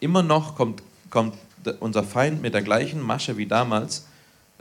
Immer 0.00 0.22
noch 0.22 0.56
kommt, 0.56 0.82
kommt 1.10 1.34
unser 1.80 2.02
Feind 2.02 2.42
mit 2.42 2.54
der 2.54 2.62
gleichen 2.62 3.00
Masche 3.00 3.36
wie 3.36 3.46
damals, 3.46 4.06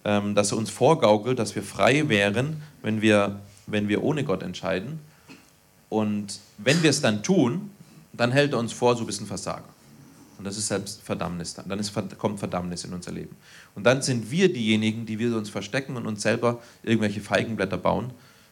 ähm, 0.05 0.35
dass 0.35 0.51
er 0.51 0.57
uns 0.57 0.69
vorgaukelt, 0.69 1.39
dass 1.39 1.55
wir 1.55 1.63
frei 1.63 2.07
wären, 2.09 2.61
wenn 2.81 3.01
wir, 3.01 3.39
wenn 3.65 3.87
wir 3.87 4.03
ohne 4.03 4.23
Gott 4.23 4.43
entscheiden. 4.43 4.99
Und 5.89 6.39
wenn 6.57 6.81
wir 6.83 6.89
es 6.89 7.01
dann 7.01 7.23
tun, 7.23 7.71
dann 8.13 8.31
hält 8.31 8.53
er 8.53 8.59
uns 8.59 8.73
vor, 8.73 8.95
so 8.95 9.03
ein 9.03 9.07
bisschen 9.07 9.27
Versager. 9.27 9.69
Und 10.37 10.45
das 10.45 10.57
ist 10.57 10.67
selbst 10.67 11.01
Verdammnis 11.01 11.53
dann. 11.53 11.67
Dann 11.67 11.79
ist, 11.79 11.93
kommt 12.17 12.39
Verdammnis 12.39 12.83
in 12.83 12.93
unser 12.93 13.11
Leben. 13.11 13.35
Und 13.75 13.85
dann 13.85 14.01
sind 14.01 14.29
wir 14.29 14.51
diejenigen, 14.51 15.05
die 15.05 15.17
wir 15.17 15.35
uns 15.35 15.49
verstecken 15.49 15.95
und 15.95 16.05
uns 16.05 16.21
selber 16.21 16.61
irgendwelche 16.83 17.21
Feigenblätter 17.21 17.77
bauen 17.77 18.11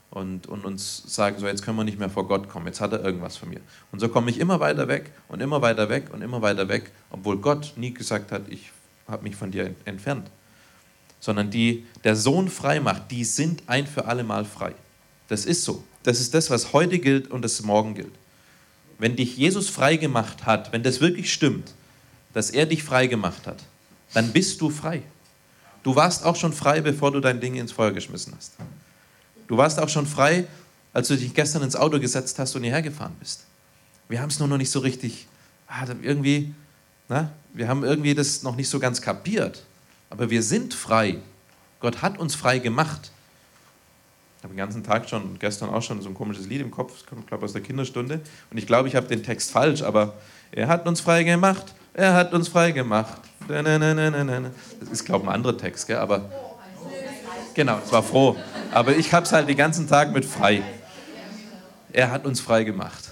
und, 0.10 0.48
und 0.48 0.66
uns 0.66 1.04
sagen, 1.08 1.38
so 1.40 1.48
jetzt 1.48 1.64
können 1.64 1.78
wir 1.78 1.84
nicht 1.84 2.00
mehr 2.00 2.10
vor 2.10 2.28
Gott 2.28 2.50
kommen, 2.50 2.66
jetzt 2.66 2.82
hat 2.82 2.94
er 2.94 3.04
irgendwas 3.04 3.38
von 3.38 3.50
mir. 3.50 3.60
Und 3.92 4.00
so 4.00 4.10
komme 4.10 4.32
ich 4.32 4.40
immer 4.40 4.60
weiter 4.60 4.88
weg 4.88 5.12
und 5.28 5.42
immer 5.42 5.62
weiter 5.62 5.90
weg 5.90 6.12
und 6.12 6.22
immer 6.22 6.42
weiter 6.42 6.68
weg, 6.68 6.92
obwohl 7.12 7.38
Gott 7.38 7.74
nie 7.76 7.94
gesagt 7.94 8.32
hat, 8.32 8.44
ich 8.50 8.72
habe 9.08 9.24
mich 9.24 9.36
von 9.36 9.52
dir 9.52 9.76
entfernt. 9.86 10.30
Sondern 11.20 11.50
die 11.50 11.86
der 12.04 12.16
Sohn 12.16 12.50
frei 12.50 12.80
macht, 12.80 13.12
die 13.12 13.26
sind 13.26 13.64
ein 13.68 13.88
für 13.88 14.06
alle 14.06 14.24
Mal 14.24 14.46
frei. 14.46 14.74
Das 15.28 15.46
ist 15.46 15.64
so. 15.64 15.84
Das 16.06 16.20
ist 16.20 16.36
das, 16.36 16.52
was 16.52 16.72
heute 16.72 17.00
gilt 17.00 17.32
und 17.32 17.42
das 17.42 17.64
morgen 17.64 17.96
gilt. 17.96 18.14
Wenn 19.00 19.16
dich 19.16 19.38
Jesus 19.38 19.70
frei 19.70 19.98
gemacht 19.98 20.46
hat, 20.46 20.72
wenn 20.72 20.84
das 20.84 21.02
wirklich 21.02 21.34
stimmt, 21.34 21.74
dass 22.32 22.52
er 22.52 22.68
dich 22.68 22.84
frei 22.84 23.08
gemacht 23.08 23.48
hat, 23.48 23.64
dann 24.14 24.32
bist 24.32 24.62
du 24.62 24.70
frei. 24.70 25.02
Du 25.82 25.96
warst 25.96 26.24
auch 26.24 26.36
schon 26.36 26.54
frei, 26.54 26.82
bevor 26.82 27.12
du 27.12 27.20
dein 27.20 27.42
Ding 27.42 27.56
ins 27.56 27.72
Feuer 27.72 27.92
geschmissen 27.92 28.34
hast. 28.38 28.54
Du 29.48 29.58
warst 29.58 29.80
auch 29.80 29.90
schon 29.90 30.06
frei, 30.06 30.46
als 30.94 31.08
du 31.08 31.18
dich 31.18 31.34
gestern 31.34 31.64
ins 31.64 31.76
Auto 31.76 32.00
gesetzt 32.00 32.38
hast 32.38 32.56
und 32.56 32.62
hierher 32.62 32.84
gefahren 32.84 33.16
bist. 33.20 33.46
Wir 34.08 34.22
haben 34.22 34.30
es 34.30 34.38
nur 34.38 34.48
noch 34.48 34.58
nicht 34.58 34.70
so 34.70 34.80
richtig, 34.80 35.26
ah, 35.68 35.88
irgendwie, 36.04 36.54
na, 37.10 37.32
wir 37.52 37.68
haben 37.68 37.84
irgendwie 37.84 38.14
das 38.14 38.44
noch 38.44 38.56
nicht 38.56 38.70
so 38.70 38.80
ganz 38.80 39.02
kapiert. 39.02 39.64
Aber 40.12 40.30
wir 40.30 40.44
sind 40.44 40.76
frei. 40.76 41.18
Gott 41.80 42.04
hat 42.04 42.20
uns 42.20 42.36
frei 42.36 42.60
gemacht 42.60 43.12
habe 44.46 44.54
den 44.54 44.58
ganzen 44.58 44.84
Tag 44.84 45.10
schon, 45.10 45.40
gestern 45.40 45.70
auch 45.70 45.82
schon 45.82 46.02
so 46.02 46.10
ein 46.10 46.14
komisches 46.14 46.46
Lied 46.46 46.62
im 46.62 46.72
Kopf, 46.72 46.94
das 46.94 47.06
kommt, 47.06 47.28
glaube 47.28 47.42
ich, 47.42 47.46
aus 47.46 47.54
der 47.54 47.62
Kinderstunde. 47.62 48.22
Und 48.52 48.58
ich 48.58 48.68
glaube, 48.68 48.88
ich 48.88 48.96
habe 48.96 49.08
den 49.08 49.24
Text 49.24 49.52
falsch, 49.52 49.82
aber 49.82 50.14
er 50.52 50.68
hat 50.68 50.88
uns 50.88 51.02
frei 51.02 51.24
gemacht, 51.24 51.74
er 51.94 52.14
hat 52.14 52.34
uns 52.34 52.48
frei 52.48 52.72
gemacht. 52.72 53.22
Das 53.48 54.90
ist, 54.92 55.06
glaube 55.06 55.24
ich, 55.24 55.30
ein 55.30 55.36
anderer 55.36 55.58
Text, 55.58 55.88
gell? 55.88 55.98
aber 55.98 56.30
genau, 57.54 57.80
es 57.84 57.92
war 57.92 58.04
froh. 58.04 58.36
Aber 58.72 58.96
ich 58.96 59.14
habe 59.14 59.26
es 59.26 59.32
halt 59.32 59.50
den 59.50 59.58
ganzen 59.58 59.88
Tag 59.88 60.12
mit 60.12 60.26
frei. 60.26 60.62
Er 61.92 62.12
hat 62.12 62.26
uns 62.26 62.40
frei 62.40 62.64
gemacht. 62.64 63.12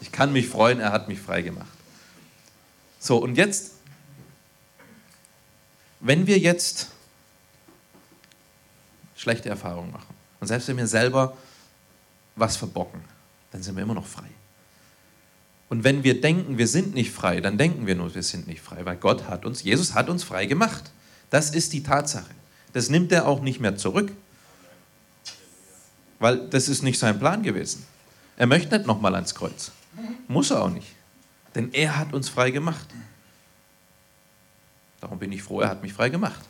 Ich 0.00 0.10
kann 0.10 0.32
mich 0.32 0.48
freuen, 0.48 0.80
er 0.80 0.92
hat 0.92 1.08
mich 1.08 1.20
frei 1.20 1.42
gemacht. 1.42 1.66
So, 2.98 3.18
und 3.18 3.36
jetzt, 3.36 3.72
wenn 6.00 6.26
wir 6.26 6.38
jetzt 6.38 6.88
schlechte 9.16 9.48
Erfahrungen 9.48 9.92
machen, 9.92 10.13
und 10.44 10.48
selbst 10.48 10.68
wenn 10.68 10.76
wir 10.76 10.86
selber 10.86 11.34
was 12.36 12.58
verbocken, 12.58 13.00
dann 13.50 13.62
sind 13.62 13.76
wir 13.76 13.82
immer 13.82 13.94
noch 13.94 14.04
frei. 14.04 14.28
Und 15.70 15.84
wenn 15.84 16.04
wir 16.04 16.20
denken, 16.20 16.58
wir 16.58 16.68
sind 16.68 16.92
nicht 16.92 17.12
frei, 17.12 17.40
dann 17.40 17.56
denken 17.56 17.86
wir 17.86 17.94
nur, 17.94 18.14
wir 18.14 18.22
sind 18.22 18.46
nicht 18.46 18.60
frei, 18.60 18.84
weil 18.84 18.98
Gott 18.98 19.26
hat 19.26 19.46
uns, 19.46 19.62
Jesus 19.62 19.94
hat 19.94 20.10
uns 20.10 20.22
frei 20.22 20.44
gemacht. 20.44 20.92
Das 21.30 21.48
ist 21.48 21.72
die 21.72 21.82
Tatsache. 21.82 22.28
Das 22.74 22.90
nimmt 22.90 23.10
er 23.10 23.26
auch 23.26 23.40
nicht 23.40 23.58
mehr 23.58 23.78
zurück, 23.78 24.12
weil 26.18 26.46
das 26.50 26.68
ist 26.68 26.82
nicht 26.82 26.98
sein 26.98 27.18
Plan 27.18 27.42
gewesen. 27.42 27.86
Er 28.36 28.46
möchte 28.46 28.76
nicht 28.76 28.86
nochmal 28.86 29.14
ans 29.14 29.34
Kreuz. 29.34 29.72
Muss 30.28 30.50
er 30.50 30.60
auch 30.60 30.70
nicht. 30.70 30.94
Denn 31.54 31.72
er 31.72 31.96
hat 31.96 32.12
uns 32.12 32.28
frei 32.28 32.50
gemacht. 32.50 32.86
Darum 35.00 35.18
bin 35.18 35.32
ich 35.32 35.42
froh, 35.42 35.62
er 35.62 35.70
hat 35.70 35.80
mich 35.80 35.94
frei 35.94 36.10
gemacht. 36.10 36.44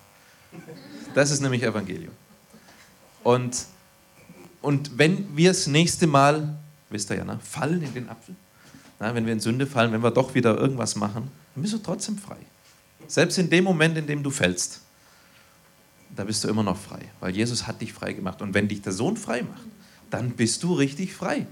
Das 1.14 1.30
ist 1.30 1.42
nämlich 1.42 1.62
Evangelium. 1.62 2.12
Und 3.22 3.66
und 4.64 4.96
wenn 4.96 5.36
wir 5.36 5.50
das 5.50 5.66
nächste 5.66 6.06
Mal, 6.06 6.56
wisst 6.88 7.10
ihr 7.10 7.18
ja, 7.18 7.24
ne, 7.24 7.38
fallen 7.42 7.82
in 7.82 7.92
den 7.92 8.08
Apfel, 8.08 8.34
na, 8.98 9.14
wenn 9.14 9.26
wir 9.26 9.34
in 9.34 9.40
Sünde 9.40 9.66
fallen, 9.66 9.92
wenn 9.92 10.02
wir 10.02 10.10
doch 10.10 10.34
wieder 10.34 10.56
irgendwas 10.56 10.96
machen, 10.96 11.30
dann 11.54 11.62
bist 11.62 11.74
du 11.74 11.78
trotzdem 11.78 12.16
frei. 12.16 12.38
Selbst 13.06 13.36
in 13.36 13.50
dem 13.50 13.64
Moment, 13.64 13.98
in 13.98 14.06
dem 14.06 14.22
du 14.22 14.30
fällst, 14.30 14.80
da 16.16 16.24
bist 16.24 16.42
du 16.42 16.48
immer 16.48 16.62
noch 16.62 16.78
frei, 16.78 17.00
weil 17.20 17.36
Jesus 17.36 17.66
hat 17.66 17.82
dich 17.82 17.92
frei 17.92 18.14
gemacht. 18.14 18.40
Und 18.40 18.54
wenn 18.54 18.66
dich 18.66 18.80
der 18.80 18.94
Sohn 18.94 19.18
frei 19.18 19.42
macht, 19.42 19.66
dann 20.08 20.30
bist 20.30 20.62
du 20.62 20.72
richtig 20.72 21.12
frei. 21.12 21.46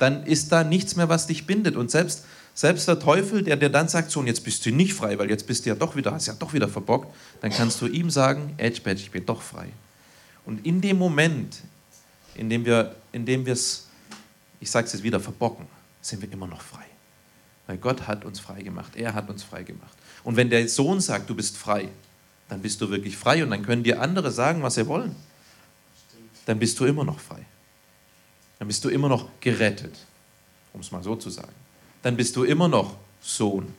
Dann 0.00 0.26
ist 0.26 0.50
da 0.50 0.64
nichts 0.64 0.96
mehr, 0.96 1.08
was 1.08 1.28
dich 1.28 1.46
bindet. 1.46 1.76
Und 1.76 1.92
selbst, 1.92 2.24
selbst 2.52 2.88
der 2.88 2.98
Teufel, 2.98 3.44
der 3.44 3.56
dir 3.56 3.70
dann 3.70 3.86
sagt, 3.86 4.10
so, 4.10 4.18
und 4.18 4.26
jetzt 4.26 4.42
bist 4.42 4.66
du 4.66 4.72
nicht 4.72 4.94
frei, 4.94 5.16
weil 5.20 5.30
jetzt 5.30 5.46
bist 5.46 5.66
du 5.66 5.68
ja 5.68 5.76
doch 5.76 5.94
wieder, 5.94 6.10
hast 6.10 6.26
ja 6.26 6.34
doch 6.36 6.52
wieder 6.52 6.66
verbockt, 6.66 7.14
dann 7.42 7.52
kannst 7.52 7.80
du 7.80 7.86
ihm 7.86 8.10
sagen, 8.10 8.54
Edge 8.56 8.80
ich 8.90 9.12
bin 9.12 9.24
doch 9.24 9.40
frei. 9.40 9.68
Und 10.44 10.66
in 10.66 10.80
dem 10.80 10.98
Moment, 10.98 11.62
indem 12.36 12.64
wir 12.64 12.96
indem 13.12 13.46
es 13.46 13.84
ich 14.64 14.70
sage 14.70 14.86
es 14.86 14.94
jetzt 14.94 15.02
wieder, 15.02 15.20
verbocken, 15.20 15.66
sind 16.00 16.22
wir 16.22 16.32
immer 16.32 16.46
noch 16.46 16.62
frei. 16.62 16.86
Weil 17.66 17.76
Gott 17.76 18.06
hat 18.06 18.24
uns 18.24 18.40
frei 18.40 18.62
gemacht. 18.62 18.96
Er 18.96 19.12
hat 19.12 19.28
uns 19.28 19.42
frei 19.42 19.62
gemacht. 19.62 19.92
Und 20.22 20.36
wenn 20.36 20.48
der 20.48 20.66
Sohn 20.68 21.00
sagt, 21.00 21.28
du 21.28 21.34
bist 21.34 21.58
frei, 21.58 21.88
dann 22.48 22.62
bist 22.62 22.80
du 22.80 22.88
wirklich 22.88 23.16
frei 23.16 23.44
und 23.44 23.50
dann 23.50 23.62
können 23.62 23.82
dir 23.82 24.00
andere 24.00 24.30
sagen, 24.30 24.62
was 24.62 24.76
sie 24.76 24.86
wollen. 24.86 25.14
Dann 26.46 26.58
bist 26.58 26.80
du 26.80 26.86
immer 26.86 27.04
noch 27.04 27.20
frei. 27.20 27.44
Dann 28.58 28.68
bist 28.68 28.82
du 28.84 28.88
immer 28.88 29.08
noch 29.10 29.28
gerettet, 29.40 29.98
um 30.72 30.80
es 30.80 30.90
mal 30.90 31.02
so 31.02 31.14
zu 31.14 31.28
sagen. 31.28 31.52
Dann 32.02 32.16
bist 32.16 32.34
du 32.36 32.44
immer 32.44 32.68
noch 32.68 32.96
Sohn. 33.20 33.74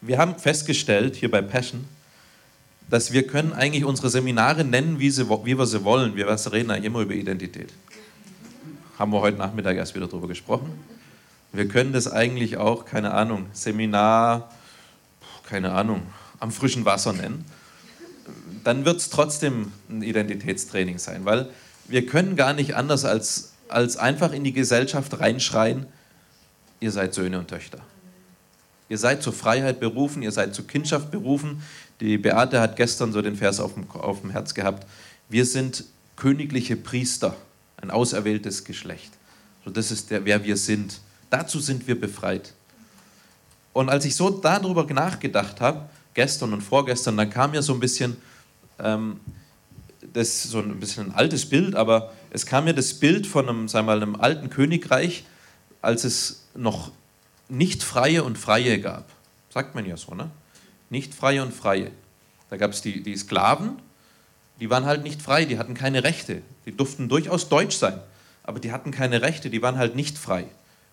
Wir 0.00 0.16
haben 0.16 0.38
festgestellt 0.38 1.16
hier 1.16 1.30
bei 1.30 1.42
Passion, 1.42 1.86
dass 2.92 3.10
wir 3.10 3.26
können 3.26 3.54
eigentlich 3.54 3.86
unsere 3.86 4.10
Seminare 4.10 4.64
nennen, 4.64 4.98
wie, 4.98 5.08
sie, 5.08 5.26
wie 5.26 5.56
wir 5.56 5.64
sie 5.64 5.82
wollen. 5.82 6.14
Wir 6.14 6.28
reden 6.28 6.70
eigentlich 6.70 6.84
immer 6.84 7.00
über 7.00 7.14
Identität. 7.14 7.72
Haben 8.98 9.12
wir 9.12 9.22
heute 9.22 9.38
Nachmittag 9.38 9.78
erst 9.78 9.94
wieder 9.94 10.08
darüber 10.08 10.28
gesprochen. 10.28 10.78
Wir 11.52 11.66
können 11.68 11.94
das 11.94 12.06
eigentlich 12.06 12.58
auch, 12.58 12.84
keine 12.84 13.14
Ahnung, 13.14 13.46
Seminar, 13.54 14.50
keine 15.48 15.72
Ahnung, 15.72 16.02
am 16.38 16.52
frischen 16.52 16.84
Wasser 16.84 17.14
nennen. 17.14 17.46
Dann 18.62 18.84
wird 18.84 18.98
es 18.98 19.08
trotzdem 19.08 19.72
ein 19.88 20.02
Identitätstraining 20.02 20.98
sein, 20.98 21.24
weil 21.24 21.48
wir 21.88 22.04
können 22.04 22.36
gar 22.36 22.52
nicht 22.52 22.76
anders 22.76 23.06
als, 23.06 23.54
als 23.68 23.96
einfach 23.96 24.34
in 24.34 24.44
die 24.44 24.52
Gesellschaft 24.52 25.18
reinschreien, 25.18 25.86
ihr 26.80 26.90
seid 26.90 27.14
Söhne 27.14 27.38
und 27.38 27.48
Töchter. 27.48 27.78
Ihr 28.92 28.98
seid 28.98 29.22
zur 29.22 29.32
Freiheit 29.32 29.80
berufen, 29.80 30.22
ihr 30.22 30.32
seid 30.32 30.54
zur 30.54 30.66
Kindschaft 30.66 31.10
berufen. 31.10 31.62
Die 32.00 32.18
Beate 32.18 32.60
hat 32.60 32.76
gestern 32.76 33.12
so 33.12 33.22
den 33.22 33.36
Vers 33.36 33.60
auf 33.60 33.74
dem, 33.74 33.90
auf 33.90 34.20
dem 34.20 34.30
Herz 34.30 34.54
gehabt. 34.54 34.86
Wir 35.28 35.46
sind 35.46 35.84
königliche 36.16 36.76
Priester, 36.76 37.36
ein 37.76 37.90
auserwähltes 37.90 38.64
Geschlecht. 38.64 39.12
So, 39.64 39.70
das 39.70 39.90
ist 39.90 40.10
der, 40.10 40.24
wer 40.24 40.44
wir 40.44 40.56
sind. 40.56 41.00
Dazu 41.30 41.60
sind 41.60 41.86
wir 41.86 41.98
befreit. 41.98 42.52
Und 43.72 43.88
als 43.88 44.04
ich 44.04 44.14
so 44.14 44.30
darüber 44.30 44.84
nachgedacht 44.92 45.60
habe, 45.60 45.88
gestern 46.14 46.52
und 46.52 46.60
vorgestern, 46.60 47.16
dann 47.16 47.30
kam 47.30 47.52
mir 47.52 47.62
so 47.62 47.72
ein 47.72 47.80
bisschen, 47.80 48.16
ähm, 48.78 49.20
das 50.12 50.42
so 50.42 50.58
ein 50.58 50.78
bisschen 50.78 51.06
ein 51.06 51.14
altes 51.14 51.48
Bild, 51.48 51.74
aber 51.74 52.12
es 52.30 52.44
kam 52.44 52.64
mir 52.64 52.74
das 52.74 52.94
Bild 52.94 53.26
von 53.26 53.48
einem, 53.48 53.68
sagen 53.68 53.86
wir 53.86 53.94
mal, 53.96 54.02
einem 54.02 54.16
alten 54.16 54.50
Königreich, 54.50 55.24
als 55.80 56.04
es 56.04 56.44
noch 56.54 56.90
nicht 57.48 57.82
freie 57.82 58.24
und 58.24 58.36
freie 58.36 58.80
gab. 58.80 59.08
Sagt 59.50 59.74
man 59.74 59.86
ja 59.86 59.96
so, 59.96 60.14
ne? 60.14 60.30
Nicht 60.92 61.14
freie 61.14 61.42
und 61.42 61.54
freie. 61.54 61.90
Da 62.50 62.58
gab 62.58 62.72
es 62.72 62.82
die, 62.82 63.02
die 63.02 63.16
Sklaven, 63.16 63.80
die 64.60 64.68
waren 64.68 64.84
halt 64.84 65.04
nicht 65.04 65.22
frei, 65.22 65.46
die 65.46 65.58
hatten 65.58 65.72
keine 65.72 66.04
Rechte. 66.04 66.42
Die 66.66 66.76
durften 66.76 67.08
durchaus 67.08 67.48
deutsch 67.48 67.76
sein, 67.76 67.98
aber 68.42 68.60
die 68.60 68.72
hatten 68.72 68.90
keine 68.90 69.22
Rechte, 69.22 69.48
die 69.48 69.62
waren 69.62 69.78
halt 69.78 69.96
nicht 69.96 70.18
frei. 70.18 70.44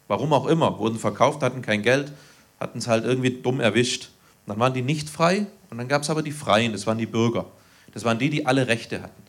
Warum 0.07 0.31
auch 0.31 0.45
immer, 0.45 0.79
wurden 0.79 0.97
verkauft, 0.97 1.43
hatten 1.43 1.61
kein 1.61 1.81
Geld, 1.81 2.13
hatten 2.61 2.77
es 2.77 2.87
halt 2.87 3.03
irgendwie 3.03 3.41
dumm 3.41 3.59
erwischt. 3.59 4.11
Und 4.45 4.53
dann 4.53 4.59
waren 4.59 4.73
die 4.73 4.83
nicht 4.83 5.09
frei 5.09 5.47
und 5.69 5.77
dann 5.77 5.89
gab 5.89 6.03
es 6.03 6.09
aber 6.09 6.23
die 6.23 6.31
Freien, 6.31 6.71
das 6.71 6.87
waren 6.87 6.97
die 6.97 7.05
Bürger. 7.05 7.47
Das 7.93 8.05
waren 8.05 8.19
die, 8.19 8.29
die 8.29 8.45
alle 8.45 8.67
Rechte 8.67 9.01
hatten. 9.01 9.23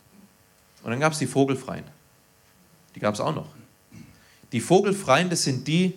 Und 0.85 0.93
dann 0.93 1.01
gab 1.01 1.15
es 1.15 1.19
die 1.19 1.27
Vogelfreien. 1.27 1.85
Die 2.95 3.01
gab 3.01 3.15
es 3.15 3.21
auch 3.21 3.35
noch. 3.35 3.49
Die 4.53 4.61
Vogelfreien, 4.61 5.31
das 5.31 5.43
sind 5.43 5.67
die, 5.67 5.95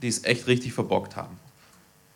die 0.00 0.06
es 0.06 0.22
echt 0.22 0.46
richtig 0.46 0.74
verbockt 0.74 1.16
haben. 1.16 1.36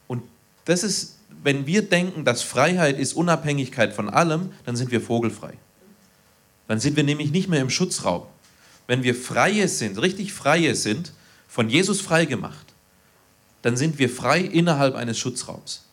Und 0.07 0.23
das 0.67 0.85
ist, 0.85 1.19
wenn 1.45 1.67
wir 1.67 1.83
denken, 1.83 2.25
dass 2.25 2.43
Freiheit 2.43 2.99
ist 2.99 3.13
Unabhängigkeit 3.13 3.93
von 3.93 4.09
allem, 4.09 4.53
dann 4.65 4.77
sind 4.77 4.91
wir 4.91 5.03
vogelfrei. 5.03 5.53
Dann 6.67 6.81
sind 6.81 6.97
wir 6.97 7.05
nämlich 7.05 7.33
nicht 7.33 7.51
mehr 7.51 7.61
im 7.61 7.69
Schutzraum. 7.69 8.23
Wenn 8.87 9.03
wir 9.03 9.15
Freie 9.15 9.69
sind, 9.69 10.01
richtig 10.01 10.33
Freie 10.33 10.75
sind, 10.75 11.13
von 11.47 11.69
Jesus 11.69 12.01
frei 12.01 12.25
gemacht, 12.25 12.73
dann 13.61 13.77
sind 13.77 13.99
wir 13.99 14.09
frei 14.09 14.41
innerhalb 14.41 14.95
eines 14.95 15.19
Schutzraums, 15.19 15.85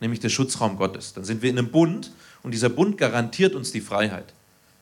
nämlich 0.00 0.20
der 0.20 0.30
Schutzraum 0.30 0.78
Gottes. 0.78 1.12
Dann 1.12 1.24
sind 1.24 1.42
wir 1.42 1.50
in 1.50 1.58
einem 1.58 1.70
Bund 1.70 2.10
und 2.42 2.52
dieser 2.52 2.70
Bund 2.70 2.96
garantiert 2.96 3.54
uns 3.54 3.72
die 3.72 3.82
Freiheit. 3.82 4.32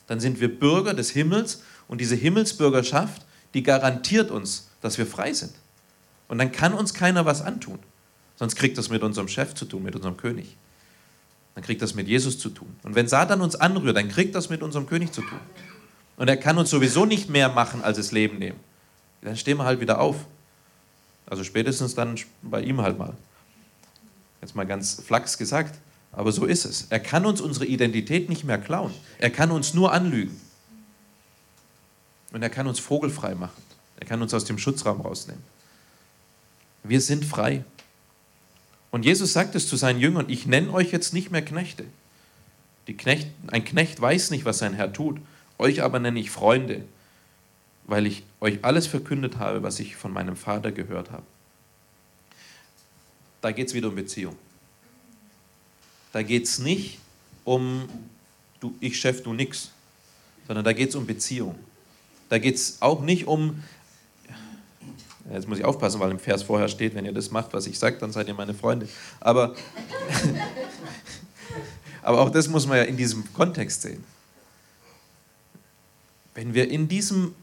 Dann 0.06 0.20
sind 0.20 0.40
wir 0.40 0.60
Bürger 0.60 0.94
des 0.94 1.10
Himmels 1.10 1.62
und 1.88 2.00
diese 2.00 2.14
Himmelsbürgerschaft, 2.14 3.22
die 3.52 3.64
garantiert 3.64 4.30
uns, 4.30 4.68
dass 4.80 4.96
wir 4.96 5.06
frei 5.06 5.32
sind. 5.32 5.54
Und 6.28 6.38
dann 6.38 6.52
kann 6.52 6.72
uns 6.72 6.94
keiner 6.94 7.24
was 7.26 7.42
antun. 7.42 7.80
Sonst 8.36 8.56
kriegt 8.56 8.76
das 8.78 8.88
mit 8.88 9.02
unserem 9.02 9.28
Chef 9.28 9.54
zu 9.54 9.64
tun, 9.64 9.82
mit 9.82 9.94
unserem 9.94 10.16
König. 10.16 10.56
Dann 11.54 11.62
kriegt 11.62 11.82
das 11.82 11.94
mit 11.94 12.08
Jesus 12.08 12.38
zu 12.38 12.48
tun. 12.50 12.74
Und 12.82 12.94
wenn 12.94 13.06
Satan 13.06 13.40
uns 13.40 13.54
anrührt, 13.54 13.96
dann 13.96 14.08
kriegt 14.08 14.34
das 14.34 14.50
mit 14.50 14.62
unserem 14.62 14.86
König 14.86 15.12
zu 15.12 15.22
tun. 15.22 15.38
Und 16.16 16.28
er 16.28 16.36
kann 16.36 16.58
uns 16.58 16.70
sowieso 16.70 17.04
nicht 17.04 17.28
mehr 17.28 17.48
machen, 17.48 17.82
als 17.82 17.98
es 17.98 18.12
Leben 18.12 18.38
nehmen. 18.38 18.58
Dann 19.22 19.36
stehen 19.36 19.58
wir 19.58 19.64
halt 19.64 19.80
wieder 19.80 20.00
auf. 20.00 20.16
Also 21.26 21.44
spätestens 21.44 21.94
dann 21.94 22.18
bei 22.42 22.60
ihm 22.60 22.80
halt 22.80 22.98
mal. 22.98 23.14
Jetzt 24.40 24.54
mal 24.54 24.66
ganz 24.66 25.00
flachs 25.00 25.38
gesagt. 25.38 25.78
Aber 26.12 26.30
so 26.30 26.44
ist 26.44 26.64
es. 26.64 26.86
Er 26.90 27.00
kann 27.00 27.26
uns 27.26 27.40
unsere 27.40 27.66
Identität 27.66 28.28
nicht 28.28 28.44
mehr 28.44 28.58
klauen. 28.58 28.92
Er 29.18 29.30
kann 29.30 29.50
uns 29.50 29.74
nur 29.74 29.92
anlügen. 29.92 30.40
Und 32.32 32.42
er 32.42 32.50
kann 32.50 32.66
uns 32.66 32.78
vogelfrei 32.78 33.34
machen. 33.34 33.62
Er 33.98 34.06
kann 34.06 34.20
uns 34.22 34.34
aus 34.34 34.44
dem 34.44 34.58
Schutzraum 34.58 35.00
rausnehmen. 35.00 35.42
Wir 36.82 37.00
sind 37.00 37.24
frei. 37.24 37.64
Und 38.94 39.04
Jesus 39.04 39.32
sagt 39.32 39.56
es 39.56 39.66
zu 39.66 39.74
seinen 39.74 39.98
Jüngern, 39.98 40.26
ich 40.28 40.46
nenne 40.46 40.72
euch 40.72 40.92
jetzt 40.92 41.12
nicht 41.12 41.32
mehr 41.32 41.44
Knechte. 41.44 41.84
Knecht, 42.86 43.26
ein 43.48 43.64
Knecht 43.64 44.00
weiß 44.00 44.30
nicht, 44.30 44.44
was 44.44 44.58
sein 44.58 44.72
Herr 44.72 44.92
tut. 44.92 45.18
Euch 45.58 45.82
aber 45.82 45.98
nenne 45.98 46.20
ich 46.20 46.30
Freunde, 46.30 46.84
weil 47.88 48.06
ich 48.06 48.22
euch 48.40 48.60
alles 48.62 48.86
verkündet 48.86 49.40
habe, 49.40 49.64
was 49.64 49.80
ich 49.80 49.96
von 49.96 50.12
meinem 50.12 50.36
Vater 50.36 50.70
gehört 50.70 51.10
habe. 51.10 51.24
Da 53.40 53.50
geht 53.50 53.66
es 53.66 53.74
wieder 53.74 53.88
um 53.88 53.96
Beziehung. 53.96 54.36
Da 56.12 56.22
geht 56.22 56.44
es 56.44 56.60
nicht 56.60 57.00
um 57.42 57.88
du, 58.60 58.76
ich 58.78 58.96
Chef, 59.00 59.24
du 59.24 59.32
nix, 59.32 59.72
sondern 60.46 60.64
da 60.64 60.72
geht 60.72 60.90
es 60.90 60.94
um 60.94 61.04
Beziehung. 61.04 61.56
Da 62.28 62.38
geht 62.38 62.54
es 62.54 62.80
auch 62.80 63.02
nicht 63.02 63.26
um, 63.26 63.60
Jetzt 65.32 65.48
muss 65.48 65.58
ich 65.58 65.64
aufpassen, 65.64 66.00
weil 66.00 66.10
im 66.10 66.18
Vers 66.18 66.42
vorher 66.42 66.68
steht, 66.68 66.94
wenn 66.94 67.04
ihr 67.06 67.12
das 67.12 67.30
macht, 67.30 67.54
was 67.54 67.66
ich 67.66 67.78
sage, 67.78 67.96
dann 67.98 68.12
seid 68.12 68.28
ihr 68.28 68.34
meine 68.34 68.52
Freunde. 68.52 68.88
Aber, 69.20 69.54
aber 72.02 72.20
auch 72.20 72.30
das 72.30 72.48
muss 72.48 72.66
man 72.66 72.76
ja 72.76 72.82
in 72.84 72.96
diesem 72.96 73.32
Kontext 73.32 73.82
sehen. 73.82 74.04
Wenn 76.34 76.52
wir 76.52 76.68
in 76.70 76.88
diesem, 76.88 77.34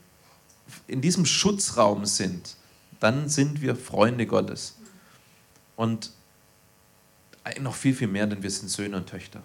in 0.88 1.02
diesem 1.02 1.26
Schutzraum 1.26 2.06
sind, 2.06 2.56
dann 3.00 3.30
sind 3.30 3.62
wir 3.62 3.76
Freunde 3.76 4.28
Gottes. 4.28 4.76
Und 5.76 6.12
noch 7.60 7.74
viel, 7.74 7.96
viel 7.96 8.08
mehr, 8.08 8.28
denn 8.28 8.44
wir 8.44 8.52
sind 8.52 8.70
Söhne 8.70 8.98
und 8.98 9.10
Töchter. 9.10 9.41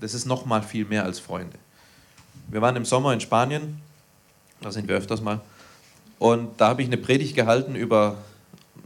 Das 0.00 0.14
ist 0.14 0.24
noch 0.24 0.46
mal 0.46 0.62
viel 0.62 0.84
mehr 0.84 1.04
als 1.04 1.20
Freunde. 1.20 1.58
Wir 2.48 2.60
waren 2.60 2.74
im 2.74 2.84
Sommer 2.84 3.12
in 3.12 3.20
Spanien, 3.20 3.80
da 4.60 4.72
sind 4.72 4.88
wir 4.88 4.96
öfters 4.96 5.20
mal. 5.20 5.40
Und 6.22 6.60
da 6.60 6.68
habe 6.68 6.82
ich 6.82 6.86
eine 6.86 6.98
Predigt 6.98 7.34
gehalten 7.34 7.74
über 7.74 8.16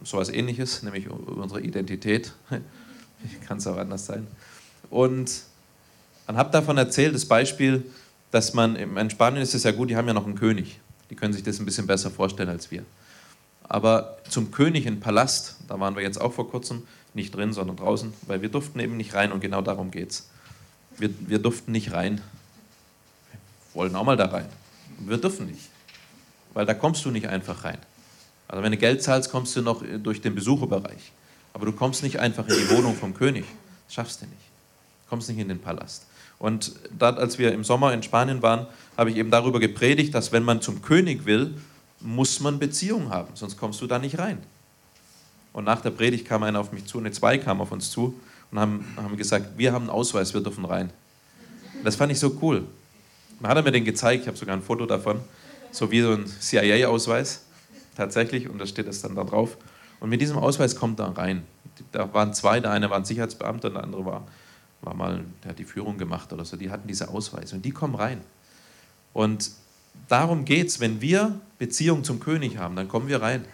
so 0.02 0.16
etwas 0.16 0.30
ähnliches, 0.30 0.82
nämlich 0.82 1.04
über 1.04 1.42
unsere 1.42 1.60
Identität. 1.60 2.32
Kann 3.46 3.58
es 3.58 3.66
auch 3.66 3.76
anders 3.76 4.06
sein. 4.06 4.26
Und 4.88 5.42
man 6.26 6.38
habe 6.38 6.50
davon 6.50 6.78
erzählt, 6.78 7.14
das 7.14 7.26
Beispiel, 7.26 7.84
dass 8.30 8.54
man, 8.54 8.74
in 8.74 9.10
Spanien 9.10 9.42
ist 9.42 9.54
es 9.54 9.64
ja 9.64 9.72
gut, 9.72 9.90
die 9.90 9.96
haben 9.96 10.08
ja 10.08 10.14
noch 10.14 10.24
einen 10.24 10.36
König. 10.36 10.80
Die 11.10 11.14
können 11.14 11.34
sich 11.34 11.42
das 11.42 11.58
ein 11.58 11.66
bisschen 11.66 11.86
besser 11.86 12.10
vorstellen 12.10 12.48
als 12.48 12.70
wir. 12.70 12.86
Aber 13.64 14.16
zum 14.30 14.50
König 14.50 14.86
in 14.86 15.00
Palast, 15.00 15.56
da 15.68 15.78
waren 15.78 15.94
wir 15.94 16.02
jetzt 16.02 16.18
auch 16.18 16.32
vor 16.32 16.50
kurzem, 16.50 16.84
nicht 17.12 17.34
drin, 17.34 17.52
sondern 17.52 17.76
draußen, 17.76 18.14
weil 18.22 18.40
wir 18.40 18.48
durften 18.48 18.80
eben 18.80 18.96
nicht 18.96 19.12
rein 19.12 19.30
und 19.30 19.40
genau 19.40 19.60
darum 19.60 19.90
geht 19.90 20.08
es. 20.08 20.30
Wir, 20.96 21.10
wir 21.20 21.38
durften 21.38 21.72
nicht 21.72 21.92
rein. 21.92 22.22
Wir 23.74 23.80
wollen 23.82 23.94
auch 23.94 24.04
mal 24.04 24.16
da 24.16 24.24
rein. 24.24 24.48
Wir 25.00 25.18
dürfen 25.18 25.48
nicht 25.48 25.75
weil 26.56 26.64
da 26.64 26.72
kommst 26.72 27.04
du 27.04 27.10
nicht 27.10 27.28
einfach 27.28 27.64
rein. 27.64 27.76
Also 28.48 28.62
wenn 28.62 28.72
du 28.72 28.78
Geld 28.78 29.02
zahlst, 29.02 29.30
kommst 29.30 29.54
du 29.56 29.60
noch 29.60 29.82
durch 30.02 30.22
den 30.22 30.34
Besucherbereich. 30.34 31.12
Aber 31.52 31.66
du 31.66 31.72
kommst 31.72 32.02
nicht 32.02 32.18
einfach 32.18 32.48
in 32.48 32.54
die 32.54 32.70
Wohnung 32.70 32.96
vom 32.96 33.12
König. 33.12 33.44
Das 33.86 33.94
schaffst 33.94 34.22
du 34.22 34.24
nicht. 34.24 34.40
Du 35.04 35.10
kommst 35.10 35.28
nicht 35.28 35.38
in 35.38 35.48
den 35.48 35.58
Palast. 35.58 36.06
Und 36.38 36.72
dort, 36.98 37.18
als 37.18 37.38
wir 37.38 37.52
im 37.52 37.62
Sommer 37.62 37.92
in 37.92 38.02
Spanien 38.02 38.40
waren, 38.40 38.66
habe 38.96 39.10
ich 39.10 39.16
eben 39.16 39.30
darüber 39.30 39.60
gepredigt, 39.60 40.14
dass 40.14 40.32
wenn 40.32 40.44
man 40.44 40.62
zum 40.62 40.80
König 40.80 41.26
will, 41.26 41.54
muss 42.00 42.40
man 42.40 42.58
Beziehungen 42.58 43.10
haben, 43.10 43.28
sonst 43.34 43.58
kommst 43.58 43.82
du 43.82 43.86
da 43.86 43.98
nicht 43.98 44.18
rein. 44.18 44.38
Und 45.52 45.64
nach 45.64 45.82
der 45.82 45.90
Predigt 45.90 46.26
kam 46.26 46.42
einer 46.42 46.60
auf 46.60 46.72
mich 46.72 46.86
zu, 46.86 47.02
ne, 47.02 47.10
zwei 47.10 47.36
kamen 47.36 47.60
auf 47.60 47.70
uns 47.70 47.90
zu 47.90 48.18
und 48.50 48.58
haben, 48.58 48.86
haben 48.96 49.18
gesagt, 49.18 49.58
wir 49.58 49.74
haben 49.74 49.82
einen 49.82 49.90
Ausweis, 49.90 50.32
wir 50.32 50.40
dürfen 50.40 50.64
rein. 50.64 50.90
Das 51.84 51.96
fand 51.96 52.12
ich 52.12 52.18
so 52.18 52.38
cool. 52.40 52.64
Man 53.40 53.50
hat 53.50 53.58
er 53.58 53.62
mir 53.62 53.72
den 53.72 53.84
gezeigt, 53.84 54.22
ich 54.22 54.28
habe 54.28 54.38
sogar 54.38 54.56
ein 54.56 54.62
Foto 54.62 54.86
davon 54.86 55.20
so 55.76 55.90
wie 55.90 56.00
so 56.00 56.12
ein 56.12 56.26
CIA-Ausweis 56.26 57.42
tatsächlich 57.96 58.48
und 58.48 58.58
da 58.58 58.66
steht 58.66 58.86
es 58.86 59.02
dann 59.02 59.14
da 59.14 59.24
drauf. 59.24 59.56
Und 60.00 60.10
mit 60.10 60.20
diesem 60.20 60.38
Ausweis 60.38 60.76
kommt 60.76 61.00
er 61.00 61.16
rein. 61.16 61.42
Da 61.92 62.12
waren 62.12 62.32
zwei, 62.34 62.60
der 62.60 62.70
eine 62.70 62.90
war 62.90 62.98
ein 62.98 63.04
Sicherheitsbeamter 63.04 63.68
und 63.68 63.74
der 63.74 63.84
andere 63.84 64.04
war, 64.04 64.26
war 64.82 64.94
mal, 64.94 65.24
der 65.42 65.50
hat 65.50 65.58
die 65.58 65.64
Führung 65.64 65.98
gemacht 65.98 66.32
oder 66.32 66.44
so. 66.44 66.56
Die 66.56 66.70
hatten 66.70 66.88
diese 66.88 67.08
Ausweise 67.08 67.56
und 67.56 67.64
die 67.64 67.70
kommen 67.70 67.94
rein. 67.94 68.20
Und 69.12 69.50
darum 70.08 70.44
geht 70.44 70.68
es, 70.68 70.80
wenn 70.80 71.00
wir 71.00 71.40
Beziehung 71.58 72.04
zum 72.04 72.20
König 72.20 72.58
haben, 72.58 72.76
dann 72.76 72.88
kommen 72.88 73.08
wir 73.08 73.22
rein. 73.22 73.44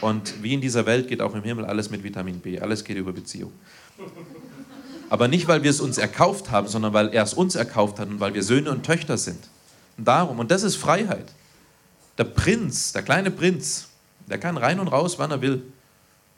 Und 0.00 0.42
wie 0.42 0.54
in 0.54 0.60
dieser 0.60 0.86
Welt 0.86 1.08
geht 1.08 1.20
auch 1.20 1.34
im 1.34 1.42
Himmel 1.42 1.64
alles 1.64 1.90
mit 1.90 2.02
Vitamin 2.02 2.40
B, 2.40 2.60
alles 2.60 2.84
geht 2.84 2.96
über 2.96 3.12
Beziehung. 3.12 3.52
Aber 5.08 5.28
nicht, 5.28 5.48
weil 5.48 5.62
wir 5.62 5.70
es 5.70 5.80
uns 5.80 5.98
erkauft 5.98 6.50
haben, 6.50 6.66
sondern 6.66 6.92
weil 6.92 7.08
er 7.08 7.22
es 7.22 7.34
uns 7.34 7.54
erkauft 7.54 7.98
hat 7.98 8.08
und 8.08 8.20
weil 8.20 8.34
wir 8.34 8.42
Söhne 8.42 8.70
und 8.70 8.84
Töchter 8.84 9.18
sind. 9.18 9.48
Darum, 9.96 10.38
und 10.38 10.50
das 10.50 10.62
ist 10.62 10.76
Freiheit. 10.76 11.32
Der 12.18 12.24
Prinz, 12.24 12.92
der 12.92 13.02
kleine 13.02 13.30
Prinz, 13.30 13.88
der 14.26 14.38
kann 14.38 14.56
rein 14.56 14.80
und 14.80 14.88
raus, 14.88 15.18
wann 15.18 15.30
er 15.30 15.40
will 15.40 15.62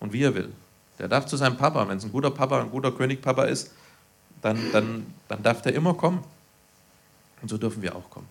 und 0.01 0.13
wie 0.13 0.23
er 0.23 0.35
will. 0.35 0.53
Der 0.99 1.09
darf 1.09 1.27
zu 1.27 1.37
seinem 1.37 1.57
Papa, 1.57 1.89
wenn 1.89 1.99
es 1.99 2.05
ein 2.05 2.13
guter 2.13 2.31
Papa, 2.31 2.61
ein 2.61 2.71
guter 2.71 2.93
Königpapa 2.93 3.45
ist, 3.45 3.71
dann, 4.43 4.59
dann, 4.73 5.07
dann 5.29 5.43
darf 5.43 5.63
der 5.63 5.75
immer 5.75 5.95
kommen. 5.95 6.23
Und 7.41 7.49
so 7.49 7.57
dürfen 7.57 7.83
wir 7.83 7.95
auch 7.95 8.11
kommen. 8.11 8.27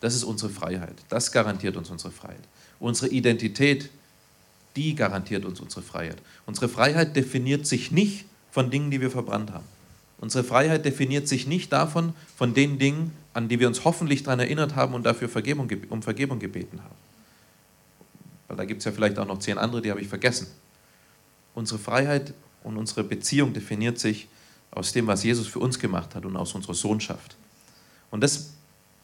Das 0.00 0.14
ist 0.14 0.24
unsere 0.24 0.50
Freiheit. 0.50 0.94
Das 1.08 1.32
garantiert 1.32 1.76
uns 1.76 1.90
unsere 1.90 2.12
Freiheit. 2.12 2.42
Unsere 2.78 3.10
Identität, 3.10 3.90
die 4.76 4.94
garantiert 4.94 5.44
uns 5.44 5.60
unsere 5.60 5.82
Freiheit. 5.82 6.18
Unsere 6.46 6.68
Freiheit 6.68 7.16
definiert 7.16 7.66
sich 7.66 7.90
nicht 7.90 8.26
von 8.50 8.70
Dingen, 8.70 8.90
die 8.90 9.00
wir 9.00 9.10
verbrannt 9.10 9.52
haben. 9.52 9.64
Unsere 10.18 10.44
Freiheit 10.44 10.84
definiert 10.84 11.26
sich 11.26 11.46
nicht 11.46 11.72
davon, 11.72 12.12
von 12.36 12.54
den 12.54 12.78
Dingen, 12.78 13.12
an 13.38 13.48
die 13.48 13.60
wir 13.60 13.68
uns 13.68 13.84
hoffentlich 13.84 14.24
daran 14.24 14.40
erinnert 14.40 14.74
haben 14.74 14.94
und 14.94 15.06
dafür 15.06 15.28
Vergebung, 15.28 15.70
um 15.90 16.02
Vergebung 16.02 16.40
gebeten 16.40 16.82
haben. 16.82 16.96
Weil 18.48 18.56
da 18.56 18.64
gibt 18.64 18.80
es 18.80 18.84
ja 18.84 18.90
vielleicht 18.90 19.16
auch 19.16 19.26
noch 19.26 19.38
zehn 19.38 19.58
andere, 19.58 19.80
die 19.80 19.92
habe 19.92 20.00
ich 20.00 20.08
vergessen. 20.08 20.48
Unsere 21.54 21.78
Freiheit 21.78 22.34
und 22.64 22.76
unsere 22.76 23.04
Beziehung 23.04 23.52
definiert 23.52 24.00
sich 24.00 24.26
aus 24.72 24.90
dem, 24.90 25.06
was 25.06 25.22
Jesus 25.22 25.46
für 25.46 25.60
uns 25.60 25.78
gemacht 25.78 26.16
hat 26.16 26.24
und 26.24 26.36
aus 26.36 26.52
unserer 26.56 26.74
Sohnschaft. 26.74 27.36
Und 28.10 28.22
das 28.22 28.54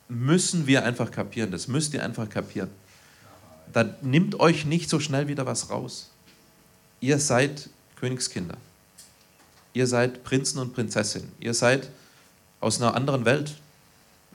müssen 0.08 0.66
wir 0.66 0.84
einfach 0.84 1.12
kapieren, 1.12 1.52
das 1.52 1.68
müsst 1.68 1.94
ihr 1.94 2.02
einfach 2.02 2.28
kapieren. 2.28 2.70
Da 3.72 3.94
nimmt 4.02 4.40
euch 4.40 4.64
nicht 4.64 4.90
so 4.90 4.98
schnell 4.98 5.28
wieder 5.28 5.46
was 5.46 5.70
raus. 5.70 6.10
Ihr 6.98 7.20
seid 7.20 7.70
Königskinder. 7.94 8.56
Ihr 9.74 9.86
seid 9.86 10.24
Prinzen 10.24 10.58
und 10.58 10.74
Prinzessinnen. 10.74 11.30
Ihr 11.38 11.54
seid 11.54 11.88
aus 12.58 12.80
einer 12.80 12.96
anderen 12.96 13.24
Welt. 13.24 13.54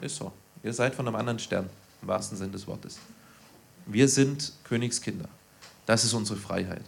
Ist 0.02 0.16
so. 0.16 0.32
Ihr 0.64 0.74
seid 0.74 0.96
von 0.96 1.08
einem 1.08 1.16
anderen 1.16 1.40
Stern, 1.40 1.70
im 2.02 2.08
wahrsten 2.08 2.38
Sinne 2.38 2.52
des 2.52 2.68
Wortes. 2.68 3.00
Wir 3.86 4.08
sind 4.08 4.54
Königskinder. 4.64 5.28
Das 5.86 6.04
ist 6.04 6.14
unsere 6.14 6.38
Freiheit. 6.38 6.84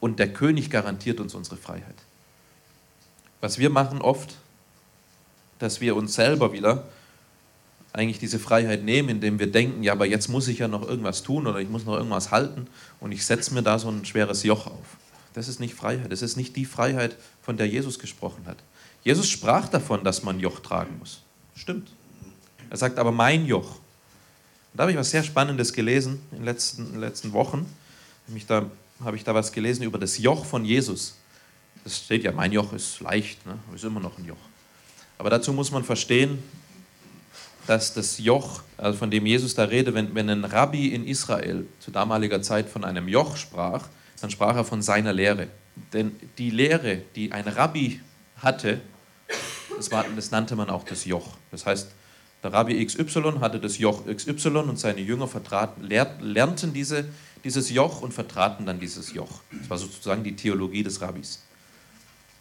Und 0.00 0.18
der 0.18 0.32
König 0.32 0.70
garantiert 0.70 1.20
uns 1.20 1.34
unsere 1.34 1.56
Freiheit. 1.56 1.96
Was 3.40 3.58
wir 3.58 3.70
machen 3.70 4.00
oft, 4.02 4.34
dass 5.58 5.80
wir 5.80 5.96
uns 5.96 6.14
selber 6.14 6.52
wieder 6.52 6.84
eigentlich 7.92 8.18
diese 8.18 8.38
Freiheit 8.38 8.84
nehmen, 8.84 9.08
indem 9.08 9.38
wir 9.38 9.50
denken, 9.50 9.82
ja, 9.82 9.92
aber 9.92 10.04
jetzt 10.04 10.28
muss 10.28 10.48
ich 10.48 10.58
ja 10.58 10.68
noch 10.68 10.86
irgendwas 10.86 11.22
tun 11.22 11.46
oder 11.46 11.60
ich 11.60 11.68
muss 11.68 11.86
noch 11.86 11.94
irgendwas 11.94 12.30
halten 12.30 12.66
und 13.00 13.12
ich 13.12 13.24
setze 13.24 13.54
mir 13.54 13.62
da 13.62 13.78
so 13.78 13.88
ein 13.88 14.04
schweres 14.04 14.42
Joch 14.42 14.66
auf. 14.66 14.96
Das 15.32 15.48
ist 15.48 15.60
nicht 15.60 15.74
Freiheit. 15.74 16.12
Das 16.12 16.22
ist 16.22 16.36
nicht 16.36 16.56
die 16.56 16.66
Freiheit, 16.66 17.16
von 17.42 17.56
der 17.56 17.68
Jesus 17.68 17.98
gesprochen 17.98 18.44
hat. 18.46 18.58
Jesus 19.02 19.28
sprach 19.28 19.68
davon, 19.68 20.04
dass 20.04 20.22
man 20.22 20.40
Joch 20.40 20.60
tragen 20.60 20.98
muss. 20.98 21.22
Stimmt. 21.54 21.90
Er 22.70 22.76
sagt 22.76 22.98
aber 22.98 23.12
mein 23.12 23.46
Joch. 23.46 23.76
Und 23.76 24.78
da 24.78 24.82
habe 24.82 24.92
ich 24.92 24.98
was 24.98 25.10
sehr 25.10 25.22
Spannendes 25.22 25.72
gelesen 25.72 26.20
in 26.32 26.38
den 26.38 26.44
letzten, 26.44 26.86
in 26.86 26.92
den 26.92 27.00
letzten 27.00 27.32
Wochen. 27.32 27.66
Nämlich 28.26 28.46
da 28.46 28.66
habe 29.04 29.16
ich 29.16 29.24
da 29.24 29.34
was 29.34 29.52
gelesen 29.52 29.82
über 29.82 29.98
das 29.98 30.18
Joch 30.18 30.44
von 30.44 30.64
Jesus. 30.64 31.16
Das 31.84 31.98
steht 31.98 32.24
ja, 32.24 32.32
mein 32.32 32.52
Joch 32.52 32.72
ist 32.72 33.00
leicht, 33.00 33.44
ne? 33.46 33.58
ist 33.74 33.84
immer 33.84 34.00
noch 34.00 34.18
ein 34.18 34.24
Joch. 34.24 34.36
Aber 35.18 35.30
dazu 35.30 35.52
muss 35.52 35.70
man 35.70 35.84
verstehen, 35.84 36.42
dass 37.66 37.94
das 37.94 38.18
Joch, 38.18 38.62
also 38.76 38.98
von 38.98 39.10
dem 39.10 39.26
Jesus 39.26 39.54
da 39.54 39.64
redet, 39.64 39.94
wenn, 39.94 40.14
wenn 40.14 40.30
ein 40.30 40.44
Rabbi 40.44 40.88
in 40.88 41.06
Israel 41.06 41.66
zu 41.80 41.90
damaliger 41.90 42.42
Zeit 42.42 42.68
von 42.68 42.84
einem 42.84 43.08
Joch 43.08 43.36
sprach, 43.36 43.88
dann 44.20 44.30
sprach 44.30 44.56
er 44.56 44.64
von 44.64 44.82
seiner 44.82 45.12
Lehre. 45.12 45.48
Denn 45.92 46.16
die 46.38 46.50
Lehre, 46.50 47.02
die 47.14 47.32
ein 47.32 47.46
Rabbi 47.46 48.00
hatte, 48.38 48.80
das, 49.76 49.90
war, 49.90 50.04
das 50.14 50.30
nannte 50.30 50.56
man 50.56 50.70
auch 50.70 50.84
das 50.84 51.04
Joch. 51.04 51.36
Das 51.50 51.66
heißt, 51.66 51.90
der 52.46 52.52
Rabbi 52.52 52.84
XY 52.84 53.40
hatte 53.40 53.58
das 53.58 53.78
Joch 53.78 54.06
XY 54.06 54.48
und 54.58 54.78
seine 54.78 55.00
Jünger 55.00 55.28
lernten 56.20 56.72
diese, 56.72 57.06
dieses 57.42 57.70
Joch 57.70 58.02
und 58.02 58.14
vertraten 58.14 58.66
dann 58.66 58.78
dieses 58.78 59.12
Joch. 59.12 59.40
Das 59.50 59.68
war 59.68 59.78
sozusagen 59.78 60.22
die 60.22 60.36
Theologie 60.36 60.84
des 60.84 61.00
Rabbis. 61.00 61.42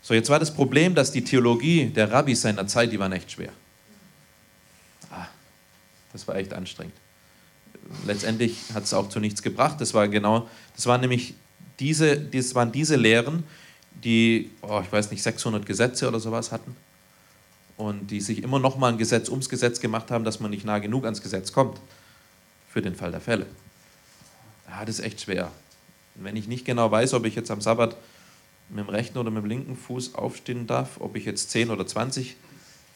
So, 0.03 0.13
jetzt 0.13 0.29
war 0.29 0.37
das 0.37 0.53
Problem, 0.53 0.93
dass 0.93 1.11
die 1.11 1.23
Theologie 1.23 1.87
der 1.87 2.11
Rabbis 2.11 2.41
seiner 2.41 2.67
Zeit, 2.67 2.91
die 2.91 2.99
war 2.99 3.11
echt 3.11 3.31
schwer. 3.31 3.51
Das 6.13 6.27
war 6.27 6.35
echt 6.35 6.53
anstrengend. 6.53 6.93
Letztendlich 8.05 8.57
hat 8.75 8.83
es 8.83 8.93
auch 8.93 9.09
zu 9.09 9.19
nichts 9.19 9.41
gebracht. 9.41 9.81
Das 9.81 9.95
war 9.95 10.07
genau, 10.07 10.47
das 10.75 10.85
waren 10.85 11.01
nämlich 11.01 11.33
diese, 11.79 12.15
das 12.15 12.53
waren 12.53 12.71
diese 12.71 12.95
Lehren, 12.95 13.43
die, 14.03 14.51
oh, 14.61 14.81
ich 14.83 14.91
weiß 14.91 15.09
nicht, 15.09 15.23
600 15.23 15.65
Gesetze 15.65 16.07
oder 16.07 16.19
sowas 16.19 16.51
hatten 16.51 16.75
und 17.77 18.07
die 18.07 18.21
sich 18.21 18.43
immer 18.43 18.59
noch 18.59 18.77
mal 18.77 18.91
ein 18.91 18.97
Gesetz 18.97 19.29
ums 19.29 19.49
Gesetz 19.49 19.79
gemacht 19.79 20.11
haben, 20.11 20.23
dass 20.23 20.39
man 20.39 20.51
nicht 20.51 20.65
nah 20.65 20.79
genug 20.79 21.03
ans 21.03 21.21
Gesetz 21.21 21.51
kommt 21.51 21.79
für 22.71 22.81
den 22.81 22.95
Fall 22.95 23.11
der 23.11 23.21
Fälle. 23.21 23.45
Ja, 24.69 24.85
das 24.85 24.99
ist 24.99 25.05
echt 25.05 25.21
schwer. 25.21 25.51
Wenn 26.15 26.35
ich 26.35 26.47
nicht 26.47 26.65
genau 26.65 26.89
weiß, 26.89 27.13
ob 27.13 27.25
ich 27.25 27.35
jetzt 27.35 27.51
am 27.51 27.61
Sabbat 27.61 27.95
mit 28.69 28.79
dem 28.79 28.89
rechten 28.89 29.17
oder 29.17 29.29
mit 29.29 29.43
dem 29.43 29.49
linken 29.49 29.75
Fuß 29.75 30.15
aufstehen 30.15 30.67
darf, 30.67 30.99
ob 30.99 31.15
ich 31.15 31.25
jetzt 31.25 31.51
10 31.51 31.69
oder 31.69 31.85
20 31.85 32.35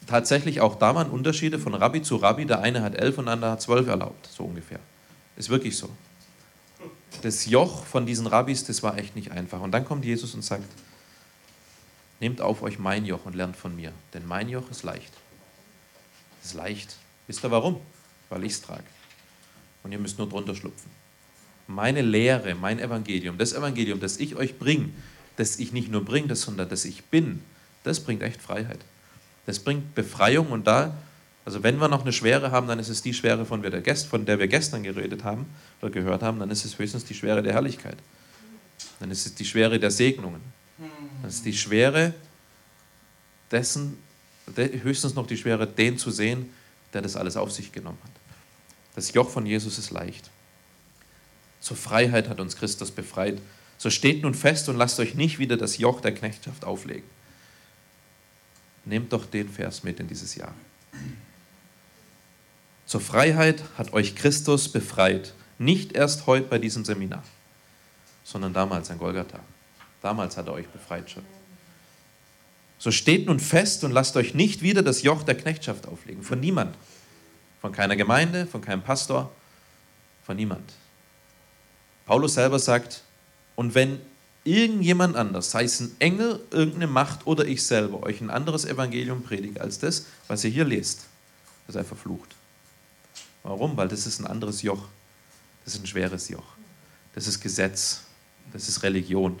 tatsächlich 0.06 0.60
auch 0.60 0.76
da 0.76 0.94
waren 0.94 1.10
Unterschiede 1.10 1.58
von 1.58 1.74
Rabbi 1.74 2.02
zu 2.02 2.16
Rabbi. 2.16 2.46
Der 2.46 2.60
eine 2.60 2.82
hat 2.82 2.94
elf 2.94 3.18
und 3.18 3.26
der 3.26 3.34
andere 3.34 3.52
hat 3.52 3.62
zwölf 3.62 3.86
erlaubt, 3.86 4.28
so 4.32 4.44
ungefähr. 4.44 4.80
Ist 5.36 5.50
wirklich 5.50 5.76
so. 5.76 5.88
Das 7.22 7.46
Joch 7.46 7.84
von 7.84 8.06
diesen 8.06 8.26
Rabbis, 8.26 8.64
das 8.64 8.82
war 8.82 8.98
echt 8.98 9.14
nicht 9.14 9.32
einfach. 9.32 9.60
Und 9.60 9.72
dann 9.72 9.84
kommt 9.84 10.04
Jesus 10.04 10.34
und 10.34 10.42
sagt, 10.42 10.64
nehmt 12.20 12.40
auf 12.40 12.62
euch 12.62 12.78
mein 12.78 13.04
Joch 13.06 13.24
und 13.24 13.34
lernt 13.34 13.56
von 13.56 13.74
mir, 13.74 13.92
denn 14.14 14.26
mein 14.26 14.48
Joch 14.48 14.70
ist 14.70 14.82
leicht. 14.82 15.12
Ist 16.44 16.54
leicht. 16.54 16.96
Wisst 17.26 17.44
ihr 17.44 17.50
warum? 17.50 17.80
Weil 18.28 18.44
ich 18.44 18.52
es 18.52 18.62
trage. 18.62 18.84
Und 19.82 19.92
ihr 19.92 19.98
müsst 19.98 20.18
nur 20.18 20.28
drunter 20.28 20.54
schlupfen. 20.54 20.90
Meine 21.66 22.02
Lehre, 22.02 22.54
mein 22.54 22.78
Evangelium, 22.78 23.38
das 23.38 23.52
Evangelium, 23.52 24.00
das 24.00 24.18
ich 24.18 24.36
euch 24.36 24.58
bringe, 24.58 24.90
das 25.36 25.58
ich 25.58 25.72
nicht 25.72 25.90
nur 25.90 26.04
bringe, 26.04 26.34
sondern 26.36 26.68
das 26.68 26.84
ich 26.84 27.04
bin, 27.04 27.42
das 27.84 28.00
bringt 28.00 28.22
echt 28.22 28.42
Freiheit. 28.42 28.80
Das 29.46 29.60
bringt 29.60 29.94
Befreiung 29.94 30.50
und 30.50 30.66
da, 30.66 30.96
also 31.44 31.62
wenn 31.62 31.78
wir 31.78 31.88
noch 31.88 32.02
eine 32.02 32.12
Schwere 32.12 32.50
haben, 32.50 32.66
dann 32.66 32.78
ist 32.78 32.88
es 32.88 33.02
die 33.02 33.14
Schwere, 33.14 33.46
von, 33.46 33.62
der, 33.62 33.96
von 33.96 34.26
der 34.26 34.38
wir 34.38 34.48
gestern 34.48 34.82
geredet 34.82 35.24
haben 35.24 35.46
oder 35.80 35.90
gehört 35.90 36.22
haben, 36.22 36.38
dann 36.38 36.50
ist 36.50 36.64
es 36.64 36.78
höchstens 36.78 37.04
die 37.04 37.14
Schwere 37.14 37.42
der 37.42 37.54
Herrlichkeit. 37.54 37.96
Dann 38.98 39.10
ist 39.10 39.24
es 39.24 39.34
die 39.34 39.44
Schwere 39.44 39.78
der 39.78 39.90
Segnungen. 39.90 40.40
Das 41.22 41.34
ist 41.34 41.44
die 41.44 41.56
Schwere 41.56 42.14
dessen, 43.50 43.98
höchstens 44.56 45.14
noch 45.14 45.26
die 45.26 45.36
Schwere, 45.36 45.66
den 45.66 45.98
zu 45.98 46.10
sehen, 46.10 46.52
der 46.92 47.02
das 47.02 47.16
alles 47.16 47.36
auf 47.36 47.52
sich 47.52 47.72
genommen 47.72 47.98
hat. 48.02 48.10
Das 48.94 49.12
Joch 49.12 49.28
von 49.28 49.46
Jesus 49.46 49.78
ist 49.78 49.90
leicht. 49.90 50.30
Zur 51.60 51.76
Freiheit 51.76 52.28
hat 52.28 52.40
uns 52.40 52.56
Christus 52.56 52.90
befreit. 52.90 53.40
So 53.78 53.90
steht 53.90 54.22
nun 54.22 54.34
fest 54.34 54.68
und 54.68 54.76
lasst 54.76 54.98
euch 55.00 55.14
nicht 55.14 55.38
wieder 55.38 55.56
das 55.56 55.78
Joch 55.78 56.00
der 56.00 56.14
Knechtschaft 56.14 56.64
auflegen. 56.64 57.08
Nehmt 58.84 59.12
doch 59.12 59.26
den 59.26 59.48
Vers 59.48 59.84
mit 59.84 60.00
in 60.00 60.08
dieses 60.08 60.34
Jahr. 60.34 60.54
Zur 62.86 63.00
Freiheit 63.00 63.62
hat 63.78 63.92
euch 63.92 64.16
Christus 64.16 64.68
befreit. 64.68 65.34
Nicht 65.58 65.92
erst 65.92 66.26
heute 66.26 66.48
bei 66.48 66.58
diesem 66.58 66.84
Seminar, 66.84 67.22
sondern 68.24 68.52
damals 68.52 68.90
an 68.90 68.98
Golgatha. 68.98 69.40
Damals 70.02 70.36
hat 70.36 70.46
er 70.46 70.54
euch 70.54 70.68
befreit 70.68 71.10
schon. 71.10 71.24
So 72.78 72.90
steht 72.90 73.26
nun 73.26 73.40
fest 73.40 73.84
und 73.84 73.90
lasst 73.90 74.16
euch 74.16 74.34
nicht 74.34 74.62
wieder 74.62 74.82
das 74.82 75.02
Joch 75.02 75.22
der 75.22 75.36
Knechtschaft 75.36 75.86
auflegen. 75.86 76.22
Von 76.22 76.40
niemand. 76.40 76.76
Von 77.60 77.72
keiner 77.72 77.94
Gemeinde, 77.94 78.46
von 78.46 78.62
keinem 78.62 78.82
Pastor, 78.82 79.30
von 80.24 80.36
niemand. 80.36 80.72
Paulus 82.06 82.34
selber 82.34 82.58
sagt, 82.58 83.02
und 83.54 83.74
wenn 83.74 84.00
irgendjemand 84.44 85.16
anders, 85.16 85.50
sei 85.50 85.64
es 85.64 85.80
ein 85.80 85.94
Engel, 85.98 86.40
irgendeine 86.50 86.86
Macht 86.86 87.26
oder 87.26 87.44
ich 87.44 87.66
selber, 87.66 88.02
euch 88.02 88.22
ein 88.22 88.30
anderes 88.30 88.64
Evangelium 88.64 89.22
predige 89.22 89.60
als 89.60 89.78
das, 89.78 90.06
was 90.26 90.42
ihr 90.44 90.50
hier 90.50 90.64
lest, 90.64 91.06
das 91.66 91.74
sei 91.74 91.84
verflucht. 91.84 92.34
Warum? 93.42 93.76
Weil 93.76 93.88
das 93.88 94.06
ist 94.06 94.20
ein 94.20 94.26
anderes 94.26 94.62
Joch. 94.62 94.88
Das 95.64 95.74
ist 95.74 95.82
ein 95.82 95.86
schweres 95.86 96.28
Joch. 96.28 96.56
Das 97.14 97.26
ist 97.26 97.40
Gesetz. 97.40 98.02
Das 98.52 98.68
ist 98.68 98.82
Religion. 98.82 99.38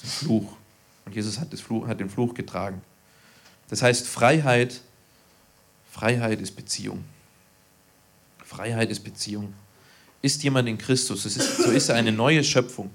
Das 0.00 0.10
ist 0.10 0.22
ein 0.22 0.26
Fluch. 0.26 0.56
Und 1.04 1.14
Jesus 1.14 1.38
hat, 1.38 1.52
Fluch, 1.58 1.86
hat 1.86 2.00
den 2.00 2.10
Fluch 2.10 2.34
getragen. 2.34 2.80
Das 3.68 3.82
heißt, 3.82 4.06
Freiheit, 4.06 4.80
Freiheit 5.90 6.40
ist 6.40 6.56
Beziehung. 6.56 7.04
Freiheit 8.44 8.90
ist 8.90 9.04
Beziehung. 9.04 9.54
Ist 10.22 10.42
jemand 10.42 10.68
in 10.68 10.76
Christus, 10.76 11.24
ist, 11.24 11.56
so 11.58 11.70
ist 11.70 11.88
er 11.88 11.96
eine 11.96 12.12
neue 12.12 12.44
Schöpfung. 12.44 12.90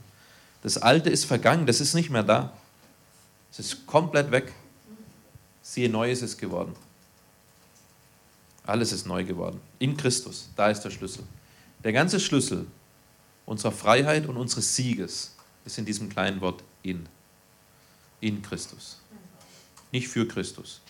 Das 0.61 0.77
Alte 0.77 1.09
ist 1.09 1.25
vergangen, 1.25 1.65
das 1.65 1.81
ist 1.81 1.93
nicht 1.93 2.09
mehr 2.09 2.23
da. 2.23 2.53
Es 3.51 3.59
ist 3.59 3.85
komplett 3.85 4.31
weg. 4.31 4.51
Siehe, 5.61 5.89
Neues 5.89 6.21
ist 6.21 6.37
geworden. 6.37 6.75
Alles 8.65 8.91
ist 8.91 9.05
neu 9.05 9.23
geworden. 9.23 9.59
In 9.79 9.95
Christus, 9.95 10.49
da 10.55 10.69
ist 10.69 10.81
der 10.81 10.89
Schlüssel. 10.89 11.23
Der 11.83 11.93
ganze 11.93 12.19
Schlüssel 12.19 12.65
unserer 13.45 13.71
Freiheit 13.71 14.25
und 14.25 14.37
unseres 14.37 14.75
Sieges 14.75 15.34
ist 15.65 15.77
in 15.77 15.85
diesem 15.85 16.09
kleinen 16.09 16.41
Wort 16.41 16.63
in. 16.83 17.07
In 18.21 18.41
Christus. 18.41 19.01
Nicht 19.91 20.07
für 20.07 20.27
Christus. 20.27 20.81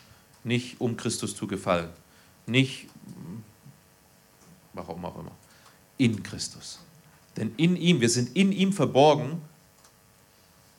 Nicht 0.44 0.80
um 0.80 0.96
Christus 0.98 1.36
zu 1.36 1.48
gefallen. 1.48 1.90
Nicht, 2.46 2.88
warum 4.74 5.04
auch 5.06 5.18
immer. 5.18 5.32
In 5.98 6.22
Christus. 6.22 6.80
Denn 7.38 7.54
in 7.58 7.76
ihm, 7.76 8.02
wir 8.02 8.10
sind 8.10 8.36
in 8.36 8.52
ihm 8.52 8.72
verborgen 8.72 9.42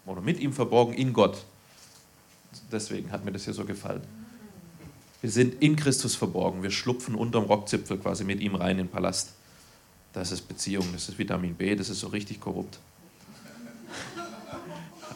oder 0.05 0.21
mit 0.21 0.39
ihm 0.39 0.53
verborgen 0.53 0.95
in 0.95 1.13
Gott. 1.13 1.45
Deswegen 2.71 3.11
hat 3.11 3.25
mir 3.25 3.33
das 3.33 3.45
hier 3.45 3.55
so 3.55 3.65
gefallen. 3.65 4.03
Wir 5.21 5.31
sind 5.31 5.61
in 5.63 5.77
Christus 5.77 6.15
verborgen. 6.15 6.63
Wir 6.63 6.71
schlupfen 6.71 7.15
unterm 7.15 7.45
Rockzipfel 7.45 7.99
quasi 7.99 8.25
mit 8.25 8.41
ihm 8.41 8.55
rein 8.55 8.73
in 8.73 8.87
den 8.87 8.89
Palast. 8.89 9.33
Das 10.13 10.33
ist 10.33 10.43
Beziehung, 10.43 10.87
das 10.93 11.09
ist 11.09 11.19
Vitamin 11.19 11.55
B, 11.55 11.75
das 11.75 11.91
ist 11.91 12.01
so 12.01 12.07
richtig 12.09 12.41
korrupt. 12.41 12.79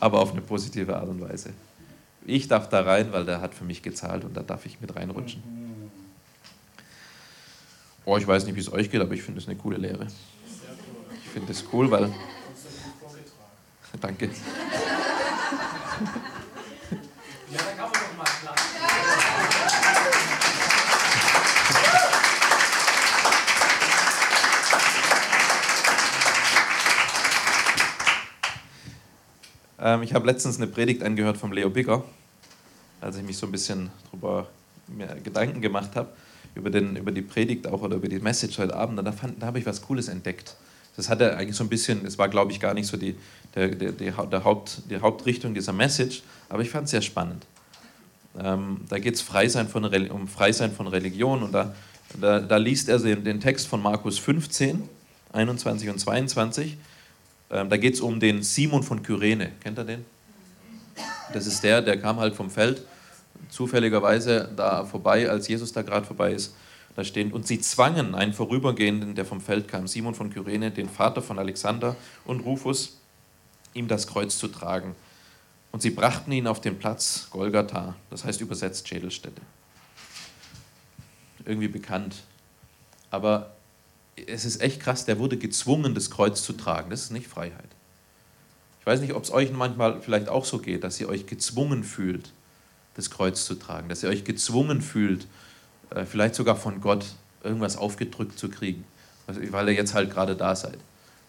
Aber 0.01 0.21
auf 0.21 0.33
eine 0.33 0.41
positive 0.41 0.97
Art 0.97 1.09
und 1.09 1.21
Weise. 1.21 1.53
Ich 2.27 2.49
darf 2.49 2.69
da 2.69 2.83
rein, 2.83 3.13
weil 3.13 3.25
der 3.25 3.41
hat 3.41 3.55
für 3.55 3.65
mich 3.65 3.83
gezahlt 3.83 4.25
und 4.25 4.37
da 4.37 4.43
darf 4.43 4.67
ich 4.67 4.81
mit 4.81 4.95
reinrutschen. 4.95 5.43
Oh, 8.05 8.17
ich 8.17 8.27
weiß 8.27 8.45
nicht, 8.47 8.57
wie 8.57 8.61
es 8.61 8.73
euch 8.73 8.91
geht, 8.91 9.01
aber 9.01 9.15
ich 9.15 9.23
finde 9.23 9.41
es 9.41 9.47
eine 9.47 9.57
coole 9.57 9.77
Lehre. 9.77 10.07
Ich 11.25 11.31
finde 11.31 11.53
es 11.53 11.65
cool, 11.73 11.91
weil. 11.91 12.13
Danke. 14.01 14.31
Ja, 17.51 17.59
da 17.59 17.73
kann 17.73 17.91
man 17.91 18.00
ähm, 29.81 30.03
ich 30.03 30.15
habe 30.15 30.27
letztens 30.27 30.57
eine 30.57 30.67
Predigt 30.67 31.03
angehört 31.03 31.37
vom 31.37 31.53
Leo 31.53 31.71
Bigger, 31.71 32.05
als 33.01 33.17
ich 33.17 33.23
mich 33.23 33.37
so 33.37 33.47
ein 33.47 33.53
bisschen 33.53 33.91
darüber 34.11 34.49
Gedanken 35.23 35.61
gemacht 35.61 35.95
habe, 35.95 36.09
über, 36.55 36.77
über 36.77 37.13
die 37.13 37.23
Predigt 37.23 37.67
auch 37.67 37.83
oder 37.83 37.97
über 37.97 38.09
die 38.09 38.19
Message 38.19 38.59
heute 38.59 38.75
Abend. 38.75 38.99
Und 38.99 39.05
da, 39.05 39.15
da 39.39 39.47
habe 39.47 39.59
ich 39.59 39.67
was 39.67 39.83
Cooles 39.83 40.09
entdeckt. 40.09 40.57
Das 40.97 41.09
hat 41.09 41.21
er 41.21 41.37
eigentlich 41.37 41.57
so 41.57 41.65
ein 41.65 41.71
bisschen, 41.71 42.05
es 42.05 42.19
war 42.19 42.29
glaube 42.29 42.53
ich 42.53 42.61
gar 42.61 42.75
nicht 42.75 42.87
so 42.87 42.97
die, 42.97 43.15
der, 43.55 43.69
der, 43.69 43.93
der 43.93 44.45
Haupt, 44.45 44.83
die 44.91 45.01
Hauptrichtung 45.01 45.55
dieser 45.55 45.73
Message, 45.73 46.23
aber 46.49 46.63
ich 46.63 46.71
fand 46.71 46.85
es 46.85 46.91
sehr 46.91 47.03
spannend. 47.03 47.47
Ähm, 48.39 48.83
da 48.89 48.99
geht 48.99 49.15
es 49.15 49.23
um 49.23 50.29
Freisein 50.29 50.73
von 50.73 50.87
Religion 50.87 51.43
und 51.43 51.53
da, 51.53 51.75
da, 52.21 52.41
da 52.41 52.57
liest 52.57 52.89
er 52.89 52.99
den, 52.99 53.25
den, 53.25 53.41
Text 53.41 53.67
von 53.67 53.83
Markus 53.83 54.19
15, 54.19 54.83
21 55.33 55.89
und 55.89 55.99
22. 55.99 56.77
Ähm, 57.51 57.69
da 57.69 57.77
geht 57.77 57.95
es 57.95 58.01
um 58.01 58.21
den 58.21 58.43
Simon 58.43 58.83
von 58.83 59.03
Kyrene. 59.03 59.53
Kennt 59.61 59.79
ihr 59.79 59.85
den? 59.85 60.05
Das 61.33 61.47
ist 61.47 61.63
der, 61.63 61.83
der 61.83 62.01
kam 62.01 62.19
halt 62.19 62.35
vom 62.35 62.51
Feld, 62.51 62.83
zufälligerweise 63.49 64.51
da 64.57 64.85
vorbei, 64.85 65.29
als 65.29 65.49
Jesus 65.49 65.73
da 65.73 65.83
gerade 65.83 66.07
vorbei 66.07 66.33
ist 66.33 66.55
da 66.97 67.05
stehen, 67.05 67.33
und 67.33 67.47
sie 67.47 67.61
zwangen 67.61 68.15
einen 68.15 68.33
Vorübergehenden, 68.33 69.15
der 69.15 69.25
vom 69.25 69.41
Feld 69.41 69.69
kam, 69.69 69.87
Simon 69.87 70.15
von 70.15 70.31
Kyrene, 70.31 70.71
den 70.71 70.89
Vater 70.89 71.23
von 71.23 71.39
Alexander 71.39 71.97
und 72.25 72.41
Rufus, 72.41 72.99
ihm 73.75 73.89
das 73.89 74.07
Kreuz 74.07 74.39
zu 74.39 74.49
tragen. 74.49 74.95
Und 75.73 75.83
sie 75.83 75.91
brachten 75.91 76.33
ihn 76.33 76.47
auf 76.47 76.61
den 76.61 76.79
Platz 76.79 77.29
Golgatha, 77.31 77.95
das 78.11 78.25
heißt 78.25 78.41
übersetzt 78.41 78.89
Schädelstätte. 78.89 79.41
Irgendwie 81.45 81.69
bekannt. 81.69 82.17
Aber 83.11 83.55
es 84.27 84.45
ist 84.45 84.61
echt 84.61 84.81
krass, 84.81 85.05
der 85.05 85.19
wurde 85.19 85.37
gezwungen, 85.37 85.95
das 85.95 86.11
Kreuz 86.11 86.43
zu 86.43 86.53
tragen. 86.53 86.91
Das 86.91 87.03
ist 87.03 87.11
nicht 87.11 87.29
Freiheit. 87.29 87.69
Ich 88.81 88.87
weiß 88.87 89.01
nicht, 89.01 89.15
ob 89.15 89.23
es 89.23 89.31
euch 89.31 89.53
manchmal 89.53 90.01
vielleicht 90.01 90.29
auch 90.29 90.45
so 90.45 90.59
geht, 90.59 90.85
dass 90.85 91.01
ihr 91.01 91.09
euch 91.09 91.27
gezwungen 91.27 91.85
fühlt, 91.85 92.33
das 92.95 93.11
Kreuz 93.11 93.45
zu 93.45 93.55
tragen, 93.55 93.89
dass 93.89 94.03
ihr 94.03 94.09
euch 94.09 94.25
gezwungen 94.25 94.81
fühlt, 94.83 95.27
äh, 95.91 96.05
vielleicht 96.05 96.35
sogar 96.35 96.57
von 96.57 96.81
Gott 96.81 97.07
irgendwas 97.43 97.77
aufgedrückt 97.77 98.39
zu 98.39 98.49
kriegen, 98.49 98.85
weil 99.27 99.69
ihr 99.69 99.75
jetzt 99.75 99.95
halt 99.95 100.11
gerade 100.11 100.37
da 100.37 100.57
seid. 100.57 100.79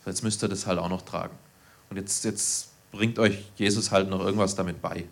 Jetzt 0.06 0.24
müsst 0.24 0.44
ihr 0.44 0.50
das 0.50 0.66
halt 0.66 0.80
auch 0.80 0.90
noch 0.90 1.04
tragen. 1.04 1.36
Und 1.90 1.98
jetzt, 1.98 2.24
jetzt 2.26 2.70
bringt 2.92 3.20
euch 3.20 3.38
Jesus 3.56 3.92
halt 3.92 4.10
noch 4.10 4.22
irgendwas 4.22 4.56
damit 4.56 4.82
bei. 4.82 5.06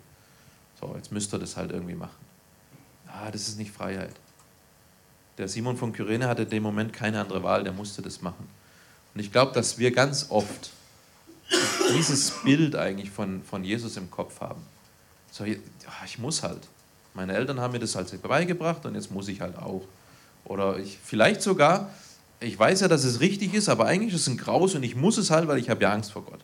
So, 0.80 0.94
jetzt 0.96 1.12
müsst 1.12 1.32
ihr 1.32 1.38
das 1.38 1.56
halt 1.56 1.70
irgendwie 1.70 1.94
machen. 1.94 2.16
Ah, 3.06 3.30
das 3.30 3.48
ist 3.48 3.58
nicht 3.58 3.70
Freiheit. 3.70 4.14
Der 5.38 5.48
Simon 5.48 5.76
von 5.76 5.92
Kyrene 5.92 6.28
hatte 6.28 6.42
in 6.42 6.50
dem 6.50 6.62
Moment 6.62 6.92
keine 6.92 7.20
andere 7.20 7.42
Wahl, 7.42 7.64
der 7.64 7.72
musste 7.72 8.02
das 8.02 8.20
machen. 8.20 8.48
Und 9.14 9.20
ich 9.20 9.32
glaube, 9.32 9.52
dass 9.52 9.78
wir 9.78 9.90
ganz 9.90 10.26
oft 10.28 10.70
dieses 11.94 12.30
Bild 12.44 12.76
eigentlich 12.76 13.10
von, 13.10 13.42
von 13.42 13.64
Jesus 13.64 13.96
im 13.96 14.10
Kopf 14.10 14.40
haben. 14.40 14.62
So, 15.30 15.44
ich 15.44 16.18
muss 16.18 16.42
halt. 16.42 16.60
Meine 17.14 17.34
Eltern 17.34 17.60
haben 17.60 17.72
mir 17.72 17.80
das 17.80 17.96
halt 17.96 18.22
beigebracht 18.22 18.86
und 18.86 18.94
jetzt 18.94 19.10
muss 19.10 19.28
ich 19.28 19.40
halt 19.40 19.56
auch. 19.56 19.82
Oder 20.44 20.78
ich, 20.78 20.98
vielleicht 21.02 21.42
sogar, 21.42 21.90
ich 22.38 22.58
weiß 22.58 22.80
ja, 22.80 22.88
dass 22.88 23.04
es 23.04 23.20
richtig 23.20 23.54
ist, 23.54 23.68
aber 23.68 23.86
eigentlich 23.86 24.14
ist 24.14 24.22
es 24.22 24.28
ein 24.28 24.36
Graus 24.36 24.74
und 24.74 24.82
ich 24.82 24.94
muss 24.94 25.18
es 25.18 25.30
halt, 25.30 25.48
weil 25.48 25.58
ich 25.58 25.70
habe 25.70 25.82
ja 25.82 25.92
Angst 25.92 26.12
vor 26.12 26.24
Gott. 26.24 26.40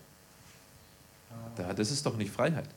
Das 1.77 1.91
ist 1.91 2.05
doch 2.05 2.17
nicht 2.17 2.31
Freiheit. 2.31 2.69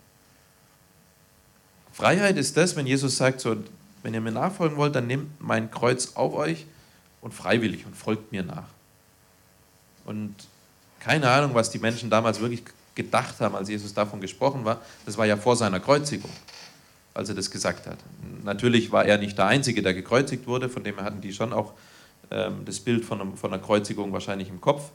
Freiheit 1.91 2.37
ist 2.37 2.55
das, 2.55 2.75
wenn 2.75 2.87
Jesus 2.87 3.17
sagt, 3.17 3.41
so, 3.41 3.57
wenn 4.03 4.13
ihr 4.13 4.21
mir 4.21 4.31
nachfolgen 4.31 4.77
wollt, 4.77 4.95
dann 4.95 5.07
nehmt 5.07 5.41
mein 5.41 5.71
Kreuz 5.71 6.13
auf 6.15 6.33
euch 6.33 6.65
und 7.21 7.33
freiwillig 7.33 7.85
und 7.85 7.95
folgt 7.95 8.31
mir 8.31 8.43
nach. 8.43 8.67
Und 10.05 10.35
keine 10.99 11.29
Ahnung, 11.29 11.53
was 11.53 11.69
die 11.69 11.79
Menschen 11.79 12.09
damals 12.09 12.39
wirklich 12.39 12.63
gedacht 12.95 13.39
haben, 13.39 13.55
als 13.55 13.69
Jesus 13.69 13.93
davon 13.93 14.19
gesprochen 14.19 14.65
war. 14.65 14.81
Das 15.05 15.17
war 15.17 15.25
ja 15.25 15.37
vor 15.37 15.55
seiner 15.55 15.79
Kreuzigung 15.79 16.31
als 17.13 17.29
er 17.29 17.35
das 17.35 17.51
gesagt 17.51 17.87
hat. 17.87 17.97
Natürlich 18.43 18.91
war 18.91 19.05
er 19.05 19.17
nicht 19.17 19.37
der 19.37 19.47
Einzige, 19.47 19.81
der 19.81 19.93
gekreuzigt 19.93 20.47
wurde, 20.47 20.69
von 20.69 20.83
dem 20.83 20.97
hatten 20.97 21.21
die 21.21 21.33
schon 21.33 21.53
auch 21.53 21.73
ähm, 22.31 22.63
das 22.65 22.79
Bild 22.79 23.03
von, 23.03 23.19
einem, 23.19 23.35
von 23.35 23.51
einer 23.53 23.61
Kreuzigung 23.61 24.13
wahrscheinlich 24.13 24.49
im 24.49 24.61
Kopf. 24.61 24.91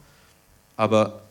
Aber 0.77 1.23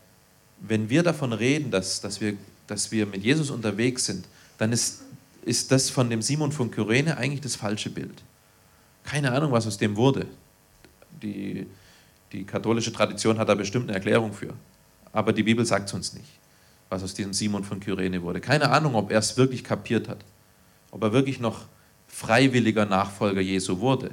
wenn 0.59 0.89
wir 0.89 1.03
davon 1.03 1.33
reden, 1.33 1.71
dass, 1.71 2.01
dass, 2.01 2.21
wir, 2.21 2.35
dass 2.67 2.91
wir 2.91 3.05
mit 3.05 3.23
Jesus 3.23 3.49
unterwegs 3.49 4.05
sind, 4.05 4.25
dann 4.57 4.71
ist, 4.71 5.01
ist 5.45 5.71
das 5.71 5.89
von 5.89 6.09
dem 6.09 6.21
Simon 6.21 6.51
von 6.51 6.71
Kyrene 6.71 7.17
eigentlich 7.17 7.41
das 7.41 7.55
falsche 7.55 7.89
Bild. 7.89 8.23
Keine 9.03 9.31
Ahnung, 9.31 9.51
was 9.51 9.67
aus 9.67 9.77
dem 9.77 9.95
wurde. 9.95 10.27
Die, 11.21 11.67
die 12.31 12.43
katholische 12.43 12.91
Tradition 12.91 13.37
hat 13.37 13.49
da 13.49 13.55
bestimmt 13.55 13.89
eine 13.89 13.95
Erklärung 13.95 14.33
für. 14.33 14.53
Aber 15.11 15.33
die 15.33 15.43
Bibel 15.43 15.65
sagt 15.65 15.89
es 15.89 15.93
uns 15.93 16.13
nicht, 16.13 16.39
was 16.89 17.03
aus 17.03 17.13
diesem 17.13 17.33
Simon 17.33 17.63
von 17.63 17.79
Kyrene 17.79 18.21
wurde. 18.21 18.41
Keine 18.41 18.69
Ahnung, 18.69 18.95
ob 18.95 19.11
er 19.11 19.19
es 19.19 19.37
wirklich 19.37 19.63
kapiert 19.63 20.07
hat 20.07 20.23
ob 20.93 21.01
er 21.01 21.11
wirklich 21.11 21.39
noch 21.39 21.65
freiwilliger 22.07 22.85
Nachfolger 22.85 23.41
Jesu 23.41 23.79
wurde. 23.79 24.11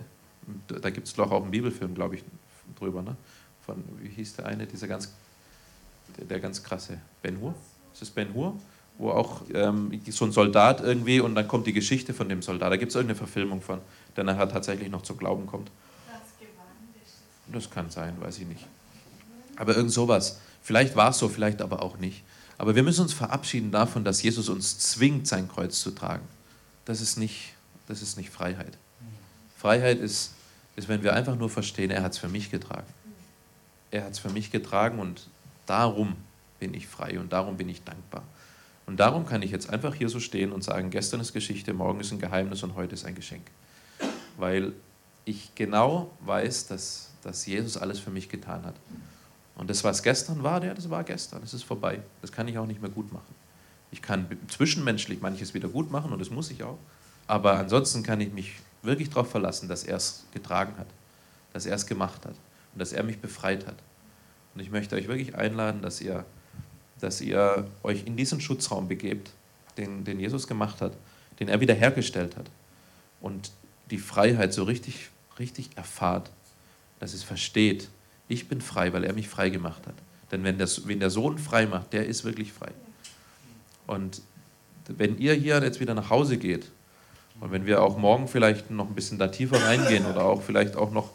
Da 0.67 0.89
gibt 0.89 1.07
es 1.07 1.13
doch 1.13 1.31
auch 1.31 1.43
einen 1.43 1.51
Bibelfilm, 1.51 1.95
glaube 1.95 2.17
ich, 2.17 2.25
drüber. 2.79 3.03
Ne? 3.03 3.17
Von, 3.67 3.85
wie 4.01 4.09
hieß 4.09 4.37
der 4.37 4.47
eine, 4.47 4.67
dieser 4.67 4.89
ganz, 4.89 5.13
der, 6.17 6.25
der 6.25 6.41
ganz 6.41 6.63
krasse, 6.63 6.99
Ben 7.21 7.39
Hur? 7.39 7.55
Ist 7.93 8.01
es 8.01 8.11
Ben 8.11 8.33
Hur? 8.33 8.59
Wo 9.01 9.11
auch 9.11 9.43
ähm, 9.55 10.01
so 10.11 10.27
ein 10.27 10.33
Soldat 10.33 10.81
irgendwie 10.81 11.21
und 11.21 11.35
dann 11.35 11.49
kommt 11.49 11.67
die 11.67 11.73
Geschichte 11.73 12.13
von 12.13 12.29
dem 12.29 12.43
Soldat. 12.43 12.71
Da 12.71 12.77
gibt 12.77 12.91
es 12.91 12.97
irgendeine 12.97 13.17
Verfilmung 13.17 13.63
von, 13.63 13.81
der 14.17 14.25
nachher 14.25 14.49
tatsächlich 14.49 14.91
noch 14.91 15.03
zu 15.03 15.17
Glauben 15.17 15.47
kommt. 15.47 15.71
Das 17.53 17.71
kann 17.71 17.91
sein, 17.91 18.15
weiß 18.21 18.39
ich 18.39 18.47
nicht. 18.47 18.67
Aber 19.57 19.75
irgend 19.75 19.91
sowas. 19.91 20.41
Vielleicht 20.63 20.95
war 20.95 21.11
es 21.11 21.19
so, 21.19 21.29
vielleicht 21.29 21.63
aber 21.63 21.83
auch 21.83 21.99
nicht. 21.99 22.23
Aber 22.59 22.77
wir 22.77 22.83
müssen 22.83 23.03
uns 23.03 23.13
verabschieden 23.13 23.73
davon, 23.73 24.05
dass 24.05 24.23
Jesus 24.23 24.49
uns 24.49 24.79
zwingt, 24.79 25.27
sein 25.27 25.49
Kreuz 25.49 25.81
zu 25.81 25.91
tragen 25.91 26.29
das 26.91 27.01
ist 27.01 27.17
nicht, 27.17 27.55
das 27.87 28.03
ist 28.03 28.17
nicht 28.17 28.31
Freiheit. 28.31 28.77
Freiheit 29.57 29.99
ist, 29.99 30.33
ist, 30.75 30.89
wenn 30.89 31.05
wir 31.05 31.15
einfach 31.15 31.37
nur 31.37 31.49
verstehen, 31.49 31.91
er 31.91 32.03
hat 32.03 32.13
es 32.13 32.19
für 32.19 32.29
mich 32.29 32.51
getragen. 32.51 32.87
Er 33.93 34.05
hat 34.05 34.13
es 34.13 34.19
für 34.19 34.31
mich 34.31 34.51
getragen 34.51 34.99
und 34.99 35.29
darum 35.67 36.17
bin 36.59 36.75
ich 36.75 36.89
frei 36.89 37.21
und 37.21 37.33
darum 37.33 37.57
bin 37.57 37.69
ich 37.69 37.85
dankbar. 37.85 38.25
Und 38.91 38.99
darum 38.99 39.25
kann 39.25 39.41
ich 39.43 39.53
jetzt 39.53 39.71
einfach 39.71 39.95
hier 39.95 40.09
so 40.09 40.19
stehen 40.19 40.51
und 40.51 40.65
sagen, 40.65 40.91
gestern 40.91 41.21
ist 41.21 41.33
Geschichte, 41.33 41.73
morgen 41.73 42.01
ist 42.01 42.11
ein 42.11 42.19
Geheimnis 42.19 42.65
und 42.65 42.75
heute 42.75 42.95
ist 42.95 43.05
ein 43.05 43.15
Geschenk. 43.15 43.45
Weil 44.37 44.73
ich 45.25 45.55
genau 45.55 46.11
weiß, 46.23 46.67
dass, 46.67 47.13
dass 47.23 47.47
Jesus 47.47 47.77
alles 47.77 48.01
für 48.01 48.11
mich 48.11 48.29
getan 48.29 48.65
hat. 48.65 48.75
Und 49.55 49.71
das, 49.71 49.85
was 49.85 50.03
gestern 50.03 50.43
war, 50.43 50.65
ja, 50.65 50.75
das 50.75 50.91
war 50.91 51.05
gestern, 51.05 51.41
das 51.41 51.55
ist 51.55 51.63
vorbei. 51.63 52.01
Das 52.21 52.33
kann 52.33 52.49
ich 52.49 52.59
auch 52.59 52.67
nicht 52.67 52.83
mehr 52.83 52.91
gut 52.91 53.13
machen. 53.13 53.33
Ich 53.93 54.03
kann 54.03 54.27
zwischenmenschlich 54.49 55.21
manches 55.21 55.55
wieder 55.55 55.69
gut 55.69 55.93
machen 55.93 56.13
und 56.13 56.19
das 56.19 56.31
muss 56.31 56.51
ich 56.51 56.65
auch. 56.65 56.79
Aber 57.29 57.59
ansonsten 57.59 58.03
kann 58.03 58.21
ich 58.21 58.33
mich 58.33 58.57
wirklich 58.83 59.09
darauf 59.09 59.31
verlassen, 59.31 59.69
dass 59.69 59.85
er 59.85 59.99
es 59.99 60.27
getragen 60.35 60.75
hat, 60.79 60.89
dass 61.53 61.65
er 61.65 61.77
es 61.77 61.87
gemacht 61.87 62.27
hat 62.27 62.35
und 62.73 62.81
dass 62.81 62.93
er 62.93 63.05
mich 63.05 63.21
befreit 63.21 63.69
hat. 63.69 63.77
Und 64.57 64.63
ich 64.63 64.73
möchte 64.73 64.97
euch 64.97 65.07
wirklich 65.07 65.37
einladen, 65.37 65.81
dass 65.81 66.01
ihr, 66.01 66.25
dass 67.01 67.21
ihr 67.21 67.67
euch 67.83 68.07
in 68.07 68.17
diesen 68.17 68.41
Schutzraum 68.41 68.89
begebt, 68.89 69.31
den, 69.77 70.05
den 70.05 70.21
Jesus 70.21 70.47
gemacht 70.47 70.81
hat, 70.81 70.93
den 71.39 71.49
er 71.49 71.61
wiederhergestellt 71.61 72.37
hat 72.37 72.51
und 73.21 73.51
die 73.91 73.99
Freiheit 73.99 74.53
so 74.53 74.65
richtig, 74.65 75.11
richtig 75.39 75.71
erfahrt, 75.77 76.31
dass 76.99 77.15
es 77.15 77.23
versteht, 77.23 77.89
ich 78.29 78.49
bin 78.49 78.61
frei, 78.61 78.93
weil 78.93 79.05
er 79.05 79.13
mich 79.13 79.29
frei 79.29 79.51
gemacht 79.51 79.87
hat. 79.87 79.95
Denn 80.31 80.45
wenn 80.45 80.59
der, 80.59 80.69
wenn 80.85 81.01
der 81.01 81.11
Sohn 81.11 81.39
frei 81.39 81.67
macht, 81.67 81.93
der 81.93 82.07
ist 82.07 82.25
wirklich 82.25 82.53
frei. 82.53 82.71
Und 83.87 84.23
wenn 84.87 85.19
ihr 85.19 85.35
hier 85.35 85.61
jetzt 85.63 85.81
wieder 85.81 85.95
nach 85.95 86.11
Hause 86.11 86.37
geht 86.37 86.71
und 87.41 87.51
wenn 87.51 87.67
wir 87.67 87.83
auch 87.83 87.97
morgen 87.99 88.29
vielleicht 88.29 88.71
noch 88.71 88.87
ein 88.87 88.95
bisschen 88.95 89.19
da 89.19 89.29
tiefer 89.29 89.61
reingehen 89.63 90.07
oder 90.07 90.25
auch 90.25 90.43
vielleicht 90.43 90.77
auch 90.77 90.93
noch, 90.93 91.11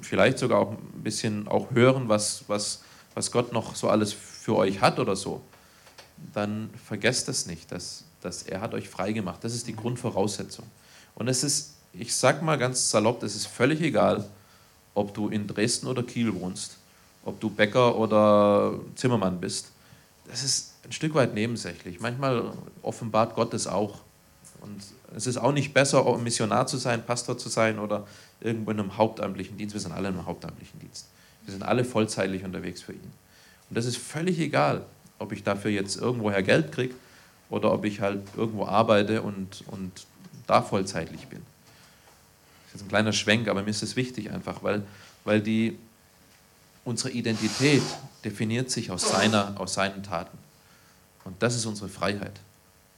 vielleicht 0.00 0.38
sogar 0.38 0.60
auch 0.60 0.72
ein 0.72 1.02
bisschen 1.02 1.48
auch 1.48 1.70
hören, 1.72 2.08
was, 2.08 2.44
was, 2.46 2.82
was 3.14 3.30
Gott 3.30 3.52
noch 3.52 3.74
so 3.74 3.90
alles 3.90 4.16
für 4.46 4.54
euch 4.54 4.80
hat 4.80 5.00
oder 5.00 5.16
so, 5.16 5.40
dann 6.32 6.70
vergesst 6.86 7.28
es 7.28 7.46
nicht, 7.46 7.72
dass, 7.72 8.04
dass 8.20 8.44
er 8.44 8.60
hat 8.60 8.74
euch 8.74 8.88
frei 8.88 9.10
gemacht. 9.10 9.42
Das 9.42 9.52
ist 9.52 9.66
die 9.66 9.74
Grundvoraussetzung. 9.74 10.64
Und 11.16 11.26
es 11.26 11.42
ist, 11.42 11.74
ich 11.92 12.14
sag 12.14 12.42
mal 12.42 12.56
ganz 12.56 12.88
salopp, 12.88 13.24
es 13.24 13.34
ist 13.34 13.46
völlig 13.46 13.80
egal, 13.80 14.24
ob 14.94 15.12
du 15.14 15.30
in 15.30 15.48
Dresden 15.48 15.88
oder 15.88 16.04
Kiel 16.04 16.32
wohnst, 16.32 16.76
ob 17.24 17.40
du 17.40 17.50
Bäcker 17.50 17.96
oder 17.96 18.78
Zimmermann 18.94 19.40
bist. 19.40 19.72
Das 20.28 20.44
ist 20.44 20.74
ein 20.84 20.92
Stück 20.92 21.14
weit 21.14 21.34
nebensächlich. 21.34 21.98
Manchmal 21.98 22.52
offenbart 22.82 23.34
Gott 23.34 23.52
es 23.52 23.66
auch. 23.66 23.98
Und 24.60 24.80
es 25.16 25.26
ist 25.26 25.38
auch 25.38 25.52
nicht 25.52 25.74
besser, 25.74 26.04
Missionar 26.18 26.68
zu 26.68 26.76
sein, 26.76 27.04
Pastor 27.04 27.36
zu 27.36 27.48
sein 27.48 27.80
oder 27.80 28.06
irgendwo 28.40 28.70
in 28.70 28.78
einem 28.78 28.96
hauptamtlichen 28.96 29.56
Dienst. 29.56 29.74
Wir 29.74 29.80
sind 29.80 29.90
alle 29.90 30.06
in 30.06 30.14
einem 30.14 30.26
hauptamtlichen 30.26 30.78
Dienst. 30.78 31.08
Wir 31.44 31.50
sind 31.50 31.64
alle 31.64 31.84
vollzeitlich 31.84 32.44
unterwegs 32.44 32.82
für 32.82 32.92
ihn. 32.92 33.25
Und 33.68 33.76
das 33.76 33.86
ist 33.86 33.96
völlig 33.96 34.38
egal, 34.38 34.84
ob 35.18 35.32
ich 35.32 35.42
dafür 35.42 35.70
jetzt 35.70 35.96
irgendwoher 35.96 36.42
Geld 36.42 36.72
kriege 36.72 36.94
oder 37.50 37.72
ob 37.72 37.84
ich 37.84 38.00
halt 38.00 38.22
irgendwo 38.36 38.66
arbeite 38.66 39.22
und, 39.22 39.64
und 39.68 40.06
da 40.46 40.62
vollzeitlich 40.62 41.26
bin. 41.28 41.42
Das 42.66 42.80
ist 42.80 42.86
ein 42.86 42.88
kleiner 42.88 43.12
Schwenk, 43.12 43.48
aber 43.48 43.62
mir 43.62 43.70
ist 43.70 43.82
es 43.82 43.96
wichtig 43.96 44.30
einfach, 44.30 44.62
weil, 44.62 44.82
weil 45.24 45.40
die, 45.40 45.78
unsere 46.84 47.10
Identität 47.10 47.82
definiert 48.24 48.70
sich 48.70 48.90
aus, 48.90 49.08
seiner, 49.08 49.58
aus 49.58 49.74
seinen 49.74 50.02
Taten. 50.02 50.36
Und 51.24 51.42
das 51.42 51.56
ist 51.56 51.66
unsere 51.66 51.88
Freiheit. 51.88 52.40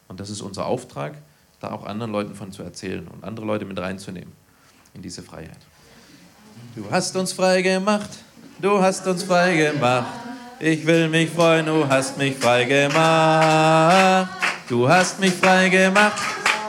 Und 0.09 0.21
das 0.21 0.31
ist 0.31 0.41
unser 0.41 0.67
Auftrag, 0.67 1.15
da 1.61 1.71
auch 1.71 1.85
anderen 1.85 2.13
Leuten 2.13 2.35
von 2.35 2.53
zu 2.53 2.63
erzählen 2.63 3.07
und 3.09 3.25
andere 3.25 3.47
Leute 3.47 3.65
mit 3.65 3.79
reinzunehmen 3.79 4.33
in 4.95 5.03
diese 5.03 5.23
Freiheit. 5.23 5.59
Du 6.75 6.91
hast 6.91 7.15
uns 7.17 7.33
frei 7.33 7.63
gemacht, 7.63 8.11
du 8.61 8.81
hast 8.81 9.07
uns 9.07 9.23
frei 9.23 9.57
gemacht. 9.57 10.07
Ich 10.61 10.85
will 10.85 11.09
mich 11.09 11.31
freuen, 11.31 11.67
du 11.67 11.89
hast 11.89 12.19
mich 12.19 12.35
frei 12.35 12.65
gemacht. 12.65 14.29
Du 14.69 14.89
hast 14.89 15.21
mich 15.21 15.33
frei 15.33 15.69
gemacht, 15.69 16.21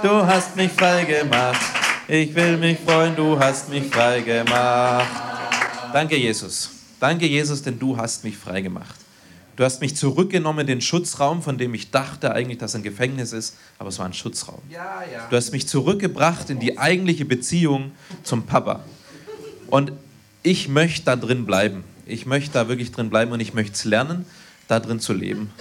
du 0.03 0.09
hast 0.09 0.55
mich 0.55 0.71
frei 0.71 1.05
gemacht. 1.05 1.59
Ich 2.07 2.35
will 2.35 2.57
mich 2.57 2.77
freuen, 2.79 3.15
du 3.15 3.39
hast 3.39 3.67
mich 3.69 3.85
frei 3.85 4.21
gemacht. 4.21 5.09
Danke, 5.91 6.15
Jesus. 6.17 6.69
Danke, 6.99 7.25
Jesus, 7.25 7.63
denn 7.63 7.79
du 7.79 7.97
hast 7.97 8.23
mich 8.23 8.37
frei 8.37 8.61
gemacht. 8.61 8.95
Du 9.55 9.63
hast 9.63 9.81
mich 9.81 9.95
zurückgenommen 9.95 10.59
in 10.59 10.67
den 10.67 10.81
Schutzraum, 10.81 11.41
von 11.41 11.57
dem 11.57 11.73
ich 11.73 11.89
dachte 11.89 12.31
eigentlich, 12.31 12.59
dass 12.59 12.75
ein 12.75 12.83
Gefängnis 12.83 13.33
ist, 13.33 13.57
aber 13.79 13.89
es 13.89 13.97
war 13.97 14.05
ein 14.05 14.13
Schutzraum. 14.13 14.61
Du 15.31 15.35
hast 15.35 15.51
mich 15.51 15.67
zurückgebracht 15.67 16.51
in 16.51 16.59
die 16.59 16.77
eigentliche 16.77 17.25
Beziehung 17.25 17.91
zum 18.21 18.43
Papa. 18.43 18.81
Und 19.67 19.93
ich 20.43 20.67
möchte 20.67 21.05
da 21.05 21.15
drin 21.15 21.47
bleiben. 21.47 21.83
Ich 22.09 22.25
möchte 22.25 22.53
da 22.53 22.67
wirklich 22.67 22.91
drin 22.91 23.09
bleiben 23.09 23.31
und 23.31 23.39
ich 23.39 23.53
möchte 23.53 23.73
es 23.73 23.85
lernen, 23.85 24.25
da 24.67 24.79
drin 24.79 24.99
zu 24.99 25.13
leben. 25.13 25.51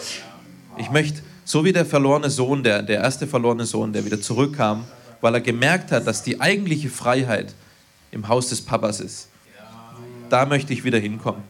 Ich 0.78 0.90
möchte, 0.90 1.20
so 1.44 1.64
wie 1.64 1.72
der 1.72 1.84
verlorene 1.84 2.30
Sohn, 2.30 2.62
der, 2.62 2.82
der 2.82 3.00
erste 3.00 3.26
verlorene 3.26 3.66
Sohn, 3.66 3.92
der 3.92 4.04
wieder 4.04 4.20
zurückkam, 4.20 4.84
weil 5.20 5.34
er 5.34 5.40
gemerkt 5.40 5.92
hat, 5.92 6.06
dass 6.06 6.22
die 6.22 6.40
eigentliche 6.40 6.88
Freiheit 6.88 7.54
im 8.12 8.28
Haus 8.28 8.48
des 8.48 8.62
Papas 8.62 9.00
ist. 9.00 9.28
Da 10.30 10.46
möchte 10.46 10.72
ich 10.72 10.84
wieder 10.84 10.98
hinkommen. 10.98 11.42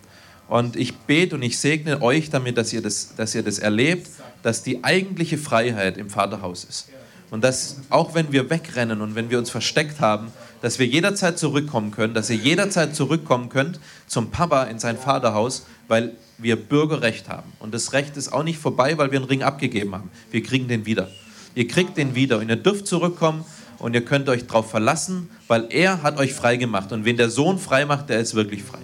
Und 0.49 0.77
ich 0.77 0.97
bete 0.97 1.37
und 1.37 1.43
ich 1.43 1.59
segne 1.59 2.03
euch 2.03 2.31
damit, 2.31 2.57
dass 2.57 2.73
ihr, 2.73 2.83
das, 2.83 3.15
dass 3.17 3.35
ihr 3.35 3.43
das 3.43 3.59
erlebt, 3.59 4.09
dass 4.43 4.63
die 4.63 4.83
eigentliche 4.83 5.39
Freiheit 5.39 5.97
im 5.99 6.11
Vaterhaus 6.11 6.65
ist. 6.65 6.89
Und 7.31 7.45
dass 7.45 7.77
auch 7.91 8.15
wenn 8.15 8.33
wir 8.33 8.49
wegrennen 8.49 9.01
und 9.03 9.15
wenn 9.15 9.31
wir 9.31 9.39
uns 9.39 9.51
versteckt 9.51 10.01
haben, 10.01 10.33
dass 10.61 10.79
wir 10.79 10.87
jederzeit 10.87 11.39
zurückkommen 11.39 11.91
können, 11.91 12.15
dass 12.15 12.31
ihr 12.31 12.37
jederzeit 12.37 12.95
zurückkommen 12.95 13.49
könnt 13.49 13.81
zum 14.07 14.31
Papa 14.31 14.65
in 14.65 14.79
sein 14.79 14.99
Vaterhaus, 14.99 15.67
weil 15.87 16.17
wir 16.39 16.57
Bürgerrecht 16.57 17.29
haben. 17.29 17.53
Und 17.59 17.75
das 17.75 17.93
Recht 17.93 18.17
ist 18.17 18.33
auch 18.33 18.45
nicht 18.45 18.59
vorbei, 18.59 18.97
weil 18.99 19.11
wir 19.11 19.19
einen 19.19 19.29
Ring 19.29 19.43
abgegeben 19.43 19.95
haben. 19.95 20.11
Wir 20.31 20.43
kriegen 20.43 20.69
den 20.69 20.87
wieder. 20.87 21.09
Ihr 21.55 21.67
kriegt 21.67 21.97
den 21.97 22.15
wieder 22.15 22.39
und 22.39 22.49
ihr 22.49 22.57
dürft 22.57 22.87
zurückkommen 22.87 23.45
und 23.79 23.95
ihr 23.95 24.05
könnt 24.05 24.29
euch 24.29 24.47
darauf 24.47 24.71
verlassen, 24.71 25.29
weil 25.49 25.67
er 25.71 26.03
hat 26.03 26.19
euch 26.19 26.33
frei 26.33 26.57
gemacht. 26.57 26.93
Und 26.93 27.05
wen 27.05 27.17
der 27.17 27.31
Sohn 27.31 27.59
frei 27.59 27.85
macht, 27.85 28.09
der 28.09 28.21
ist 28.21 28.35
wirklich 28.35 28.63
frei. 28.63 28.79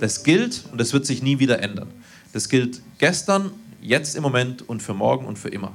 Das 0.00 0.22
gilt 0.22 0.64
und 0.72 0.80
das 0.80 0.92
wird 0.92 1.06
sich 1.06 1.22
nie 1.22 1.38
wieder 1.38 1.60
ändern. 1.60 1.88
Das 2.32 2.48
gilt 2.48 2.80
gestern, 2.98 3.50
jetzt 3.80 4.16
im 4.16 4.22
Moment 4.22 4.66
und 4.68 4.82
für 4.82 4.94
morgen 4.94 5.26
und 5.26 5.38
für 5.38 5.48
immer. 5.48 5.72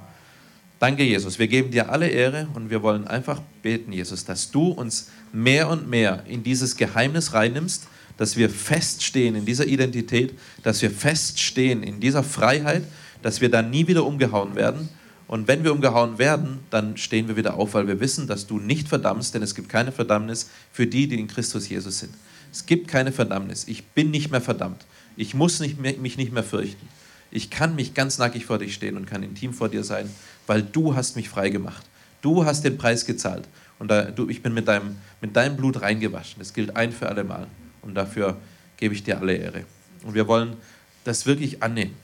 Danke, 0.79 1.03
Jesus. 1.03 1.39
Wir 1.39 1.47
geben 1.47 1.71
dir 1.71 1.89
alle 1.91 2.07
Ehre 2.07 2.47
und 2.53 2.69
wir 2.69 2.81
wollen 2.81 3.05
einfach 3.05 3.41
beten, 3.61 3.91
Jesus, 3.91 4.23
dass 4.25 4.49
du 4.49 4.69
uns 4.69 5.09
mehr 5.33 5.69
und 5.69 5.89
mehr 5.89 6.23
in 6.27 6.43
dieses 6.43 6.77
Geheimnis 6.77 7.33
reinnimmst, 7.33 7.87
dass 8.17 8.35
wir 8.35 8.49
feststehen 8.49 9.35
in 9.35 9.45
dieser 9.45 9.65
Identität, 9.65 10.37
dass 10.63 10.81
wir 10.81 10.91
feststehen 10.91 11.83
in 11.83 11.99
dieser 11.99 12.23
Freiheit, 12.23 12.83
dass 13.21 13.41
wir 13.41 13.49
dann 13.49 13.69
nie 13.69 13.87
wieder 13.87 14.05
umgehauen 14.05 14.55
werden, 14.55 14.89
und 15.29 15.47
wenn 15.47 15.63
wir 15.63 15.71
umgehauen 15.71 16.17
werden, 16.17 16.61
dann 16.71 16.97
stehen 16.97 17.27
wir 17.27 17.37
wieder 17.37 17.53
auf, 17.53 17.75
weil 17.75 17.85
wir 17.85 17.99
wissen, 17.99 18.25
dass 18.25 18.47
du 18.47 18.57
nicht 18.57 18.89
verdammst, 18.89 19.35
denn 19.35 19.43
es 19.43 19.53
gibt 19.53 19.69
keine 19.69 19.91
Verdammnis 19.91 20.49
für 20.71 20.87
die, 20.87 21.07
die 21.07 21.19
in 21.19 21.27
Christus 21.27 21.69
Jesus 21.69 21.99
sind. 21.99 22.15
Es 22.51 22.65
gibt 22.65 22.87
keine 22.87 23.11
Verdammnis. 23.11 23.67
Ich 23.67 23.85
bin 23.85 24.09
nicht 24.09 24.31
mehr 24.31 24.41
verdammt. 24.41 24.87
Ich 25.15 25.35
muss 25.35 25.59
nicht 25.59 25.79
mehr, 25.79 25.95
mich 25.97 26.17
nicht 26.17 26.31
mehr 26.31 26.41
fürchten. 26.43 26.87
Ich 27.29 27.51
kann 27.51 27.75
mich 27.75 27.93
ganz 27.93 28.17
nackig 28.17 28.47
vor 28.47 28.57
dich 28.57 28.73
stehen 28.73 28.97
und 28.97 29.05
kann 29.05 29.21
intim 29.21 29.53
vor 29.53 29.69
dir 29.69 29.83
sein, 29.83 30.09
weil 30.47 30.63
du 30.63 30.95
hast 30.95 31.15
mich 31.15 31.29
frei 31.29 31.49
gemacht. 31.49 31.85
Du 32.23 32.45
hast 32.45 32.65
den 32.65 32.79
Preis 32.79 33.05
gezahlt. 33.05 33.47
Und 33.79 33.89
da, 33.89 34.03
du, 34.03 34.29
ich 34.29 34.43
bin 34.43 34.53
mit 34.53 34.67
deinem, 34.67 34.97
mit 35.21 35.35
deinem 35.35 35.55
Blut 35.55 35.81
reingewaschen. 35.81 36.39
Das 36.39 36.53
gilt 36.53 36.75
ein 36.75 36.91
für 36.91 37.07
alle 37.07 37.23
Mal. 37.23 37.47
Und 37.81 37.95
dafür 37.95 38.37
gebe 38.77 38.93
ich 38.93 39.03
dir 39.03 39.17
alle 39.17 39.35
Ehre. 39.35 39.63
Und 40.03 40.13
wir 40.13 40.27
wollen 40.27 40.57
das 41.05 41.25
wirklich 41.25 41.63
annehmen. 41.63 41.95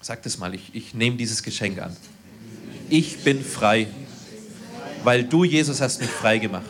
Sag 0.00 0.22
das 0.22 0.38
mal, 0.38 0.54
ich, 0.54 0.74
ich 0.74 0.94
nehme 0.94 1.16
dieses 1.16 1.42
Geschenk 1.42 1.80
an. 1.80 1.96
Ich 2.88 3.24
bin 3.24 3.42
frei, 3.42 3.88
weil 5.02 5.24
du, 5.24 5.42
Jesus, 5.42 5.80
hast 5.80 6.00
mich 6.00 6.10
frei 6.10 6.38
gemacht. 6.38 6.64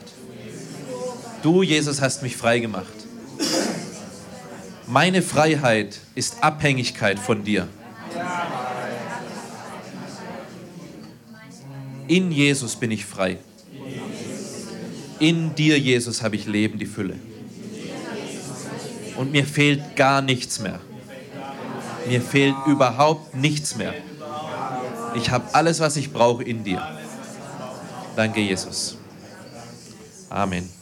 Du, 1.42 1.62
Jesus, 1.62 2.00
hast 2.00 2.22
mich 2.22 2.36
frei 2.36 2.60
gemacht. 2.60 2.86
Meine 4.86 5.20
Freiheit 5.20 6.00
ist 6.14 6.42
Abhängigkeit 6.42 7.18
von 7.18 7.44
dir. 7.44 7.68
In 12.08 12.30
Jesus 12.30 12.76
bin 12.76 12.92
ich 12.92 13.04
frei. 13.04 13.38
In 15.18 15.54
dir, 15.54 15.78
Jesus, 15.78 16.22
habe 16.22 16.36
ich 16.36 16.46
Leben, 16.46 16.78
die 16.78 16.86
Fülle. 16.86 17.14
Und 19.16 19.32
mir 19.32 19.46
fehlt 19.46 19.96
gar 19.96 20.20
nichts 20.20 20.60
mehr. 20.60 20.80
Mir 22.06 22.20
fehlt 22.20 22.54
überhaupt 22.66 23.34
nichts 23.34 23.76
mehr. 23.76 23.94
Ich 25.14 25.30
habe 25.30 25.46
alles, 25.54 25.80
was 25.80 25.96
ich 25.96 26.12
brauche 26.12 26.44
in 26.44 26.62
dir. 26.62 26.86
Danke, 28.14 28.40
Jesus. 28.40 28.98
Amen. 30.28 30.75